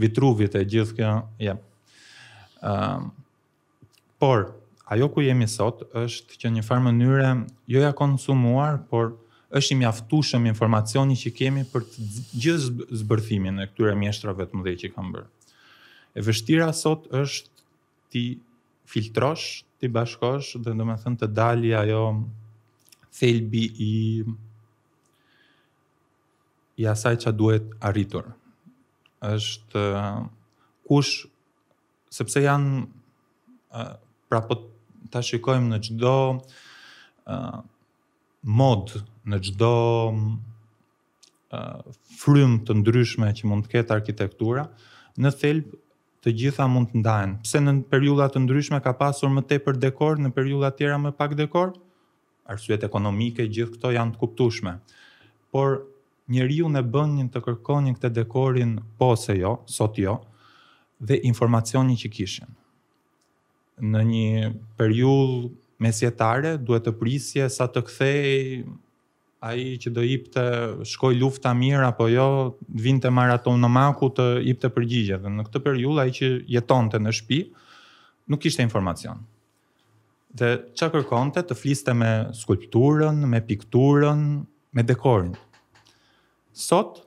vitruvit 0.00 0.56
e 0.56 0.64
gjithë 0.70 0.96
kjo, 0.98 1.12
ja. 1.42 1.56
Uh, 2.58 3.08
por, 4.18 4.48
ajo 4.90 5.08
ku 5.12 5.22
jemi 5.22 5.46
sot 5.50 5.84
është 5.96 6.38
që 6.40 6.52
një 6.56 6.64
farë 6.66 6.84
mënyre 6.88 7.28
jo 7.70 7.82
ja 7.84 7.92
konsumuar, 7.94 8.80
por 8.90 9.12
është 9.54 9.76
i 9.76 9.78
mjaftushëm 9.84 10.48
informacioni 10.50 11.14
që 11.16 11.32
kemi 11.38 11.62
për 11.70 11.84
të 11.90 12.08
gjithë 12.42 12.88
zbërthimin 13.02 13.62
e 13.62 13.68
këtyre 13.70 13.94
mjeshtrave 14.00 14.48
të 14.50 14.58
mëdhej 14.58 14.80
që 14.82 14.88
i 14.88 14.92
kam 14.96 15.12
bërë. 15.14 15.28
E 16.18 16.24
vështira 16.26 16.68
sot 16.74 17.06
është 17.14 17.64
ti 18.12 18.24
filtrosh, 18.88 19.60
ti 19.78 19.90
bashkosh, 19.92 20.56
dhe 20.64 20.74
në 20.74 20.86
me 20.88 20.96
thënë 20.98 21.20
të 21.22 21.30
dali 21.36 21.72
ajo 21.78 22.00
thelbi 23.20 23.64
i 23.84 23.94
i 26.78 26.86
asaj 26.86 27.16
që 27.24 27.32
duhet 27.34 27.70
arritur. 27.82 28.34
është 29.18 29.80
kush, 30.86 31.24
sepse 32.14 32.38
janë, 32.44 32.84
pra 34.30 34.40
po 34.46 34.54
të 35.10 35.22
shikojmë 35.30 35.72
në 35.72 35.80
gjdo 35.88 36.12
uh, 36.36 37.60
mod, 38.60 38.92
në 39.26 39.38
gjdo 39.48 39.70
uh, 40.14 41.80
frym 42.20 42.58
të 42.66 42.76
ndryshme 42.82 43.30
që 43.40 43.50
mund 43.50 43.66
të 43.66 43.72
ketë 43.74 43.96
arkitektura, 43.96 44.68
në 45.18 45.32
thelb 45.40 45.72
të 46.22 46.34
gjitha 46.42 46.68
mund 46.70 46.92
të 46.94 47.02
ndajnë. 47.02 47.38
Pse 47.46 47.62
në 47.66 47.74
periullat 47.90 48.36
të 48.38 48.44
ndryshme 48.46 48.78
ka 48.86 48.92
pasur 49.02 49.32
më 49.34 49.42
tepër 49.50 49.80
dekor, 49.82 50.20
në 50.22 50.30
periullat 50.38 50.76
tjera 50.78 51.00
më 51.02 51.10
pak 51.18 51.34
dekor? 51.40 51.72
Arsyet 52.46 52.84
ekonomike, 52.86 53.48
gjithë 53.50 53.74
këto 53.76 53.94
janë 53.98 54.14
të 54.14 54.22
kuptueshme. 54.22 54.78
Por 55.50 55.80
njeriu 56.32 56.68
në 56.68 56.82
bën 56.92 57.14
një 57.18 57.26
të 57.32 57.42
kërkon 57.46 57.86
një 57.88 57.94
këtë 57.98 58.10
dekorin 58.20 58.74
po 59.00 59.12
se 59.16 59.36
jo, 59.38 59.56
sot 59.72 59.98
jo, 60.00 60.18
dhe 61.00 61.18
informacioni 61.28 61.96
që 62.00 62.10
kishin. 62.14 62.50
Në 63.78 64.02
një 64.10 64.50
periull 64.80 65.50
mesjetare, 65.84 66.56
duhet 66.58 66.88
të 66.88 66.92
prisje 67.00 67.48
sa 67.54 67.68
të 67.70 67.84
kthej 67.86 68.36
a 69.46 69.52
i 69.54 69.68
që 69.78 69.90
do 69.94 70.02
ip 70.02 70.24
të 70.34 70.44
shkoj 70.92 71.12
lufta 71.20 71.52
mirë, 71.54 71.84
apo 71.86 72.08
jo, 72.10 72.24
vinte 72.82 73.06
të 73.06 73.14
maraton 73.14 73.60
në 73.62 73.70
maku 73.70 74.08
të 74.18 74.26
ip 74.50 74.58
të 74.64 74.72
përgjigje. 74.76 75.20
Dhe 75.22 75.30
në 75.36 75.46
këtë 75.46 75.62
periull, 75.68 76.02
a 76.02 76.08
i 76.10 76.14
që 76.16 76.32
jeton 76.56 76.90
të 76.90 76.98
në 77.04 77.14
shpi, 77.20 77.40
nuk 78.34 78.42
ishte 78.50 78.66
informacion. 78.66 79.22
Dhe 80.36 80.50
që 80.76 80.90
kërkonte 80.92 81.46
të 81.48 81.54
fliste 81.56 81.94
me 81.96 82.10
skulpturën, 82.36 83.22
me 83.30 83.38
pikturën, 83.48 84.26
me 84.76 84.82
dekorin 84.84 85.32
sot 86.58 87.04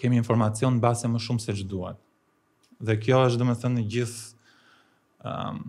kemi 0.00 0.16
informacion 0.20 0.76
në 0.78 0.82
base 0.84 1.08
më 1.12 1.20
shumë 1.26 1.44
se 1.44 1.54
që 1.60 1.66
duat. 1.68 1.98
Dhe 2.84 2.96
kjo 3.00 3.20
është 3.28 3.40
dhe 3.40 3.48
me 3.50 3.56
thënë 3.60 3.84
gjithë 3.94 5.28
um, 5.30 5.60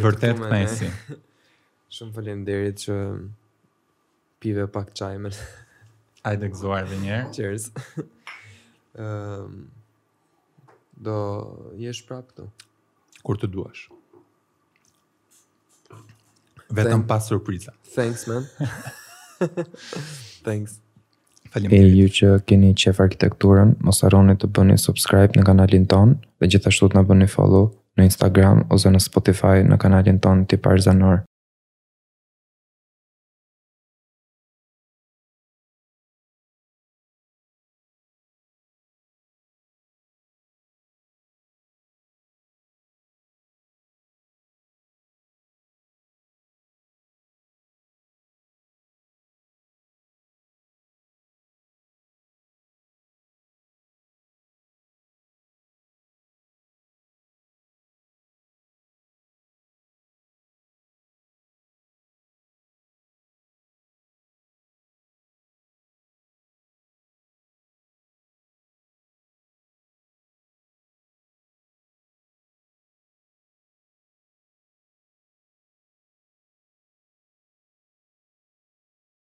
Vërtet 0.07 0.39
kënaqësi. 0.39 0.91
Shumë 1.93 2.15
faleminderit 2.15 2.79
që 2.87 2.97
pive 4.41 4.67
pak 4.75 4.95
çaj 4.97 5.19
me. 5.27 5.33
Ai 6.23 6.37
të 6.39 6.47
gëzuar 6.53 6.85
dhe 6.87 6.97
njerë. 7.01 7.31
Cheers. 7.35 7.65
um, 8.95 9.57
do 11.05 11.15
jesh 11.81 12.03
prapë 12.07 12.29
këtu. 12.29 12.45
Kur 13.27 13.39
të 13.41 13.49
duash. 13.51 13.89
Vetëm 16.73 17.01
Thank 17.03 17.09
pas 17.09 17.27
surpriza. 17.29 17.73
Thanks, 17.95 18.23
man. 18.31 18.47
Thanks. 20.47 20.79
E 21.53 21.81
ju 21.83 22.07
që 22.19 22.29
keni 22.49 22.71
qef 22.79 23.03
arkitekturën, 23.03 23.75
mos 23.85 23.99
arroni 24.07 24.37
të 24.41 24.47
bëni 24.55 24.79
subscribe 24.81 25.35
në 25.37 25.43
kanalin 25.51 25.83
ton 25.91 26.15
dhe 26.39 26.49
gjithashtu 26.55 26.87
të 26.93 26.97
në 27.01 27.05
bëni 27.11 27.27
follow 27.35 27.67
në 27.99 28.07
Instagram 28.07 28.63
ose 28.73 28.89
në 28.95 29.03
Spotify 29.05 29.59
në 29.67 29.77
kanalin 29.85 30.23
ton 30.23 30.47
të 30.49 30.63
parë 30.65 30.87
zanor. 30.87 31.21